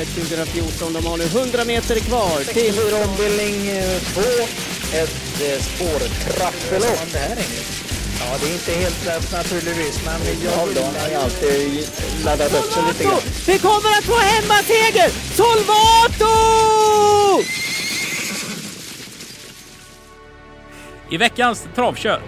Elitloppet 0.00 0.08
2014. 0.08 0.92
De 0.92 1.06
har 1.06 1.16
nu 1.16 1.24
100 1.24 1.64
meter 1.64 2.00
kvar 2.00 2.38
till... 2.38 2.74
64 2.74 3.04
ombildning 3.04 3.82
2. 4.14 4.20
Ett 4.92 5.40
eh, 5.42 5.62
spårtrappelopp. 5.62 7.00
Ja, 8.20 8.36
det 8.40 8.48
är 8.48 8.52
inte 8.52 8.72
helt 8.72 9.06
lätt 9.06 9.32
naturligtvis, 9.32 10.04
men 10.04 10.20
jag 10.44 10.50
har 10.50 10.66
ju 11.10 11.14
alltid 11.14 11.88
laddat 12.24 12.54
upp 12.54 12.72
sig 12.72 12.82
lite 12.88 13.04
grann. 13.04 13.20
Vi 13.46 13.58
kommer 13.58 13.90
att 13.98 14.04
få 14.04 14.16
hemmaseger! 14.16 15.10
Solvato! 15.34 16.30
I 21.10 21.16
veckans 21.16 21.66
travkött. 21.74 22.22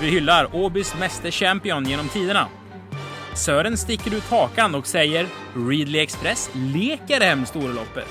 Vi 0.00 0.10
hyllar 0.10 0.56
Åbys 0.56 0.94
meste 0.94 1.30
champion 1.30 1.88
genom 1.88 2.08
tiderna. 2.08 2.48
Sören 3.40 3.76
sticker 3.76 4.14
ut 4.14 4.24
hakan 4.24 4.74
och 4.74 4.86
säger 4.86 5.26
Ridley 5.68 6.00
Express 6.00 6.50
leker 6.54 7.20
hem 7.20 7.46
storloppet. 7.46 8.08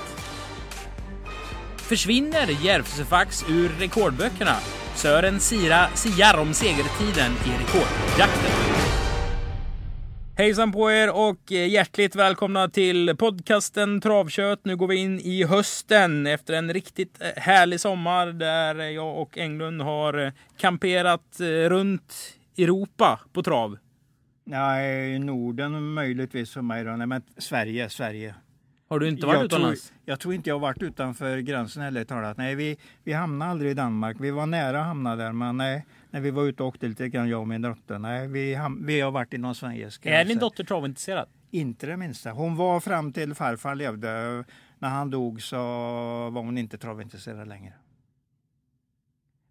Försvinner 1.76 2.64
Järvsöfax 2.64 3.44
ur 3.48 3.68
rekordböckerna? 3.68 4.56
Sören 4.94 5.40
Sira 5.40 5.88
siar 5.94 6.38
om 6.38 6.54
segertiden 6.54 7.32
i 7.32 7.50
rekordjakten. 7.50 8.52
Hejsan 10.36 10.72
på 10.72 10.92
er 10.92 11.10
och 11.10 11.52
eh, 11.52 11.68
hjärtligt 11.68 12.16
välkomna 12.16 12.68
till 12.68 13.16
podcasten 13.16 14.00
Travkött. 14.00 14.60
Nu 14.62 14.76
går 14.76 14.86
vi 14.86 14.96
in 14.96 15.20
i 15.20 15.44
hösten 15.44 16.26
efter 16.26 16.54
en 16.54 16.72
riktigt 16.72 17.20
eh, 17.20 17.42
härlig 17.42 17.80
sommar 17.80 18.26
där 18.26 18.74
jag 18.74 19.18
och 19.22 19.38
Englund 19.38 19.82
har 19.82 20.26
eh, 20.26 20.32
kamperat 20.58 21.40
runt 21.68 22.36
Europa 22.58 23.20
på 23.32 23.42
trav. 23.42 23.76
Nej, 24.50 25.18
Norden 25.18 25.92
möjligtvis 25.92 26.52
för 26.52 26.62
mig 26.62 26.84
då. 26.84 26.90
Nej, 26.96 27.06
men 27.06 27.22
Sverige, 27.36 27.88
Sverige. 27.90 28.34
Har 28.88 28.98
du 28.98 29.08
inte 29.08 29.26
varit 29.26 29.36
jag 29.38 29.44
utomlands? 29.44 29.88
Tror, 29.88 29.98
jag 30.04 30.20
tror 30.20 30.34
inte 30.34 30.50
jag 30.50 30.54
har 30.54 30.60
varit 30.60 30.82
utanför 30.82 31.38
gränsen 31.38 31.82
heller 31.82 32.04
talat. 32.04 32.36
Nej, 32.36 32.54
vi, 32.54 32.76
vi 33.04 33.12
hamnade 33.12 33.50
aldrig 33.50 33.70
i 33.70 33.74
Danmark. 33.74 34.16
Vi 34.20 34.30
var 34.30 34.46
nära 34.46 34.80
att 34.80 34.86
hamna 34.86 35.16
där, 35.16 35.32
men 35.32 35.56
nej. 35.56 35.86
När 36.10 36.20
vi 36.20 36.30
var 36.30 36.44
ute 36.44 36.62
och 36.62 36.68
åkte 36.68 36.88
lite 36.88 37.08
grann, 37.08 37.28
jag 37.28 37.40
och 37.40 37.48
min 37.48 37.62
dotter. 37.62 37.98
Nej, 37.98 38.28
vi, 38.28 38.54
ham- 38.54 38.86
vi 38.86 39.00
har 39.00 39.10
varit 39.10 39.32
inom 39.32 39.54
Sveriges 39.54 39.98
Är 39.98 40.02
gränser. 40.02 40.28
din 40.28 40.38
dotter 40.38 40.64
travintresserad? 40.64 41.28
Inte 41.50 41.86
det 41.86 41.96
minsta. 41.96 42.30
Hon 42.30 42.56
var 42.56 42.80
fram 42.80 43.12
till 43.12 43.34
farfar 43.34 43.74
levde. 43.74 44.44
När 44.78 44.88
han 44.88 45.10
dog 45.10 45.42
så 45.42 45.56
var 46.30 46.42
hon 46.42 46.58
inte 46.58 46.78
travintresserad 46.78 47.48
längre. 47.48 47.72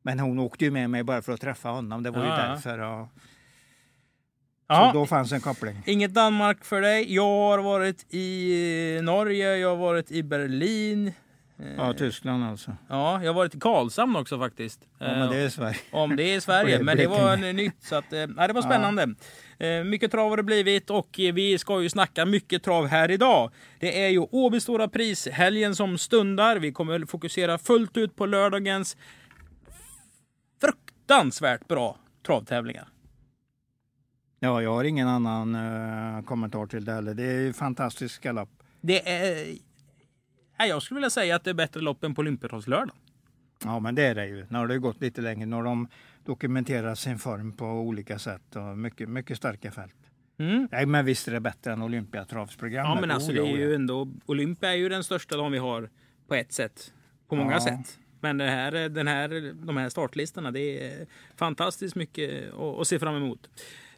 Men 0.02 0.20
hon 0.20 0.40
åkte 0.40 0.66
ju 0.66 0.72
med 0.72 0.90
mig 0.90 1.04
bara 1.04 1.22
för 1.22 1.34
att 1.34 1.42
träffa 1.42 1.70
honom. 1.70 2.04
Det 2.04 2.12
var 2.12 2.24
ju 2.24 2.28
Ja, 2.30 2.40
ja. 2.46 2.48
därför. 2.50 2.80
Och, 2.80 3.08
Ja. 4.70 4.92
Så 4.94 5.00
då 5.00 5.06
fanns 5.06 5.32
en 5.32 5.42
koppling. 5.42 5.84
Inget 5.86 6.14
Danmark 6.14 6.66
för 6.66 6.82
dig. 6.82 7.16
Jag 7.16 7.24
har 7.24 7.60
varit 7.60 8.14
i 8.14 9.00
Norge, 9.04 9.58
jag 9.58 9.70
har 9.70 9.76
varit 9.76 10.12
i 10.12 10.24
Berlin. 10.24 11.14
Ja, 11.78 11.94
Tyskland 11.94 12.44
alltså. 12.44 12.76
Ja, 12.90 13.20
jag 13.24 13.30
har 13.30 13.34
varit 13.34 13.56
i 13.56 13.60
Karlshamn 13.60 14.16
också 14.16 14.40
faktiskt. 14.40 14.80
Ja, 15.00 15.06
men 15.08 15.30
det 15.30 15.38
är 15.38 15.50
Sverige. 15.50 15.78
Om 15.92 16.16
det 16.16 16.24
är 16.36 16.40
Sverige, 16.40 16.84
men 16.84 16.98
det 16.98 17.08
var 17.08 17.54
nytt. 17.54 17.84
Så 17.84 17.96
att, 17.96 18.14
eh, 18.14 18.28
nej, 18.28 18.48
det 18.48 18.54
var 18.54 18.62
spännande. 18.62 19.16
Eh, 19.60 19.84
Mycket 19.84 20.12
trav 20.12 20.30
har 20.30 20.38
det 20.38 20.44
blivit 20.44 20.90
och 20.90 21.20
eh, 21.20 21.34
vi 21.34 21.58
ska 21.58 21.82
ju 21.82 21.90
snacka 21.90 22.26
mycket 22.26 22.64
trav 22.64 22.88
här 22.88 23.12
idag. 23.12 23.52
Det 23.80 24.04
är 24.06 24.10
ju 24.10 24.20
Åby 24.20 24.60
Stora 24.60 24.88
Pris, 24.88 25.28
helgen 25.28 25.76
som 25.76 25.98
stundar. 25.98 26.56
Vi 26.56 26.72
kommer 26.72 27.06
fokusera 27.06 27.58
fullt 27.58 27.98
ut 27.98 28.16
på 28.16 28.26
lördagens 28.26 28.98
fruktansvärt 30.62 31.68
bra 31.68 31.98
travtävlingar. 32.26 32.88
Ja, 34.40 34.62
jag 34.62 34.74
har 34.74 34.84
ingen 34.84 35.08
annan 35.08 35.56
eh, 35.56 36.22
kommentar 36.24 36.66
till 36.66 36.86
det 36.86 36.92
heller. 36.94 37.14
Det 37.14 37.24
är 37.24 37.40
ju 37.42 37.54
fantastisk 37.54 38.24
galopp. 38.24 38.50
Det 38.82 39.10
är... 39.10 39.56
Nej, 40.60 40.70
jag 40.70 40.82
skulle 40.82 40.96
vilja 40.98 41.10
säga 41.10 41.36
att 41.36 41.44
det 41.44 41.50
är 41.50 41.54
bättre 41.54 41.82
lopp 41.82 42.04
än 42.04 42.16
på 42.16 42.20
Olympiatorgslördag. 42.20 42.96
Ja, 43.64 43.80
men 43.80 43.96
det 43.96 44.04
är 44.04 44.16
det 44.16 44.26
ju. 44.28 44.46
Nu 44.50 44.58
har 44.58 44.68
det 44.68 44.80
gått 44.80 45.02
lite 45.02 45.22
längre. 45.22 45.46
Nu 45.46 45.56
har 45.56 45.64
de 45.64 45.88
dokumenterat 46.26 47.00
sin 47.00 47.20
form 47.20 47.52
på 47.52 47.66
olika 47.66 48.20
sätt 48.20 48.56
och 48.56 48.78
mycket, 48.78 49.10
mycket 49.10 49.38
starka 49.38 49.72
fält. 49.72 49.96
Mm. 50.40 50.68
Nej, 50.72 50.86
men 50.86 51.06
visst 51.06 51.28
är 51.28 51.32
det 51.32 51.40
bättre 51.40 51.74
än 51.74 51.82
Olympiatravsprogrammet. 51.82 52.96
Ja, 52.96 53.02
men 53.02 53.12
alltså 53.12 53.32
det 53.32 53.40
är 53.42 53.58
ju 53.58 53.76
ändå... 53.76 54.08
Olympia 54.26 54.70
är 54.72 54.76
ju 54.78 54.90
den 54.90 55.04
största 55.04 55.38
dagen 55.38 55.52
vi 55.52 55.58
har 55.58 55.90
på 56.28 56.36
ett 56.36 56.52
sätt. 56.54 56.94
På 57.30 57.36
många 57.36 57.52
Ja. 57.54 57.62
sätt. 57.62 58.00
Men 58.22 58.38
det 58.38 58.50
här, 58.50 58.90
den 58.90 59.08
här, 59.08 59.54
de 59.66 59.78
här 59.78 59.90
startlistorna, 59.90 60.52
det 60.52 60.88
är 60.92 61.06
fantastiskt 61.36 61.96
mycket 61.96 62.54
att, 62.54 62.80
att 62.80 62.88
se 62.88 63.00
fram 63.00 63.16
emot. 63.16 63.50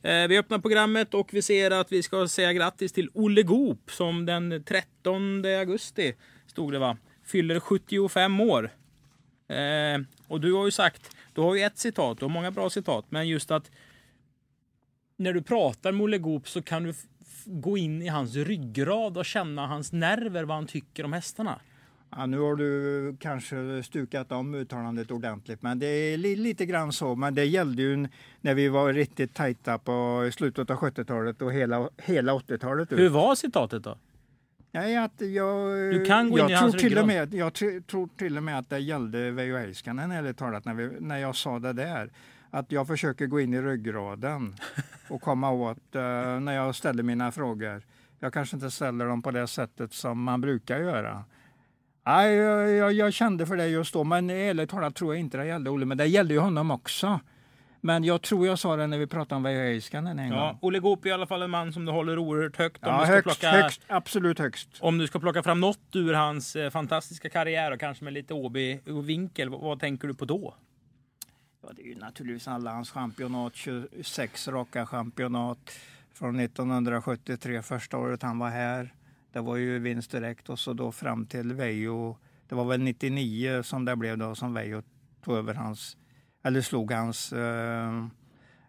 Eh, 0.04 0.28
vi 0.28 0.38
öppnar 0.38 0.60
programmet 0.60 1.14
och 1.14 1.34
vi 1.34 1.42
ser 1.42 1.72
att 1.72 1.92
vi 1.92 2.04
ska 2.04 2.28
säga 2.28 2.54
grattis 2.54 2.92
till 2.92 3.10
Olle 3.14 3.44
Goop 3.44 3.92
som 3.92 4.26
den 4.26 4.64
13 4.64 5.46
augusti, 5.46 6.16
stod 6.48 6.72
det 6.72 6.80
va, 6.80 6.98
fyller 7.26 7.60
75 7.60 8.42
år. 8.42 8.72
Eh, 9.48 10.02
och 10.28 10.42
du 10.42 10.54
har 10.54 10.66
ju 10.66 10.72
sagt, 10.72 11.16
du 11.34 11.42
har 11.42 11.56
ju 11.56 11.62
ett 11.62 11.78
citat, 11.78 12.20
du 12.20 12.26
har 12.26 12.30
många 12.30 12.52
bra 12.52 12.70
citat, 12.70 13.06
men 13.10 13.28
just 13.28 13.52
att 13.52 13.72
när 15.18 15.34
du 15.34 15.42
pratar 15.42 15.92
med 15.92 16.04
Olle 16.04 16.18
Goop 16.18 16.50
så 16.50 16.62
kan 16.62 16.84
du 16.84 16.94
gå 17.46 17.78
in 17.78 18.02
i 18.02 18.08
hans 18.08 18.36
ryggrad 18.36 19.18
och 19.18 19.26
känna 19.26 19.68
hans 19.68 19.92
nerver, 19.92 20.44
vad 20.44 20.58
han 20.58 20.68
tycker 20.68 21.06
om 21.06 21.14
hästarna. 21.14 21.60
Ja, 22.16 22.26
nu 22.26 22.40
har 22.40 22.56
du 22.56 23.16
kanske 23.20 23.84
stukat 23.84 24.32
om 24.32 24.56
uttalandet 24.56 25.12
ordentligt, 25.12 25.62
men 25.62 25.80
det 25.80 25.86
är 25.88 26.18
li, 26.18 26.36
lite 26.36 26.66
grann 26.66 26.92
så. 26.94 27.16
Men 27.16 27.36
det 27.36 27.46
gällde 27.46 27.82
ju 27.82 28.08
när 28.42 28.54
vi 28.54 28.68
var 28.68 28.94
riktigt 28.94 29.34
tajta 29.34 29.78
på 29.78 30.30
slutet 30.34 30.70
av 30.70 30.78
70-talet 30.78 31.42
och 31.42 31.54
hela, 31.54 31.90
hela 31.98 32.34
80-talet. 32.34 32.92
ut. 32.92 33.00
Hur 33.00 33.10
var 33.10 33.36
citatet 33.36 33.84
då? 33.84 33.98
Nej, 34.72 34.98
att 34.98 35.22
jag, 35.22 35.70
Du 35.94 36.06
kan 36.06 36.30
gå 36.30 36.40
in 36.40 36.48
jag 36.50 36.68
i 36.70 36.72
tror 36.72 36.80
till 36.80 36.98
och 36.98 37.08
med, 37.08 37.34
Jag 37.34 37.52
tr- 37.52 37.82
tror 37.84 38.10
till 38.18 38.38
och 38.38 38.44
med 38.44 38.60
att 38.60 38.70
det 38.70 38.80
gällde 38.80 39.32
Veijo 39.32 39.58
Heiskanen 39.58 40.12
ärligt 40.12 40.38
talat 40.38 40.66
när, 40.66 40.74
vi, 40.74 40.90
när 41.00 41.18
jag 41.18 41.36
sa 41.36 41.60
det 41.60 41.74
där. 41.74 42.10
Att 42.50 42.72
jag 42.72 42.88
försöker 42.88 43.26
gå 43.26 43.40
in 43.40 43.54
i 43.54 43.62
ryggraden 43.62 44.56
och 45.10 45.22
komma 45.22 45.52
åt 45.52 45.96
eh, 45.96 46.02
när 46.40 46.52
jag 46.56 46.76
ställer 46.76 47.04
mina 47.04 47.32
frågor. 47.32 47.82
Jag 48.20 48.34
kanske 48.34 48.56
inte 48.58 48.72
ställer 48.72 49.06
dem 49.06 49.22
på 49.22 49.32
det 49.32 49.48
sättet 49.48 49.94
som 49.94 50.24
man 50.24 50.42
brukar 50.42 50.80
göra. 50.80 51.24
Nej, 52.06 52.36
jag, 52.36 52.72
jag, 52.72 52.94
jag 52.94 53.14
kände 53.14 53.46
för 53.46 53.58
det 53.58 53.68
just 53.68 53.94
då, 53.94 54.04
men 54.04 54.30
ärligt 54.30 54.70
talat 54.70 54.96
tror 54.96 55.14
jag 55.14 55.20
inte 55.20 55.38
det 55.38 55.46
gällde 55.46 55.70
Olle, 55.70 55.86
men 55.86 55.98
det 55.98 56.06
gällde 56.06 56.34
ju 56.34 56.40
honom 56.40 56.72
också. 56.72 57.20
Men 57.84 58.04
jag 58.04 58.22
tror 58.22 58.48
jag 58.48 58.60
sa 58.60 58.76
det 58.76 58.88
när 58.88 58.98
vi 58.98 59.08
pratade 59.08 59.36
om 59.36 59.44
Veijo 59.44 59.60
Heiskanen 59.60 60.20
en 60.20 60.28
Ja, 60.32 60.46
gång. 60.48 60.58
Olle 60.62 60.80
Goop 60.80 61.06
är 61.06 61.10
i 61.10 61.12
alla 61.12 61.28
fall 61.28 61.42
en 61.42 61.50
man 61.50 61.74
som 61.74 61.86
du 61.86 61.92
håller 61.92 62.18
oerhört 62.18 62.58
högt. 62.58 62.84
Om, 62.84 62.90
Ja, 62.94 63.00
du 63.00 63.06
ska 63.06 63.14
högst, 63.14 63.24
plocka, 63.42 63.52
högst, 63.52 63.82
absolut 63.88 64.40
högst. 64.40 64.70
om 64.80 64.98
du 64.98 65.08
ska 65.08 65.20
plocka 65.20 65.44
fram 65.44 65.60
något 65.62 65.96
ur 65.96 66.14
hans 66.14 66.56
eh, 66.56 66.70
fantastiska 66.70 67.30
karriär 67.30 67.72
och 67.72 67.80
kanske 67.80 68.04
med 68.04 68.14
lite 68.14 68.34
OB-vinkel, 68.34 69.50
vad, 69.50 69.62
vad 69.62 69.80
tänker 69.80 70.08
du 70.08 70.14
på 70.14 70.26
då? 70.26 70.56
Ja, 71.64 71.70
det 71.76 71.82
är 71.82 71.86
ju 71.86 71.96
naturligtvis 71.96 72.48
alla 72.48 72.72
hans 72.72 72.92
championat, 72.92 73.56
26 73.56 74.48
raka 74.48 74.86
championat 74.86 75.72
från 76.14 76.40
1973, 76.40 77.62
första 77.62 77.98
året 77.98 78.24
han 78.24 78.40
var 78.40 78.50
här. 78.50 78.94
Det 79.32 79.42
var 79.42 79.56
ju 79.56 79.80
vinst 79.80 80.12
direkt 80.12 80.50
och 80.50 80.60
så 80.60 80.74
då 80.74 80.92
fram 80.92 81.26
till 81.26 81.54
Veijo. 81.54 82.18
Det 82.50 82.56
var 82.56 82.66
väl 82.66 82.82
99 82.82 83.64
som 83.64 83.86
det 83.86 83.96
blev 83.96 84.18
då 84.18 84.36
som 84.36 84.54
Veijo 84.54 84.82
tog 85.24 85.36
över 85.38 85.54
hans, 85.54 85.98
eller 86.44 86.62
slog 86.62 86.92
hans 86.92 87.34
eh, 87.34 88.06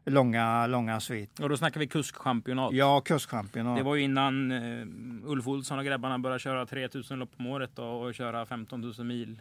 långa, 0.04 0.66
långa 0.66 1.00
svit. 1.00 1.40
Och 1.40 1.48
då 1.48 1.56
snackar 1.56 1.80
vi 1.80 1.86
kuskchampionat. 1.86 2.72
Ja, 2.72 3.00
kustchampionat. 3.00 3.76
Det 3.78 3.82
var 3.82 3.94
ju 3.94 4.02
innan 4.02 4.50
eh, 4.52 4.86
Ulf 5.24 5.46
Olsson 5.48 5.78
och 5.78 5.84
grabbarna 5.84 6.18
började 6.18 6.38
köra 6.40 6.66
3000 6.66 7.18
lopp 7.18 7.30
om 7.36 7.46
året 7.46 7.78
och, 7.78 8.02
och 8.02 8.14
köra 8.14 8.46
15 8.46 8.80
000 8.80 9.06
mil 9.06 9.40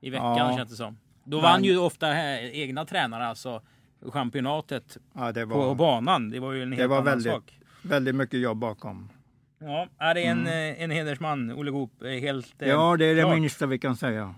i 0.00 0.10
veckan 0.10 0.36
Ja. 0.36 0.56
känns 0.56 0.70
det 0.70 0.76
som. 0.76 0.98
Då 1.24 1.36
Men- 1.36 1.42
vann 1.42 1.64
ju 1.64 1.78
ofta 1.78 2.10
eh, 2.10 2.60
egna 2.60 2.84
tränare 2.84 3.26
alltså 3.26 3.62
championatet 4.12 4.96
ja, 5.14 5.32
det 5.32 5.46
på 5.46 5.58
var 5.58 5.74
banan. 5.74 6.30
Det 6.30 6.40
var 6.40 6.52
ju 6.52 6.62
en 6.62 6.72
helt 6.72 6.90
var 6.90 6.96
annan 6.96 7.04
väldigt- 7.06 7.32
sak. 7.32 7.58
väldigt 7.82 8.14
mycket 8.14 8.40
jobb 8.40 8.58
bakom. 8.58 9.08
Ja, 9.64 9.88
är 9.98 10.14
det 10.14 10.22
en, 10.24 10.46
eh, 10.46 10.82
en 10.82 10.90
hedersman, 10.90 11.52
Olle 11.52 11.70
Goop. 11.70 12.02
eh, 12.02 12.08
Helt, 12.10 12.62
eh, 12.62 12.68
Ja, 12.68 12.96
det 12.96 13.06
är 13.06 13.14
det 13.14 13.22
klart. 13.22 13.34
minsta 13.40 13.66
vi 13.66 13.78
kan 13.78 13.96
säga. 13.96 14.34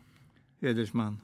Hedersman. 0.62 1.20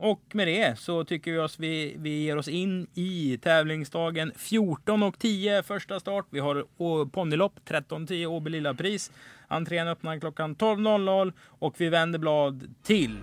Och 0.00 0.22
med 0.32 0.48
det 0.48 0.78
så 0.78 1.04
tycker 1.04 1.32
vi 1.32 1.38
oss 1.38 1.58
vi, 1.58 1.94
vi 1.98 2.10
ger 2.24 2.36
oss 2.36 2.48
in 2.48 2.86
i 2.94 3.38
tävlingsdagen 3.42 4.32
14 4.36 5.02
och 5.02 5.18
10 5.18 5.62
första 5.62 6.00
start. 6.00 6.26
Vi 6.30 6.38
har 6.40 6.64
ponnylopp 7.06 7.52
13.10 7.68 8.26
Åby 8.26 8.50
Lilla 8.50 8.74
Pris. 8.74 9.12
Entrén 9.48 9.88
öppnar 9.88 10.18
klockan 10.20 10.56
12.00 10.56 11.32
och 11.48 11.74
vi 11.78 11.88
vänder 11.88 12.18
blad 12.18 12.74
till 12.82 13.18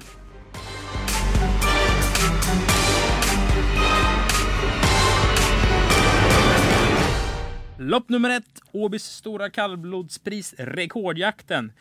Lopp 7.77 8.10
nummer 8.10 8.30
ett, 8.30 8.62
Åbys 8.72 9.04
stora 9.04 9.50
kallblodspris, 9.50 10.54
rekordjakten. 10.57 11.72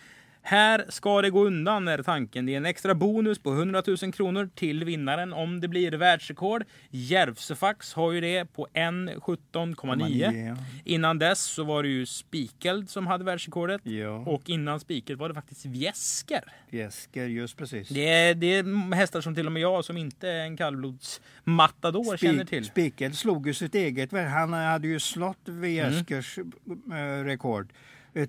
Här 0.46 0.84
ska 0.88 1.22
det 1.22 1.30
gå 1.30 1.44
undan 1.44 1.88
är 1.88 2.02
tanken. 2.02 2.46
Det 2.46 2.52
är 2.52 2.56
en 2.56 2.66
extra 2.66 2.94
bonus 2.94 3.38
på 3.38 3.50
100 3.52 3.82
000 3.86 4.12
kronor 4.12 4.48
till 4.54 4.84
vinnaren 4.84 5.32
om 5.32 5.60
det 5.60 5.68
blir 5.68 5.92
världsrekord. 5.92 6.64
Järvsefax 6.90 7.92
har 7.94 8.12
ju 8.12 8.20
det 8.20 8.44
på 8.52 8.66
1.17,9. 8.74 10.46
Ja. 10.48 10.56
Innan 10.84 11.18
dess 11.18 11.40
så 11.44 11.64
var 11.64 11.82
det 11.82 11.88
ju 11.88 12.06
Spikeld 12.06 12.90
som 12.90 13.06
hade 13.06 13.24
världsrekordet. 13.24 13.80
Ja, 13.84 14.08
Och 14.10 14.50
innan 14.50 14.80
Spikeld 14.80 15.18
var 15.18 15.28
det 15.28 15.34
faktiskt 15.34 15.66
Viesker. 15.66 16.44
Jesker, 16.70 17.26
just 17.26 17.56
precis. 17.56 17.88
Det 17.88 18.08
är, 18.08 18.34
det 18.34 18.46
är 18.54 18.94
hästar 18.94 19.20
som 19.20 19.34
till 19.34 19.46
och 19.46 19.52
med 19.52 19.62
jag 19.62 19.84
som 19.84 19.96
inte 19.96 20.28
är 20.28 20.40
en 20.44 20.56
kallblodsmatador 20.56 22.16
känner 22.16 22.44
till. 22.44 22.64
Spikel 22.64 23.16
slog 23.16 23.46
ju 23.46 23.54
sitt 23.54 23.74
eget. 23.74 24.12
Han 24.12 24.52
hade 24.52 24.88
ju 24.88 25.00
slått 25.00 25.48
Vieskers 25.48 26.38
Mm. 26.38 27.24
rekord 27.24 27.72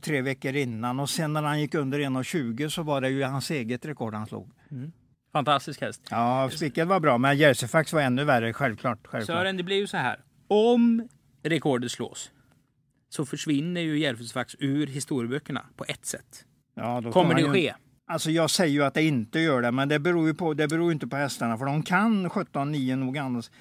tre 0.01 0.21
veckor 0.21 0.55
innan 0.55 0.99
och 0.99 1.09
sen 1.09 1.33
när 1.33 1.41
han 1.43 1.61
gick 1.61 1.73
under 1.73 1.99
1,20 1.99 2.69
så 2.69 2.83
var 2.83 3.01
det 3.01 3.09
ju 3.09 3.23
hans 3.23 3.51
eget 3.51 3.85
rekord 3.85 4.13
han 4.13 4.27
slog. 4.27 4.51
Fantastisk 5.33 5.81
häst. 5.81 6.01
Ja, 6.09 6.49
Spikel 6.53 6.87
var 6.87 6.99
bra, 6.99 7.17
men 7.17 7.37
Jersefax 7.37 7.93
var 7.93 8.01
ännu 8.01 8.23
värre, 8.23 8.53
självklart. 8.53 9.07
självklart. 9.07 9.37
Sören, 9.37 9.57
det 9.57 9.63
blir 9.63 9.75
ju 9.77 9.87
så 9.87 9.97
här. 9.97 10.19
Om 10.47 11.07
rekordet 11.43 11.91
slås 11.91 12.31
så 13.09 13.25
försvinner 13.25 13.81
ju 13.81 13.99
Järvsöfax 13.99 14.55
ur 14.59 14.87
historieböckerna 14.87 15.65
på 15.75 15.85
ett 15.87 16.05
sätt. 16.05 16.45
Ja, 16.75 17.11
Kommer 17.11 17.35
det 17.35 17.41
ju- 17.41 17.53
ske? 17.53 17.73
Alltså 18.07 18.31
jag 18.31 18.49
säger 18.49 18.73
ju 18.73 18.83
att 18.83 18.93
det 18.93 19.03
inte 19.03 19.39
gör 19.39 19.61
det, 19.61 19.71
men 19.71 19.89
det 19.89 19.99
beror 19.99 20.27
ju 20.27 20.33
på, 20.33 20.53
det 20.53 20.67
beror 20.67 20.91
inte 20.91 21.07
på 21.07 21.15
hästarna, 21.15 21.57
för 21.57 21.65
de 21.65 21.83
kan 21.83 22.29
17-9 22.29 22.95
nog 22.95 23.13
gans, 23.15 23.51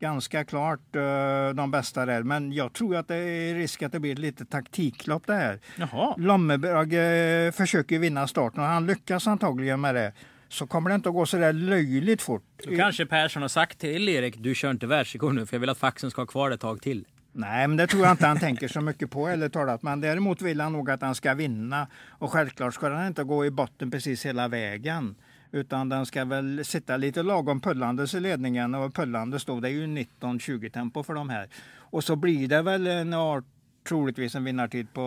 ganska 0.00 0.44
klart 0.44 0.96
eh, 0.96 1.54
de 1.54 1.70
bästa 1.70 2.06
där. 2.06 2.22
Men 2.22 2.52
jag 2.52 2.72
tror 2.72 2.96
att 2.96 3.08
det 3.08 3.16
är 3.16 3.54
risk 3.54 3.82
att 3.82 3.92
det 3.92 4.00
blir 4.00 4.12
ett 4.12 4.18
litet 4.18 4.50
taktiklopp 4.50 5.26
det 5.26 5.34
här. 5.34 5.60
Jaha. 5.76 6.14
Lommeberg 6.18 6.96
eh, 6.96 7.52
försöker 7.52 7.98
vinna 7.98 8.26
starten 8.26 8.60
och 8.60 8.66
han 8.66 8.86
lyckas 8.86 9.26
antagligen 9.26 9.80
med 9.80 9.94
det. 9.94 10.12
Så 10.48 10.66
kommer 10.66 10.90
det 10.90 10.94
inte 10.94 11.08
att 11.08 11.14
gå 11.14 11.26
så 11.26 11.36
där 11.36 11.52
löjligt 11.52 12.22
fort. 12.22 12.42
Då 12.64 12.76
kanske 12.76 13.06
Persson 13.06 13.42
har 13.42 13.48
sagt 13.48 13.78
till 13.78 14.08
Erik, 14.08 14.36
du 14.38 14.54
kör 14.54 14.70
inte 14.70 14.86
världsrekord 14.86 15.34
nu 15.34 15.46
för 15.46 15.56
jag 15.56 15.60
vill 15.60 15.70
att 15.70 15.78
faxen 15.78 16.10
ska 16.10 16.20
ha 16.20 16.26
kvar 16.26 16.48
det 16.48 16.54
ett 16.54 16.60
tag 16.60 16.82
till. 16.82 17.04
Nej, 17.32 17.68
men 17.68 17.76
det 17.76 17.86
tror 17.86 18.02
jag 18.02 18.10
inte 18.12 18.26
han 18.26 18.38
tänker 18.38 18.68
så 18.68 18.80
mycket 18.80 19.10
på 19.10 19.28
eller 19.28 19.48
talat. 19.48 19.82
Men 19.82 20.00
däremot 20.00 20.42
vill 20.42 20.60
han 20.60 20.72
nog 20.72 20.90
att 20.90 21.02
han 21.02 21.14
ska 21.14 21.34
vinna. 21.34 21.86
Och 22.08 22.32
självklart 22.32 22.74
ska 22.74 22.88
den 22.88 23.06
inte 23.06 23.24
gå 23.24 23.46
i 23.46 23.50
botten 23.50 23.90
precis 23.90 24.26
hela 24.26 24.48
vägen. 24.48 25.14
Utan 25.52 25.88
den 25.88 26.06
ska 26.06 26.24
väl 26.24 26.64
sitta 26.64 26.96
lite 26.96 27.22
lagom 27.22 27.60
pullandes 27.60 28.14
i 28.14 28.20
ledningen. 28.20 28.74
Och 28.74 28.94
pullandes 28.94 29.44
då, 29.44 29.60
det 29.60 29.68
är 29.68 29.72
ju 29.72 29.86
19-20 29.86 30.70
tempo 30.70 31.02
för 31.02 31.14
de 31.14 31.28
här. 31.28 31.48
Och 31.78 32.04
så 32.04 32.16
blir 32.16 32.48
det 32.48 32.62
väl 32.62 32.86
en 32.86 33.14
art, 33.14 33.44
troligtvis 33.88 34.34
en 34.34 34.44
vinnartid 34.44 34.92
på 34.92 35.02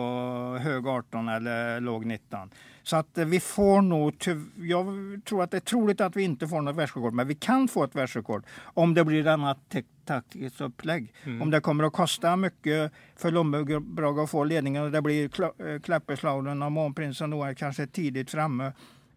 hög 0.60 0.86
18 0.86 1.28
eller 1.28 1.80
låg 1.80 2.04
19. 2.06 2.50
Så 2.82 2.96
att 2.96 3.18
vi 3.18 3.40
får 3.40 3.82
nog, 3.82 4.14
jag 4.56 4.86
tror 5.24 5.42
att 5.42 5.50
det 5.50 5.56
är 5.56 5.60
troligt 5.60 6.00
att 6.00 6.16
vi 6.16 6.22
inte 6.22 6.48
får 6.48 6.60
något 6.62 6.76
världsrekord, 6.76 7.12
men 7.14 7.28
vi 7.28 7.34
kan 7.34 7.68
få 7.68 7.84
ett 7.84 7.94
världsrekord 7.94 8.44
om 8.62 8.94
det 8.94 9.04
blir 9.04 9.22
denna 9.24 9.56
taktiskt 10.04 10.60
upplägg. 10.60 11.12
Om 11.42 11.50
det 11.50 11.60
kommer 11.60 11.84
att 11.84 11.92
kosta 11.92 12.36
mycket 12.36 12.92
för 13.16 13.30
Lommebrag 13.30 14.18
att 14.20 14.30
få 14.30 14.44
ledningen 14.44 14.82
och 14.82 14.90
det 14.90 15.02
blir 15.02 15.28
Kla- 15.28 15.74
eh, 15.74 15.80
Kläpperslauden 15.80 16.62
och 16.62 16.72
Månprinsen 16.72 17.30
då 17.30 17.44
är 17.44 17.54
kanske 17.54 17.86
tidigt 17.86 18.30
framme. 18.30 18.72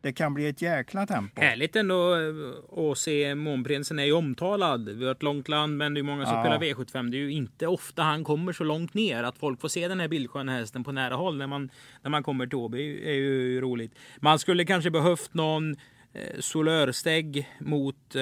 Det 0.06 0.14
kan 0.14 0.34
bli 0.34 0.48
ett 0.48 0.62
jäkla 0.62 1.08
tempo. 1.08 1.42
Härligt 1.42 1.76
ändå 1.76 2.16
eh, 2.16 2.92
att 2.92 2.98
se 2.98 3.36
Månprinsen 3.36 4.00
är 4.00 4.04
ju 4.04 4.12
omtalad. 4.14 4.90
Vi 4.90 5.06
har 5.06 5.12
ett 5.12 5.24
långt 5.24 5.48
land 5.50 5.78
men 5.78 5.94
det 5.94 6.02
är 6.02 6.04
många 6.04 6.26
som 6.26 6.36
Ja. 6.36 6.42
spelar 6.44 6.60
V75. 6.60 7.12
Det 7.12 7.18
är 7.18 7.20
ju 7.20 7.32
inte 7.32 7.68
ofta 7.68 8.04
han 8.04 8.24
kommer 8.24 8.54
så 8.54 8.64
långt 8.64 8.94
ner 8.94 9.24
att 9.24 9.38
folk 9.38 9.62
får 9.62 9.68
se 9.68 9.88
den 9.88 10.00
här 10.00 10.08
bildsköna 10.08 10.52
hästen 10.52 10.84
på 10.84 10.92
nära 10.92 11.16
håll 11.16 11.38
när 11.38 11.48
man, 11.48 11.70
när 12.02 12.10
man 12.10 12.24
kommer 12.24 12.48
till 12.48 12.56
Åby. 12.58 13.02
är 13.06 13.14
ju 13.14 13.62
roligt. 13.62 13.96
Man 14.22 14.40
skulle 14.40 14.66
kanske 14.66 14.92
behövt 14.92 15.34
någon 15.34 15.72
eh, 16.14 16.40
solörsteg 16.40 17.50
mot, 17.60 18.16
eh, 18.16 18.22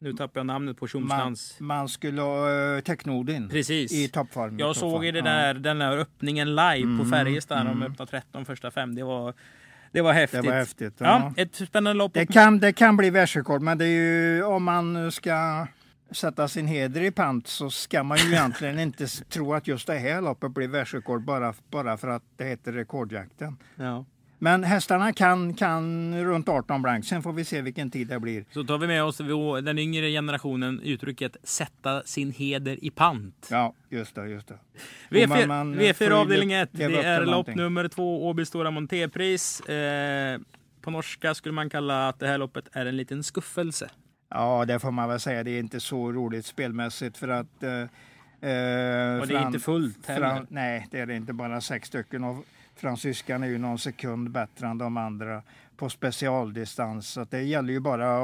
nu 0.00 0.12
tappar 0.18 0.40
jag 0.40 0.46
namnet 0.46 0.76
på 0.76 0.84
Man, 0.84 0.88
Tjomslands. 0.88 1.56
man 1.60 1.88
skulle 1.88 2.20
ha 2.20 2.74
uh, 2.74 2.80
Technodin 2.80 3.48
Precis. 3.48 3.92
i 3.92 4.08
toppform. 4.08 4.58
i 4.58 4.62
Jag 4.62 4.76
såg 4.76 5.04
ju 5.04 5.12
det 5.12 5.22
där, 5.22 5.54
den 5.54 5.78
där 5.78 5.98
öppningen 5.98 6.48
live 6.56 6.98
på 6.98 7.04
Färjestad. 7.10 7.66
De 7.66 7.82
öppnade 7.82 8.10
13 8.10 8.44
första 8.44 8.70
fem. 8.70 8.94
Det 8.94 9.02
var, 9.04 9.34
det 9.96 10.02
var 10.02 10.12
häftigt. 10.12 10.42
Det 10.42 10.48
var 10.48 10.56
häftigt. 10.56 10.94
Ja, 10.98 11.32
ett 11.36 11.54
spännande 11.54 11.98
lopp. 11.98 12.14
Det 12.14 12.26
kan, 12.26 12.58
det 12.58 12.72
kan 12.72 12.96
bli 12.96 13.10
världsrekord, 13.10 13.62
men 13.62 13.78
det 13.78 13.84
är 13.84 13.88
ju 13.88 14.42
om 14.44 14.64
man 14.64 15.12
ska 15.12 15.66
sätta 16.10 16.48
sin 16.48 16.66
heder 16.66 17.00
i 17.00 17.10
pant 17.10 17.46
så 17.46 17.70
ska 17.70 18.02
man 18.02 18.18
ju 18.18 18.32
egentligen 18.32 18.78
inte 18.78 19.06
tro 19.06 19.54
att 19.54 19.66
just 19.68 19.86
det 19.86 19.98
här 19.98 20.20
loppet 20.22 20.50
blir 20.50 20.68
världsrekord 20.68 21.24
bara, 21.24 21.54
bara 21.70 21.96
för 21.96 22.08
att 22.08 22.22
det 22.36 22.44
heter 22.44 22.72
rekordjakten. 22.72 23.56
Ja. 23.76 24.04
Men 24.38 24.64
hästarna 24.64 25.12
kan, 25.12 25.54
kan 25.54 26.14
runt 26.24 26.48
18 26.48 26.82
blank, 26.82 27.04
sen 27.04 27.22
får 27.22 27.32
vi 27.32 27.44
se 27.44 27.62
vilken 27.62 27.90
tid 27.90 28.08
det 28.08 28.20
blir. 28.20 28.44
Så 28.50 28.64
tar 28.64 28.78
vi 28.78 28.86
med 28.86 29.04
oss 29.04 29.18
den 29.64 29.78
yngre 29.78 30.10
generationen 30.10 30.80
uttrycket 30.80 31.36
sätta 31.42 32.02
sin 32.02 32.32
heder 32.32 32.84
i 32.84 32.90
pant. 32.90 33.48
Ja, 33.50 33.74
just 33.90 34.14
det. 34.14 34.26
Just 34.28 34.48
det. 34.48 34.58
V4, 35.10 35.22
Och 35.22 35.28
man- 35.28 35.48
man 35.48 35.74
får 35.74 35.82
V4 35.82 36.04
ju 36.08 36.14
avdelning 36.14 36.52
1. 36.52 36.68
leva 36.72 37.02
Det 37.02 37.08
är 37.08 37.24
lopp 37.26 37.54
nummer 37.54 37.88
två, 37.88 38.28
Åby 38.28 38.44
Stora 38.44 38.70
Montépris. 38.70 39.60
Eh, 39.60 40.38
på 40.80 40.90
norska 40.90 41.34
skulle 41.34 41.52
man 41.52 41.70
kalla 41.70 42.08
att 42.08 42.18
det 42.18 42.26
här 42.26 42.38
loppet 42.38 42.68
är 42.72 42.86
en 42.86 42.96
liten 42.96 43.22
skuffelse. 43.22 43.90
Ja, 44.30 44.64
det 44.64 44.78
får 44.78 44.90
man 44.90 45.08
väl 45.08 45.20
säga. 45.20 45.42
Det 45.44 45.50
är 45.50 45.58
inte 45.58 45.80
så 45.80 46.12
roligt 46.12 46.46
spelmässigt 46.46 47.16
för 47.18 47.28
att... 47.28 47.62
Eh, 47.62 47.70
eh, 48.50 49.20
Och 49.20 49.26
det 49.26 49.34
är 49.36 49.46
inte 49.46 49.58
fullt 49.58 50.06
heller. 50.06 50.20
Fran, 50.34 50.46
nej, 50.50 50.86
det 50.90 50.98
är 51.00 51.06
det 51.06 51.16
inte. 51.16 51.32
Bara 51.32 51.60
sex 51.60 51.88
stycken. 51.88 52.24
Och 52.24 52.44
fransyskan 52.76 53.42
är 53.42 53.46
ju 53.46 53.58
någon 53.58 53.78
sekund 53.78 54.30
bättre 54.30 54.66
än 54.66 54.78
de 54.78 54.96
andra 54.96 55.42
på 55.76 55.88
specialdistans. 55.88 57.08
Så 57.08 57.24
det 57.24 57.42
gäller 57.42 57.72
ju 57.72 57.80
bara 57.80 58.16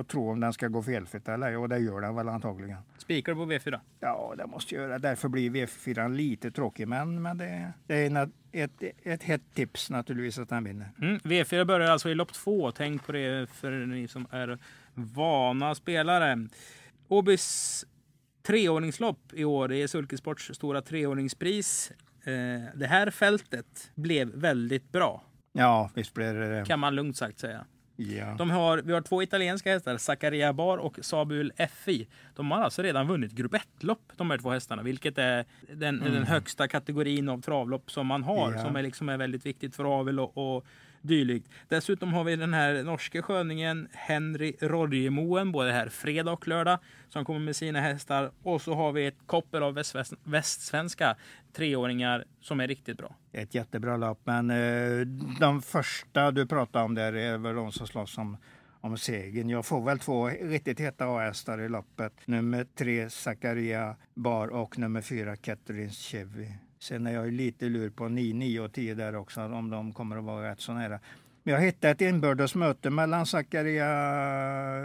att, 0.00 0.08
tro 0.08 0.30
om 0.30 0.40
den 0.40 0.52
ska 0.52 0.68
gå 0.68 0.82
felfritt 0.82 1.28
eller 1.28 1.46
ej. 1.46 1.56
Och 1.56 1.68
det 1.68 1.78
gör 1.78 2.00
den 2.00 2.14
väl 2.14 2.28
antagligen. 2.28 2.78
Spikar 2.98 3.34
på 3.34 3.44
V4. 3.44 3.80
Ja, 4.00 4.34
det 4.38 4.46
måste 4.46 4.74
göra. 4.74 4.98
Därför 4.98 5.28
blir 5.28 5.50
V4 5.50 6.16
lite 6.16 6.50
tråkig. 6.50 6.88
Men, 6.88 7.22
men 7.22 7.38
det, 7.38 7.72
det 7.86 7.94
är 7.94 8.30
ett, 8.52 8.82
ett 9.02 9.22
hett 9.22 9.54
tips 9.54 9.90
naturligtvis 9.90 10.38
att 10.38 10.48
den 10.48 10.64
vinner. 10.64 10.90
Mm. 11.02 11.18
V4 11.18 11.64
börjar 11.64 11.90
alltså 11.90 12.10
i 12.10 12.14
lopp 12.14 12.32
två. 12.32 12.70
Tänk 12.70 13.06
på 13.06 13.12
det 13.12 13.50
för 13.50 13.70
ni 13.70 14.08
som 14.08 14.26
är 14.30 14.58
vana 14.94 15.74
spelare. 15.74 16.48
Åbys 17.08 17.84
treordningslopp 18.42 19.32
i 19.32 19.44
år 19.44 19.72
är 19.72 19.86
Sulkesports 19.86 20.50
stora 20.54 20.82
treordningspris. 20.82 21.92
Eh, 22.24 22.62
det 22.74 22.86
här 22.86 23.10
fältet 23.10 23.90
blev 23.94 24.28
väldigt 24.34 24.92
bra, 24.92 25.22
Ja, 25.52 25.90
visst 25.94 26.14
blir 26.14 26.34
det 26.34 26.58
det. 26.58 26.64
kan 26.66 26.78
man 26.80 26.94
lugnt 26.94 27.16
sagt 27.16 27.38
säga. 27.38 27.64
Ja. 27.96 28.34
De 28.38 28.50
har, 28.50 28.78
vi 28.78 28.92
har 28.92 29.00
två 29.00 29.22
italienska 29.22 29.72
hästar, 29.72 29.96
Zaccaria 29.98 30.52
Bar 30.52 30.78
och 30.78 30.98
Sabul 31.02 31.52
FI. 31.84 32.08
De 32.34 32.50
har 32.50 32.58
alltså 32.62 32.82
redan 32.82 33.06
vunnit 33.08 33.32
grupp 33.32 33.54
1-lopp, 33.54 34.12
de 34.16 34.30
här 34.30 34.38
två 34.38 34.50
hästarna, 34.50 34.82
vilket 34.82 35.18
är 35.18 35.44
den, 35.72 36.00
den 36.00 36.24
högsta 36.24 36.68
kategorin 36.68 37.28
av 37.28 37.40
travlopp 37.40 37.90
som 37.90 38.06
man 38.06 38.22
har, 38.22 38.52
Ja. 38.52 38.64
som 38.64 38.76
är, 38.76 38.82
liksom 38.82 39.08
är 39.08 39.16
väldigt 39.16 39.46
viktigt 39.46 39.76
för 39.76 39.84
avel 40.00 40.20
och, 40.20 40.56
och 40.56 40.66
dylikt. 41.04 41.50
Dessutom 41.68 42.12
har 42.12 42.24
vi 42.24 42.36
den 42.36 42.54
här 42.54 42.82
norske 42.82 43.22
sköningen 43.22 43.88
Henry 43.92 44.56
Rorjemoen, 44.60 45.52
både 45.52 45.72
här 45.72 45.88
fredag 45.88 46.32
och 46.32 46.48
lördag, 46.48 46.78
som 47.08 47.24
kommer 47.24 47.40
med 47.40 47.56
sina 47.56 47.80
hästar. 47.80 48.30
Och 48.42 48.62
så 48.62 48.74
har 48.74 48.92
vi 48.92 49.06
ett 49.06 49.18
koppel 49.26 49.62
av 49.62 49.74
väst, 49.74 50.12
västsvenska 50.24 51.16
treåringar 51.52 52.24
som 52.40 52.60
är 52.60 52.68
riktigt 52.68 52.96
bra. 52.96 53.14
Ett 53.32 53.54
jättebra 53.54 53.96
lopp, 53.96 54.20
men 54.24 54.50
eh, 54.50 55.06
de 55.40 55.62
första 55.62 56.30
du 56.30 56.46
pratade 56.46 56.84
om 56.84 56.94
där 56.94 57.12
är 57.12 57.38
väl 57.38 57.54
de 57.54 57.72
som 57.72 57.86
slåss 57.86 58.18
om, 58.18 58.36
om 58.80 58.98
segern. 58.98 59.48
Jag 59.48 59.66
får 59.66 59.84
väl 59.84 59.98
två 59.98 60.28
riktigt 60.28 60.80
heta 60.80 61.06
A-hästar 61.06 61.60
i 61.60 61.68
loppet. 61.68 62.12
Nummer 62.26 62.66
tre 62.74 63.10
Zakaria 63.10 63.96
Bar 64.14 64.48
och 64.48 64.78
nummer 64.78 65.00
fyra 65.00 65.36
Catherine 65.36 65.90
Chevy. 65.90 66.48
Sen 66.84 67.06
är 67.06 67.12
jag 67.12 67.24
ju 67.24 67.30
lite 67.30 67.64
lur 67.64 67.90
på 67.90 68.08
9, 68.08 68.34
9 68.34 68.60
och 68.60 68.72
10 68.72 68.94
där 68.94 69.16
också, 69.16 69.40
om 69.40 69.70
de 69.70 69.92
kommer 69.92 70.16
att 70.16 70.24
vara 70.24 70.50
rätt 70.50 70.60
så 70.60 70.72
nära. 70.72 71.00
Men 71.42 71.54
jag 71.54 71.60
hittade 71.60 71.90
ett 71.90 72.00
inbördes 72.00 72.54
möte 72.54 72.90
mellan 72.90 73.26
Zakaria 73.26 73.86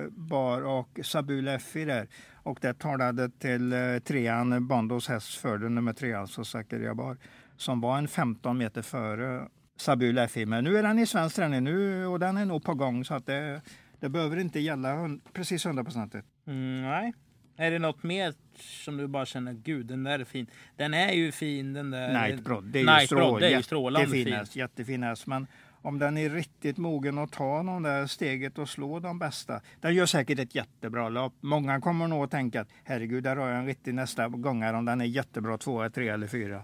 Bar 0.10 0.62
och 0.62 1.00
Sabul 1.04 1.60
Fi 1.60 1.86
där. 1.86 2.08
Och 2.44 2.58
det 2.62 2.74
talade 2.74 3.30
till 3.30 3.74
eh, 3.74 4.00
trean, 4.04 4.68
Bondos 4.68 5.08
häst 5.08 5.38
förde 5.38 5.70
nummer 5.70 5.94
tre, 5.94 6.14
alltså 6.14 6.44
Zakaria 6.44 6.96
Bar 6.96 7.18
som 7.58 7.82
var 7.82 7.98
en 7.98 8.08
15 8.08 8.58
meter 8.58 8.82
före 8.82 9.48
Sabul 9.78 10.28
FI. 10.28 10.46
Men 10.46 10.64
nu 10.64 10.78
är 10.78 10.84
den 10.84 11.00
i 11.00 11.06
svensk 11.06 11.36
träning 11.36 11.64
nu 11.64 12.06
och 12.06 12.20
den 12.20 12.38
är 12.38 12.46
nog 12.46 12.64
på 12.64 12.74
gång 12.74 13.06
så 13.06 13.14
att 13.14 13.26
det, 13.26 13.62
det 14.00 14.10
behöver 14.10 14.38
inte 14.38 14.60
gälla 14.60 15.18
precis 15.34 15.66
hundraprocentigt. 15.66 16.28
Mm, 16.48 16.82
nej. 16.82 17.14
Är 17.60 17.72
det 17.72 17.80
något 17.80 18.04
mer 18.04 18.34
som 18.56 18.98
du 18.98 19.08
bara 19.08 19.26
känner, 19.26 19.54
gud 19.54 19.86
den 19.86 20.04
där 20.04 20.20
är 20.20 20.24
fin. 20.24 20.48
Den 20.76 20.94
är 20.94 21.12
ju 21.12 21.32
fin 21.32 21.74
den 21.74 21.92
där. 21.92 22.28
Nightbroad, 22.28 22.64
det 22.64 22.80
är 22.80 22.82
ju, 22.82 22.86
Nightbroad, 22.86 23.28
strå, 23.28 23.40
det 23.40 23.48
är 23.48 23.58
ju 23.58 23.64
strålande 23.64 24.00
jättefin 24.08 24.26
fin. 24.26 24.34
häst, 24.34 24.56
jättefin 24.56 25.04
häst. 25.04 25.28
Men 25.28 25.48
om 25.82 26.00
den 26.00 26.18
är 26.18 26.30
riktigt 26.30 26.78
mogen 26.78 27.18
att 27.18 27.32
ta 27.32 27.62
någon 27.62 27.84
där 27.84 28.08
steget 28.08 28.58
och 28.58 28.70
slå 28.70 29.00
de 29.00 29.20
bästa. 29.20 29.62
Den 29.80 29.96
gör 29.96 30.06
säkert 30.06 30.40
ett 30.40 30.56
jättebra 30.56 31.10
lopp. 31.10 31.34
Många 31.40 31.82
kommer 31.82 32.08
nog 32.08 32.24
att 32.24 32.32
tänka 32.32 32.62
att 32.62 32.70
herregud, 32.84 33.24
där 33.24 33.36
har 33.36 33.50
jag 33.50 33.58
en 33.58 33.66
riktig 33.66 33.94
nästa 33.94 34.28
gångare 34.28 34.78
om 34.78 34.86
den 34.86 35.02
är 35.02 35.06
jättebra 35.06 35.58
tvåa, 35.58 35.90
tre 35.90 36.10
eller 36.10 36.28
fyra. 36.28 36.64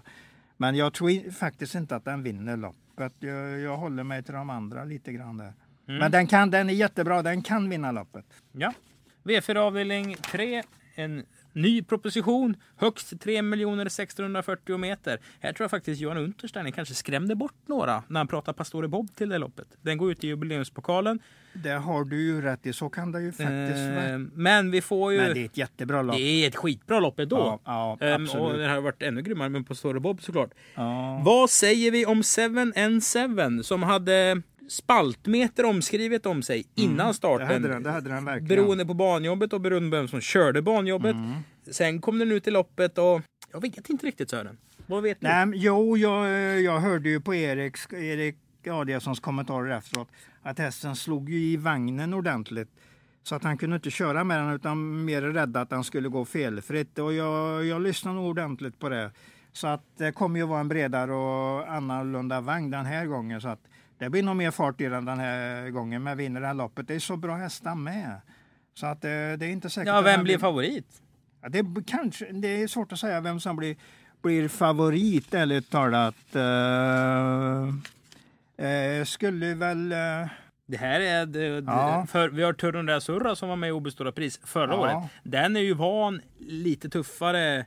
Men 0.56 0.76
jag 0.76 0.92
tror 0.92 1.30
faktiskt 1.30 1.74
inte 1.74 1.96
att 1.96 2.04
den 2.04 2.22
vinner 2.22 2.56
loppet. 2.56 2.80
loppet. 2.98 3.12
Jag, 3.18 3.60
jag 3.60 3.76
håller 3.76 4.02
mig 4.02 4.22
till 4.22 4.34
de 4.34 4.50
andra 4.50 4.84
lite 4.84 5.12
grann 5.12 5.36
där. 5.36 5.52
Mm. 5.88 5.98
Men 5.98 6.10
den, 6.10 6.26
kan, 6.26 6.50
den 6.50 6.70
är 6.70 6.74
jättebra, 6.74 7.22
den 7.22 7.42
kan 7.42 7.70
vinna 7.70 7.92
loppet. 7.92 8.26
Ja. 8.52 8.72
V4 9.24 9.56
avdelning 9.56 10.14
3. 10.14 10.62
En 10.98 11.22
ny 11.52 11.82
proposition. 11.82 12.56
Högst 12.76 13.20
3 13.20 13.42
640 13.88 14.78
meter. 14.78 15.20
Här 15.40 15.52
tror 15.52 15.64
jag 15.64 15.70
faktiskt 15.70 16.00
Johan 16.00 16.16
Untersteiner 16.16 16.70
kanske 16.70 16.94
skrämde 16.94 17.34
bort 17.34 17.54
några 17.66 18.02
när 18.08 18.20
han 18.20 18.28
pratade 18.28 18.56
Pastore 18.58 18.88
Bob 18.88 19.14
till 19.16 19.28
det 19.28 19.38
loppet. 19.38 19.66
Den 19.82 19.98
går 19.98 20.12
ut 20.12 20.24
i 20.24 20.26
jubileumspokalen. 20.26 21.18
Det 21.52 21.70
har 21.70 22.04
du 22.04 22.22
ju 22.22 22.42
rätt 22.42 22.66
i, 22.66 22.72
så 22.72 22.88
kan 22.88 23.12
det 23.12 23.20
ju 23.20 23.32
faktiskt 23.32 23.78
vara. 23.78 24.08
Eh, 24.08 24.18
men 24.18 24.70
vi 24.70 24.80
får 24.82 25.12
ju... 25.12 25.18
Men 25.18 25.34
det 25.34 25.40
är 25.40 25.44
ett 25.44 25.56
jättebra 25.56 26.02
lopp. 26.02 26.16
Det 26.16 26.22
är 26.22 26.48
ett 26.48 26.56
skitbra 26.56 27.00
lopp 27.00 27.18
ändå. 27.20 27.60
Ja, 27.64 27.96
ja 28.00 28.06
Ehm, 28.06 28.22
absolut. 28.22 28.46
och 28.46 28.58
det 28.58 28.66
här 28.66 28.74
har 28.74 28.80
varit 28.80 29.02
ännu 29.02 29.22
grymmare 29.22 29.48
med 29.48 29.68
Pastore 29.68 30.00
Bob 30.00 30.22
såklart. 30.22 30.50
Ja. 30.74 31.22
Vad 31.24 31.50
säger 31.50 31.90
vi 31.90 32.06
om 32.06 32.22
7N7 32.22 33.62
som 33.62 33.82
hade 33.82 34.42
spaltmeter 34.68 35.64
omskrivet 35.64 36.26
om 36.26 36.42
sig 36.42 36.64
innan 36.74 36.94
Mm. 36.94 37.06
Det 37.06 37.14
starten? 37.14 37.46
hade 37.46 37.68
den, 37.68 37.82
det 37.82 37.90
hade 37.90 38.10
den 38.10 38.24
verkligen. 38.24 38.48
Beroende 38.48 38.86
på 38.86 38.94
banjobbet 38.94 39.52
och 39.52 39.60
beroende 39.60 39.90
på 39.90 39.96
vem 39.96 40.08
som 40.08 40.20
körde 40.20 40.62
banjobbet. 40.62 41.14
Mm. 41.14 41.34
Sen 41.70 42.00
kom 42.00 42.18
den 42.18 42.32
ut 42.32 42.46
i 42.46 42.50
loppet 42.50 42.98
och 42.98 43.22
jag 43.52 43.60
vet 43.60 43.90
inte 43.90 44.06
riktigt 44.06 44.30
Sören. 44.30 44.58
Vad 44.86 45.02
vet 45.02 45.20
du? 45.20 45.26
Nej, 45.26 45.46
jo, 45.54 45.96
jag, 45.96 46.60
jag 46.60 46.80
hörde 46.80 47.08
ju 47.08 47.20
på 47.20 47.34
Eriks, 47.34 47.92
Erik 47.92 48.36
Adiassons 48.66 49.20
kommentarer 49.20 49.76
efteråt 49.76 50.08
att 50.42 50.58
hästen 50.58 50.96
slog 50.96 51.30
ju 51.30 51.38
i 51.38 51.56
vagnen 51.56 52.14
ordentligt. 52.14 52.68
Så 53.22 53.34
att 53.34 53.44
han 53.44 53.58
kunde 53.58 53.76
inte 53.76 53.90
köra 53.90 54.24
med 54.24 54.38
den 54.38 54.52
utan 54.52 55.04
mer 55.04 55.22
rädd 55.22 55.56
att 55.56 55.70
den 55.70 55.84
skulle 55.84 56.08
gå 56.08 56.24
felfritt. 56.24 56.98
Och 56.98 57.12
jag, 57.12 57.64
jag 57.64 57.82
lyssnade 57.82 58.18
ordentligt 58.18 58.78
på 58.78 58.88
det. 58.88 59.10
Så 59.52 59.66
att 59.66 59.82
det 59.96 60.12
kommer 60.12 60.40
ju 60.40 60.46
vara 60.46 60.60
en 60.60 60.68
bredare 60.68 61.12
och 61.12 61.72
annorlunda 61.72 62.40
vagn 62.40 62.70
den 62.70 62.86
här 62.86 63.06
gången. 63.06 63.40
Så 63.40 63.48
att 63.48 63.60
det 63.98 64.10
blir 64.10 64.22
nog 64.22 64.36
mer 64.36 64.50
fart 64.50 64.80
i 64.80 64.84
den 64.84 65.04
den 65.04 65.18
här 65.18 65.70
gången. 65.70 66.02
Men 66.02 66.16
vinner 66.16 66.40
det 66.40 66.46
här 66.46 66.54
loppet. 66.54 66.88
Det 66.88 66.94
är 66.94 66.98
så 66.98 67.16
bra 67.16 67.36
hästar 67.36 67.74
med. 67.74 68.20
Så 68.74 68.86
att 68.86 69.04
eh, 69.04 69.08
det, 69.08 69.14
är 69.42 69.42
inte 69.44 69.70
säkert 69.70 69.88
Ja, 69.88 70.00
vem 70.00 70.22
blir 70.24 70.38
favorit? 70.38 71.02
Ja, 71.42 71.48
det, 71.48 71.58
är 71.58 71.84
kanske, 71.86 72.32
det 72.32 72.62
är 72.62 72.66
svårt 72.66 72.92
att 72.92 72.98
säga 72.98 73.20
vem 73.20 73.40
som 73.40 73.56
blir, 73.56 73.76
blir 74.22 74.48
favorit, 74.48 75.34
ärligt 75.34 75.70
talat. 75.70 76.14
Uh, 76.34 77.74
uh, 78.66 79.04
skulle 79.04 79.54
väl... 79.54 79.92
Uh, 79.92 80.28
Det 80.68 80.76
här 80.76 81.00
är... 81.00 81.26
Det, 81.26 81.64
Ja. 81.66 82.06
för, 82.08 82.28
vi 82.28 82.42
har 82.42 82.52
Turun 82.52 82.88
Rasurra 82.88 83.36
som 83.36 83.48
var 83.48 83.56
med 83.56 83.68
i 83.68 83.72
OB 83.72 83.90
Stora 83.92 84.12
Pris 84.12 84.40
förra 84.44 84.72
Ja. 84.72 84.80
året. 84.80 85.10
Den 85.22 85.56
är 85.56 85.60
ju 85.60 85.74
van 85.74 86.20
lite 86.38 86.88
tuffare 86.88 87.66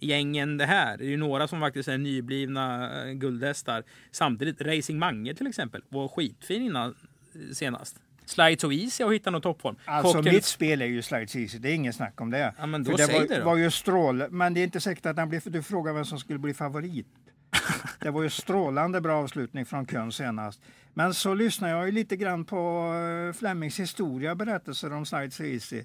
gäng 0.00 0.36
än 0.36 0.56
det 0.56 0.66
här. 0.66 0.96
Det 0.96 1.04
är 1.04 1.08
ju 1.08 1.16
några 1.16 1.48
som 1.48 1.60
faktiskt 1.60 1.88
är 1.88 1.98
nyblivna 1.98 2.90
eh, 3.06 3.12
guldhästar. 3.12 3.84
Samtidigt, 4.10 4.60
Racing 4.60 4.98
Mange 4.98 5.34
till 5.34 5.46
exempel 5.46 5.82
var 5.88 6.08
skitfin 6.08 6.62
innan 6.62 6.94
eh, 7.34 7.52
senast. 7.52 7.96
Slides 8.24 8.64
of 8.64 8.72
Easy 8.72 9.04
har 9.04 9.12
hittat 9.12 9.32
någon 9.32 9.42
toppform. 9.42 9.76
alltså 9.84 10.18
Cocktail- 10.18 10.34
mitt 10.34 10.44
spel 10.44 10.82
är 10.82 10.86
ju 10.86 11.02
Slides 11.02 11.36
Easy, 11.36 11.58
det 11.58 11.70
är 11.70 11.74
inget 11.74 11.94
snack 11.94 12.20
om 12.20 12.30
det. 12.30 12.54
Ja, 12.58 12.66
men 12.66 12.84
då 12.84 12.90
För 12.90 12.98
det 13.06 13.12
var, 13.12 13.36
det 13.36 13.44
var 13.44 13.56
ju 13.56 13.70
strål, 13.70 14.24
men 14.30 14.54
det 14.54 14.60
är 14.60 14.64
inte 14.64 14.80
säkert 14.80 15.06
att 15.06 15.16
den 15.16 15.28
blir... 15.28 15.42
Du 15.44 15.62
frågar 15.62 15.92
vem 15.92 16.04
som 16.04 16.18
skulle 16.18 16.38
bli 16.38 16.54
favorit. 16.54 17.06
Det 18.00 18.10
var 18.10 18.22
ju 18.22 18.30
strålande 18.30 19.00
bra 19.00 19.16
avslutning 19.22 19.66
från 19.66 19.86
kön 19.86 20.12
senast. 20.12 20.60
Men 20.94 21.14
så 21.14 21.34
lyssnar 21.34 21.68
jag 21.68 21.86
ju 21.86 21.92
lite 21.92 22.16
grann 22.16 22.44
på 22.44 22.92
eh, 23.28 23.38
Flemings 23.38 23.80
historia, 23.80 24.34
berättelser 24.34 24.92
om 24.92 25.06
Slides 25.06 25.40
Easy. 25.40 25.84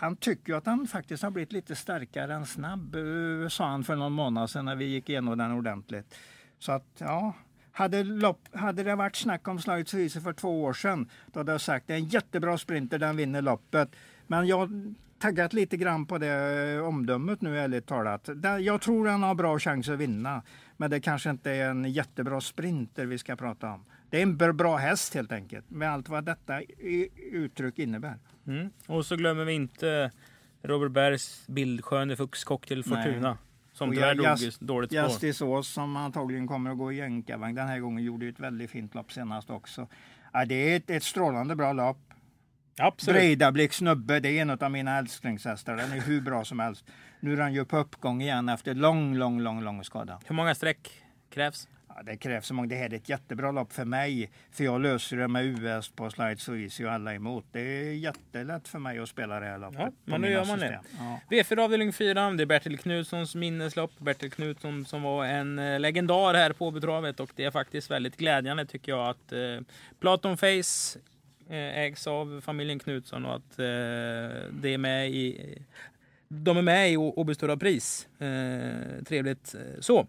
Han 0.00 0.16
tycker 0.16 0.52
ju 0.52 0.58
att 0.58 0.66
han 0.66 0.86
faktiskt 0.86 1.22
har 1.22 1.30
blivit 1.30 1.52
lite 1.52 1.76
starkare 1.76 2.34
än 2.34 2.46
snabb, 2.46 2.94
eh, 2.94 3.48
sa 3.48 3.68
han 3.68 3.84
för 3.84 3.96
någon 3.96 4.12
månad 4.12 4.50
sedan 4.50 4.64
när 4.64 4.76
vi 4.76 4.84
gick 4.84 5.08
igenom 5.08 5.38
den 5.38 5.52
ordentligt. 5.52 6.14
Så 6.58 6.72
att, 6.72 6.86
ja. 6.98 7.32
Hade, 7.72 8.02
lopp, 8.02 8.48
hade 8.52 8.82
det 8.82 8.94
varit 8.94 9.16
snack 9.16 9.48
om 9.48 9.58
Slides 9.58 9.94
Easy 9.94 10.20
för 10.20 10.32
två 10.32 10.62
år 10.62 10.72
sedan, 10.72 11.08
då 11.26 11.40
hade 11.40 11.52
jag 11.52 11.60
sagt 11.60 11.86
det 11.86 11.94
är 11.94 11.98
en 11.98 12.04
jättebra 12.04 12.58
sprinter, 12.58 12.98
den 12.98 13.16
vinner 13.16 13.42
loppet. 13.42 13.96
Men 14.26 14.46
jag 14.46 14.58
har 14.58 14.94
taggat 15.18 15.52
lite 15.52 15.76
grann 15.76 16.06
på 16.06 16.18
det 16.18 16.72
eh, 16.74 16.86
omdömet 16.86 17.40
nu 17.40 17.58
ärligt 17.58 17.86
talat. 17.86 18.28
Jag 18.60 18.80
tror 18.80 19.06
den 19.06 19.22
har 19.22 19.34
bra 19.34 19.58
chans 19.58 19.88
att 19.88 19.98
vinna. 19.98 20.42
Men 20.76 20.90
det 20.90 21.00
kanske 21.00 21.30
inte 21.30 21.50
är 21.50 21.70
en 21.70 21.92
jättebra 21.92 22.40
sprinter 22.40 23.06
vi 23.06 23.18
ska 23.18 23.36
prata 23.36 23.70
om. 23.72 23.84
Det 24.10 24.18
är 24.18 24.22
en 24.22 24.38
br- 24.38 24.52
bra 24.52 24.76
häst 24.76 25.14
helt 25.14 25.32
enkelt, 25.32 25.70
med 25.70 25.90
allt 25.92 26.08
vad 26.08 26.24
detta 26.24 26.60
uttryck 27.32 27.78
innebär. 27.78 28.18
Mm. 28.46 28.70
Och 28.86 29.06
så 29.06 29.16
glömmer 29.16 29.44
vi 29.44 29.52
inte 29.52 30.10
Robert 30.62 30.92
Bergs 30.92 31.46
bildsköne 31.46 32.16
Fux 32.16 32.44
Cocktail 32.44 32.82
Nej. 32.86 33.04
Fortuna. 33.04 33.38
Som 33.72 33.88
Och 33.88 33.94
tyvärr 33.94 34.14
dog 34.14 34.26
Just- 34.26 34.60
dåligt 34.60 34.90
spår. 34.90 35.02
Justice 35.02 35.62
som 35.62 35.96
antagligen 35.96 36.46
kommer 36.48 36.70
att 36.70 36.78
gå 36.78 36.92
i 36.92 36.96
jänkarvagn 36.96 37.54
den 37.54 37.68
här 37.68 37.78
gången 37.78 38.04
gjorde 38.04 38.28
ett 38.28 38.40
väldigt 38.40 38.70
fint 38.70 38.94
lopp 38.94 39.12
senast 39.12 39.50
också. 39.50 39.88
Ja, 40.32 40.44
det 40.44 40.54
är 40.72 40.76
ett, 40.76 40.90
ett 40.90 41.02
strålande 41.02 41.56
bra 41.56 41.72
lopp. 41.72 41.98
Absolut. 42.78 43.20
Breidablick 43.20 43.72
snubbe, 43.72 44.20
det 44.20 44.28
är 44.38 44.42
en 44.42 44.50
av 44.50 44.70
mina 44.70 44.98
älsklingshästar. 44.98 45.76
Den 45.76 45.92
är 45.92 46.00
hur 46.00 46.20
bra 46.20 46.44
som 46.44 46.58
helst. 46.58 46.84
Nu 47.20 47.32
är 47.32 47.36
han 47.40 47.54
ju 47.54 47.64
på 47.64 47.76
uppgång 47.78 48.22
igen 48.22 48.48
efter 48.48 48.74
lång, 48.74 49.14
lång, 49.16 49.40
lång, 49.40 49.62
lång 49.62 49.84
skada. 49.84 50.20
Hur 50.26 50.34
många 50.34 50.54
streck 50.54 50.90
krävs? 51.30 51.68
Ja, 51.98 52.04
det 52.04 52.16
krävs 52.16 52.46
så 52.46 52.54
många. 52.54 52.68
Det 52.68 52.76
här 52.76 52.92
är 52.92 52.96
ett 52.96 53.08
jättebra 53.08 53.52
lopp 53.52 53.72
för 53.72 53.84
mig. 53.84 54.30
För 54.52 54.64
jag 54.64 54.80
löser 54.80 55.16
det 55.16 55.28
med 55.28 55.44
US 55.44 55.88
på 55.88 56.10
Slides 56.10 56.48
och 56.48 56.58
Easy 56.58 56.84
och 56.84 56.92
alla 56.92 57.14
emot. 57.14 57.44
Det 57.52 57.60
är 57.60 57.92
jättelätt 57.92 58.68
för 58.68 58.78
mig 58.78 58.98
att 58.98 59.08
spela 59.08 59.40
det 59.40 59.46
här 59.46 59.58
loppet. 59.58 59.78
Ja, 59.80 59.92
men 60.04 60.20
nu 60.20 60.30
gör 60.30 60.44
man 60.44 60.58
det. 60.58 60.80
system. 60.82 60.98
Ja. 60.98 61.20
V4 61.30 61.60
avdelning 61.60 61.92
4, 61.92 62.30
det 62.30 62.42
är 62.42 62.46
Bertil 62.46 62.78
Knutssons 62.78 63.34
minneslopp. 63.34 63.98
Bertil 63.98 64.30
Knutsson 64.30 64.84
som 64.84 65.02
var 65.02 65.24
en 65.24 65.58
eh, 65.58 65.80
legendar 65.80 66.34
här 66.34 66.52
på 66.52 66.66
Åbytravet 66.66 67.20
och 67.20 67.30
det 67.36 67.44
är 67.44 67.50
faktiskt 67.50 67.90
väldigt 67.90 68.16
glädjande 68.16 68.66
tycker 68.66 68.92
jag 68.92 69.08
att 69.08 69.32
eh, 69.32 69.38
Platon 70.00 70.36
Face 70.36 70.98
eh, 71.48 71.78
ägs 71.78 72.06
av 72.06 72.40
familjen 72.44 72.78
Knutsson 72.78 73.24
och 73.24 73.34
att 73.34 73.58
eh, 73.58 73.64
det 74.50 74.74
är 74.74 74.78
med 74.78 75.10
i 75.10 75.58
de 76.28 76.56
är 76.56 76.62
med 76.62 76.92
i 76.92 76.96
Åby 76.96 77.34
Stora 77.34 77.56
Pris. 77.56 78.08
Eh, 78.18 79.04
trevligt 79.04 79.54
eh, 79.54 79.80
så. 79.80 80.06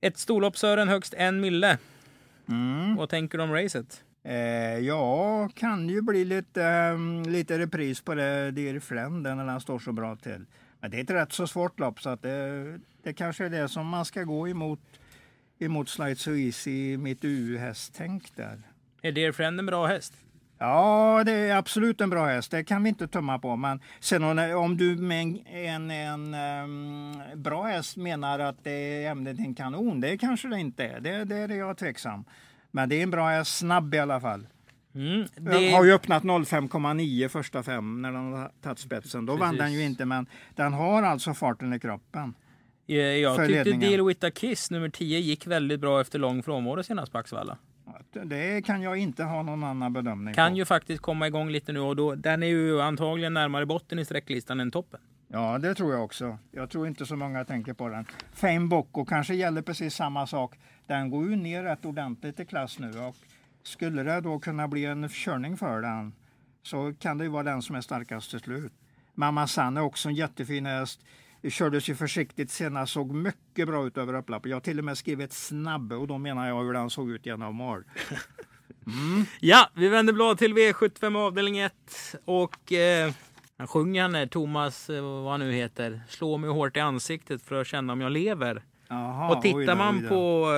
Ett 0.00 0.18
storlopp 0.18 0.56
Sören, 0.56 0.88
högst 0.88 1.14
en 1.14 1.40
mille. 1.40 1.78
Mm. 2.48 2.96
Vad 2.96 3.08
tänker 3.08 3.38
du 3.38 3.44
om 3.44 3.52
racet? 3.52 4.04
Eh, 4.22 4.78
ja, 4.78 5.48
kan 5.54 5.88
ju 5.88 6.02
bli 6.02 6.24
lite, 6.24 6.64
ehm, 6.64 7.22
lite 7.22 7.58
repris 7.58 8.00
på 8.00 8.14
det 8.14 8.50
Dear 8.50 8.80
Friend 8.80 9.22
när 9.22 9.46
den 9.46 9.60
står 9.60 9.78
så 9.78 9.92
bra 9.92 10.16
till. 10.16 10.44
Men 10.80 10.90
det 10.90 10.96
är 10.96 11.02
ett 11.02 11.10
rätt 11.10 11.32
så 11.32 11.46
svårt 11.46 11.80
lopp 11.80 12.00
så 12.00 12.10
att 12.10 12.22
det, 12.22 12.78
det 13.02 13.12
kanske 13.12 13.44
är 13.44 13.50
det 13.50 13.68
som 13.68 13.86
man 13.86 14.04
ska 14.04 14.22
gå 14.22 14.48
emot, 14.48 14.80
emot 15.58 15.88
Slide 15.88 16.16
So 16.16 16.30
Easy, 16.30 16.96
mitt 16.96 17.24
U-hästtänk 17.24 18.36
där. 18.36 18.58
Är 19.02 19.12
Dear 19.12 19.32
Friend 19.32 19.58
en 19.58 19.66
bra 19.66 19.86
häst? 19.86 20.14
Ja, 20.58 21.22
det 21.26 21.32
är 21.32 21.56
absolut 21.56 22.00
en 22.00 22.10
bra 22.10 22.26
häst. 22.26 22.50
Det 22.50 22.64
kan 22.64 22.82
vi 22.82 22.88
inte 22.88 23.08
tumma 23.08 23.38
på. 23.38 23.56
Men 23.56 23.80
sen 24.00 24.24
om- 24.54 24.76
du 24.76 24.96
med 24.96 25.20
en, 25.22 25.46
en, 25.46 25.90
en 25.90 26.34
ehm, 26.34 27.42
bra 27.42 27.62
häst 27.62 27.96
menar 27.96 28.38
att 28.38 28.64
det 28.64 28.70
är 29.04 29.10
ämnet 29.10 29.38
en 29.38 29.54
kanon, 29.54 30.00
det 30.00 30.18
kanske 30.18 30.48
det 30.48 30.60
inte 30.60 30.84
är. 30.84 31.00
Det, 31.00 31.24
det 31.24 31.36
är 31.36 31.48
jag 31.48 31.76
tveksam. 31.78 32.24
Men 32.70 32.88
det 32.88 32.96
är 32.96 33.02
en 33.02 33.10
bra 33.10 33.28
häst, 33.28 33.58
snabb 33.58 33.94
i 33.94 33.98
alla 33.98 34.20
fall. 34.20 34.46
Mm, 34.94 35.26
Den 35.36 35.72
har 35.74 35.84
ju 35.84 35.92
öppnat 35.92 36.22
05,9 36.22 37.28
första 37.28 37.62
fem 37.62 38.02
när 38.02 38.12
den 38.12 38.32
har 38.32 38.50
tagit 38.62 38.78
spetsen. 38.78 39.26
Då 39.26 39.36
vann 39.36 39.40
Precis. 39.50 39.58
den 39.58 39.72
ju 39.72 39.84
inte, 39.84 40.04
men 40.04 40.26
den 40.54 40.72
har 40.72 41.02
alltså 41.02 41.34
farten 41.34 41.72
i 41.72 41.80
kroppen. 41.80 42.34
Eh, 42.86 42.96
Jag 42.96 43.46
tyckte. 43.46 43.72
Deal 43.72 44.06
With 44.06 44.26
A 44.26 44.30
Kiss 44.34 44.70
nummer 44.70 44.88
10 44.88 45.18
gick 45.18 45.46
väldigt 45.46 45.80
bra 45.80 46.00
efter 46.00 46.18
lång 46.18 46.42
frånvaro 46.42 46.82
senast 46.82 47.12
på 47.12 47.18
Axevalla. 47.18 47.58
Det 48.24 48.62
kan 48.64 48.82
jag 48.82 48.96
inte 48.96 49.24
ha 49.24 49.42
någon 49.42 49.64
annan 49.64 49.92
bedömning 49.92 50.34
Kan 50.34 50.52
på. 50.52 50.58
ju 50.58 50.64
faktiskt 50.64 51.02
komma 51.02 51.26
igång 51.26 51.50
lite 51.50 51.72
nu 51.72 51.80
och 51.80 51.96
då, 51.96 52.14
den 52.14 52.42
är 52.42 52.46
ju 52.46 52.80
antagligen 52.80 53.34
närmare 53.34 53.66
botten 53.66 53.98
i 53.98 54.04
sträcklistan 54.04 54.60
än 54.60 54.70
toppen. 54.70 55.00
Ja, 55.28 55.58
det 55.58 55.74
tror 55.74 55.92
jag 55.92 56.04
också. 56.04 56.38
Jag 56.50 56.70
tror 56.70 56.86
inte 56.86 57.06
så 57.06 57.16
många 57.16 57.44
tänker 57.44 57.72
på 57.72 57.88
den. 57.88 58.06
Fame 58.32 58.66
Bocco 58.66 59.04
kanske 59.04 59.34
gäller 59.34 59.62
precis 59.62 59.94
samma 59.94 60.26
sak. 60.26 60.58
Den 60.86 61.10
går 61.10 61.30
ju 61.30 61.36
ner 61.36 61.62
rätt 61.62 61.84
ordentligt 61.84 62.40
i 62.40 62.44
klass 62.44 62.78
nu 62.78 62.88
och 63.00 63.16
skulle 63.62 64.02
det 64.02 64.20
då 64.20 64.38
kunna 64.38 64.68
bli 64.68 64.84
en 64.84 65.08
körning 65.08 65.56
för 65.56 65.80
den 65.82 66.12
så 66.62 66.94
kan 67.00 67.18
det 67.18 67.24
ju 67.24 67.30
vara 67.30 67.42
den 67.42 67.62
som 67.62 67.76
är 67.76 67.80
starkast 67.80 68.30
till 68.30 68.40
slut. 68.40 68.72
Mamma 69.14 69.46
San 69.46 69.76
är 69.76 69.80
också 69.80 70.08
en 70.08 70.14
jättefin 70.14 70.66
häst. 70.66 71.00
Kördes 71.42 71.88
ju 71.88 71.94
försiktigt 71.94 72.50
senast, 72.50 72.92
såg 72.92 73.14
mycket 73.14 73.68
bra 73.68 73.86
ut 73.86 73.98
över 73.98 74.14
upploppet. 74.14 74.50
Jag 74.50 74.56
har 74.56 74.60
till 74.60 74.78
och 74.78 74.84
med 74.84 74.98
skrivit 74.98 75.32
snabb 75.32 75.92
och 75.92 76.06
då 76.06 76.18
menar 76.18 76.48
jag 76.48 76.64
hur 76.64 76.72
den 76.72 76.90
såg 76.90 77.10
ut 77.10 77.26
genom 77.26 77.54
mål. 77.54 77.84
Ja, 79.40 79.70
vi 79.74 79.88
vänder 79.88 80.12
blad 80.12 80.38
till 80.38 80.54
V75 80.54 81.16
avdelning 81.18 81.58
1 81.58 81.72
och 82.24 82.72
eh, 82.72 83.12
han 83.58 83.66
sjunger 83.66 84.02
han 84.02 84.12
där, 84.12 84.26
Thomas, 84.26 84.90
eh, 84.90 85.02
vad 85.02 85.30
han 85.30 85.40
nu 85.40 85.52
heter, 85.52 86.00
slå 86.08 86.36
mig 86.36 86.50
hårt 86.50 86.76
i 86.76 86.80
ansiktet 86.80 87.42
för 87.42 87.60
att 87.60 87.66
känna 87.66 87.92
om 87.92 88.00
jag 88.00 88.12
lever. 88.12 88.62
Jaha, 88.88 89.30
och 89.30 89.36
oj 89.36 89.42
tittar 89.42 89.66
då, 89.66 89.74
man 89.74 89.96
oj 89.96 90.02
då. 90.02 90.08
på, 90.08 90.48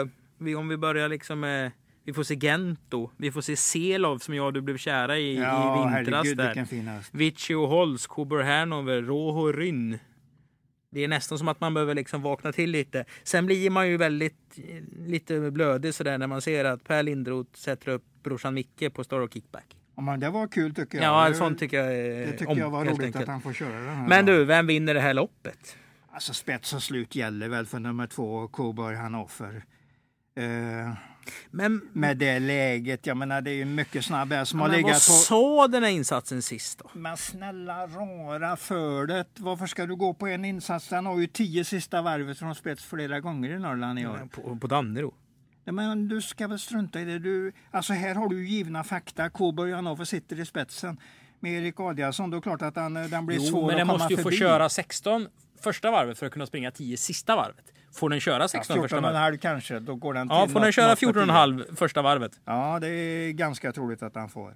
eh, 0.50 0.58
om 0.58 0.68
vi 0.68 0.76
börjar 0.76 1.08
liksom 1.08 1.40
med 1.40 1.70
vi 2.04 2.12
får 2.12 2.22
se 2.22 2.34
Gento, 2.34 3.10
vi 3.16 3.32
får 3.32 3.40
se 3.40 3.56
Selov 3.56 4.18
som 4.18 4.34
jag 4.34 4.46
och 4.46 4.52
du 4.52 4.60
blev 4.60 4.76
kära 4.76 5.18
i, 5.18 5.36
Ja, 5.36 5.74
i 5.74 5.94
vintras 6.00 6.26
herregud 6.26 6.36
där. 6.36 7.16
Vici 7.16 7.54
och 7.54 7.68
Holz, 7.68 8.06
Kober 8.06 8.42
Hanover, 8.42 9.02
Roho 9.02 9.52
Ryn. 9.52 9.98
Det 10.90 11.04
är 11.04 11.08
nästan 11.08 11.38
som 11.38 11.48
att 11.48 11.60
man 11.60 11.74
behöver 11.74 11.94
liksom 11.94 12.22
vakna 12.22 12.52
till 12.52 12.70
lite. 12.70 13.04
Sen 13.22 13.46
blir 13.46 13.70
man 13.70 13.88
ju 13.88 13.96
väldigt 13.96 14.58
lite 15.06 15.50
blödig 15.50 15.94
sådär 15.94 16.18
när 16.18 16.26
man 16.26 16.40
ser 16.40 16.64
att 16.64 16.84
Per 16.84 17.02
Lindroth 17.02 17.58
sätter 17.58 17.88
upp 17.88 18.04
brorsan 18.22 18.54
Micke 18.54 18.94
på 18.94 19.04
Star 19.04 19.28
Kickback. 19.28 19.76
Ja, 19.96 20.02
men 20.02 20.20
det 20.20 20.30
var 20.30 20.48
kul 20.48 20.74
tycker 20.74 20.98
jag. 20.98 21.04
Ja, 21.04 21.28
det, 21.28 21.34
sånt 21.34 21.58
tycker 21.58 21.84
jag 21.84 22.26
det 22.26 22.32
tycker 22.32 22.48
om, 22.48 22.58
jag 22.58 22.70
var 22.70 22.84
roligt 22.84 23.00
enkelt. 23.00 23.16
att 23.16 23.28
han 23.28 23.40
får 23.40 23.52
köra 23.52 23.80
den 23.80 23.96
här. 23.96 24.08
Men 24.08 24.26
dagen. 24.26 24.38
du, 24.38 24.44
vem 24.44 24.66
vinner 24.66 24.94
det 24.94 25.00
här 25.00 25.14
loppet? 25.14 25.76
Alltså 26.12 26.34
spets 26.34 26.72
och 26.72 26.82
slut 26.82 27.14
gäller 27.14 27.48
väl 27.48 27.66
för 27.66 27.78
nummer 27.78 28.06
två, 28.06 28.48
Coburg 28.48 28.96
Hannover. 28.96 29.64
Eh, 30.36 30.92
Men, 31.50 31.88
med 31.92 32.16
det 32.16 32.38
läget, 32.38 33.06
jag 33.06 33.16
menar 33.16 33.40
det 33.40 33.50
är 33.50 33.54
ju 33.54 33.64
mycket 33.64 34.04
snabb 34.04 34.32
häst 34.32 34.50
som 34.50 34.60
har 34.60 34.68
men 34.68 34.72
vad 34.76 34.82
legat 34.82 34.94
på... 34.94 35.12
sa 35.12 35.68
den 35.68 35.82
här 35.82 35.90
insatsen 35.90 36.42
sist 36.42 36.78
då? 36.78 36.90
Men 36.94 37.16
snälla 37.16 37.86
rara 37.86 38.56
för 38.56 39.06
det. 39.06 39.24
Varför 39.36 39.66
ska 39.66 39.86
du 39.86 39.96
gå 39.96 40.14
på 40.14 40.26
en 40.26 40.44
insats? 40.44 40.88
Den 40.88 41.06
har 41.06 41.18
ju 41.20 41.26
tio 41.26 41.64
sista 41.64 42.02
varvet 42.02 42.38
från 42.38 42.54
spets 42.54 42.84
flera 42.84 43.20
gånger 43.20 43.50
i 43.50 43.58
Norrland 43.58 43.98
i 43.98 44.06
år. 44.06 44.28
På, 44.32 44.56
på 44.56 44.66
Dannero? 44.66 45.14
Men 45.64 46.08
du 46.08 46.22
ska 46.22 46.48
väl 46.48 46.58
strunta 46.58 47.00
i 47.00 47.04
det. 47.04 47.18
Du, 47.18 47.52
alltså 47.70 47.92
här 47.92 48.14
har 48.14 48.28
du 48.28 48.48
givna 48.48 48.84
fakta. 48.84 49.30
Coburg 49.30 49.74
Hannover 49.74 50.04
sitter 50.04 50.40
i 50.40 50.46
spetsen. 50.46 51.00
Med 51.40 51.62
Erik 51.62 51.80
Adiasson, 51.80 52.30
då 52.30 52.36
är 52.36 52.40
det 52.40 52.42
klart 52.42 52.62
att 52.62 52.74
den, 52.74 52.94
den 52.94 53.26
blir 53.26 53.36
Jo, 53.36 53.42
svår 53.42 53.60
men 53.60 53.70
att 53.70 53.76
den 53.76 53.86
komma 53.86 53.98
måste 53.98 54.12
ju 54.14 54.16
förbi. 54.22 54.36
få 54.36 54.38
köra 54.40 54.68
16 54.68 55.26
första 55.60 55.90
varvet 55.90 56.18
för 56.18 56.26
att 56.26 56.32
kunna 56.32 56.46
springa 56.46 56.70
10 56.70 56.96
sista 56.96 57.36
varvet. 57.36 57.64
Får 57.92 58.10
den 58.10 58.20
köra 58.20 58.48
16 58.48 58.76
Ja, 58.76 58.82
första 58.82 58.96
14 58.96 59.04
och 59.04 59.10
en 59.16 59.22
varvet? 59.22 59.40
kanske, 59.40 59.78
då 59.78 59.94
går 59.94 60.14
den 60.14 60.28
Ja, 60.30 60.48
får 60.48 60.60
den 60.60 60.72
köra 60.72 60.86
något 60.88 60.94
på 60.94 60.98
14 61.00 61.16
och 61.16 61.22
en 61.22 61.28
10. 61.28 61.32
halv 61.32 61.76
första 61.76 62.02
varvet? 62.02 62.40
Ja, 62.44 62.78
det 62.80 62.88
är 62.88 63.32
ganska 63.32 63.72
troligt 63.72 64.02
att 64.02 64.14
han 64.14 64.28
får. 64.28 64.54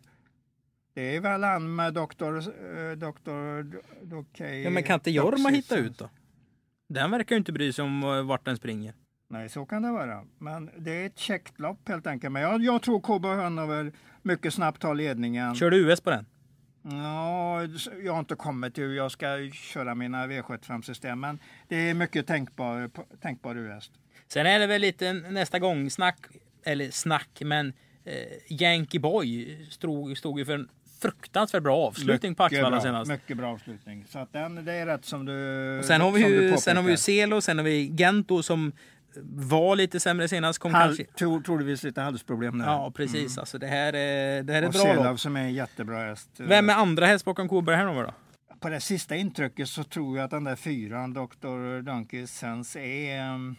Det 0.95 1.17
är 1.17 1.21
väl 1.21 1.43
han 1.45 1.75
med 1.75 1.95
doktor... 1.95 2.37
eh, 2.39 2.93
doktor 2.97 3.73
okej, 4.13 4.63
Ja, 4.63 4.71
men 4.71 4.83
kan 4.83 4.95
inte 4.95 5.11
Jorma 5.11 5.49
hitta 5.49 5.77
ut 5.77 5.99
då? 5.99 6.11
Den 6.89 7.11
verkar 7.11 7.35
ju 7.37 7.39
inte 7.39 7.53
bry 7.53 7.73
sig 7.73 7.85
om 7.85 8.03
eh, 8.03 8.23
vart 8.23 8.45
den 8.45 8.57
springer. 8.57 8.95
Nej, 9.29 9.49
så 9.49 9.67
kan 9.67 9.83
det 9.83 9.91
vara. 9.91 10.25
Men 10.39 10.71
det 10.79 10.91
är 11.03 11.07
ett 11.07 11.19
käckt 11.19 11.61
lopp 11.61 11.89
helt 11.89 12.07
enkelt. 12.07 12.33
Men 12.33 12.43
jag, 12.43 12.63
jag 12.65 12.83
tror 12.83 13.01
KB 13.01 13.25
Hönöver 13.27 13.93
mycket 14.23 14.55
snabbt 14.55 14.81
tar 14.83 14.95
ledningen. 14.95 15.55
Kör 15.55 15.71
du 15.71 15.77
US 15.77 16.01
på 16.01 16.11
den? 16.11 16.27
Ja, 16.91 17.63
jag 18.05 18.13
har 18.13 18.21
inte 18.21 18.35
kommit 18.35 18.75
till 18.75 18.85
hur 18.85 18.97
jag 18.97 19.11
ska 19.11 19.51
köra 19.53 19.95
mina 19.95 20.27
V75-system. 20.27 21.21
Men 21.21 21.39
det 21.69 21.77
är 21.77 21.95
mycket 21.95 22.27
tänkbar, 22.27 22.91
tänkbar 23.23 23.57
US. 23.57 23.91
Sen 24.29 24.47
är 24.47 24.59
det 24.59 24.67
väl 24.67 24.81
lite 24.81 25.13
nästa 25.13 25.59
gång 25.59 25.91
snack, 25.91 26.19
eller 26.65 26.91
snack, 26.91 27.39
men 27.41 27.73
eh, 28.05 28.15
Yankee 28.61 29.01
Boy 29.01 29.59
stod, 29.71 30.19
stod 30.19 30.39
ju 30.39 30.45
för 30.45 30.55
en 30.55 30.69
fruktansvärt 31.01 31.63
bra 31.63 31.77
avslutning 31.77 32.35
på 32.35 32.43
Axevalla 32.43 32.81
senast. 32.81 33.11
Mycket 33.11 33.37
bra 33.37 33.53
avslutning. 33.53 34.05
Så 34.09 34.19
att 34.19 34.33
den, 34.33 34.65
det 34.65 34.73
är 34.73 34.87
rätt 34.87 35.05
som 35.05 35.25
du 35.25 35.79
Och 35.79 35.85
sen 35.85 36.01
har 36.01 36.11
vi 36.11 36.21
ju, 36.21 36.57
sen 36.57 36.77
har 36.77 36.85
vi 36.85 36.91
ju. 36.91 36.97
Selo, 36.97 37.41
sen 37.41 37.59
har 37.59 37.65
vi 37.65 37.95
Gento 37.99 38.43
som 38.43 38.73
var 39.23 39.77
lite 39.77 40.01
sämre 40.01 40.29
senast. 40.29 40.59
Kom 40.59 40.75
Hal, 40.75 40.87
kanske... 40.87 41.05
tro, 41.05 41.43
troligtvis 41.43 41.83
lite 41.83 42.01
halsproblem 42.01 42.59
där. 42.59 42.67
Ja, 42.67 42.93
precis. 42.97 43.39
Alltså, 43.39 43.59
det 43.59 43.67
här 43.67 43.93
är, 43.93 44.43
det 44.43 44.53
här 44.53 44.63
är 44.63 44.67
Och 44.67 44.73
bra 44.73 45.11
lopp. 45.11 45.21
som 45.21 45.37
är 45.37 45.41
en 45.41 45.55
jättebra 45.55 45.99
häst. 45.99 46.31
Vem 46.37 46.71
är 46.71 46.75
andra 46.75 47.07
häst 47.07 47.25
bakom 47.25 47.49
Coburg 47.49 47.77
Hanover 47.77 48.03
då? 48.03 48.15
På 48.61 48.69
det 48.69 48.81
sista 48.81 49.17
intrycket 49.17 49.69
så 49.69 49.85
tror 49.85 50.17
jag 50.17 50.25
att 50.25 50.31
den 50.31 50.45
där 50.45 50.57
fyran, 50.57 51.13
Dr. 51.15 51.83
Donkey 51.83 52.27
Sense, 52.27 52.81
är, 52.81 53.35
um, 53.35 53.57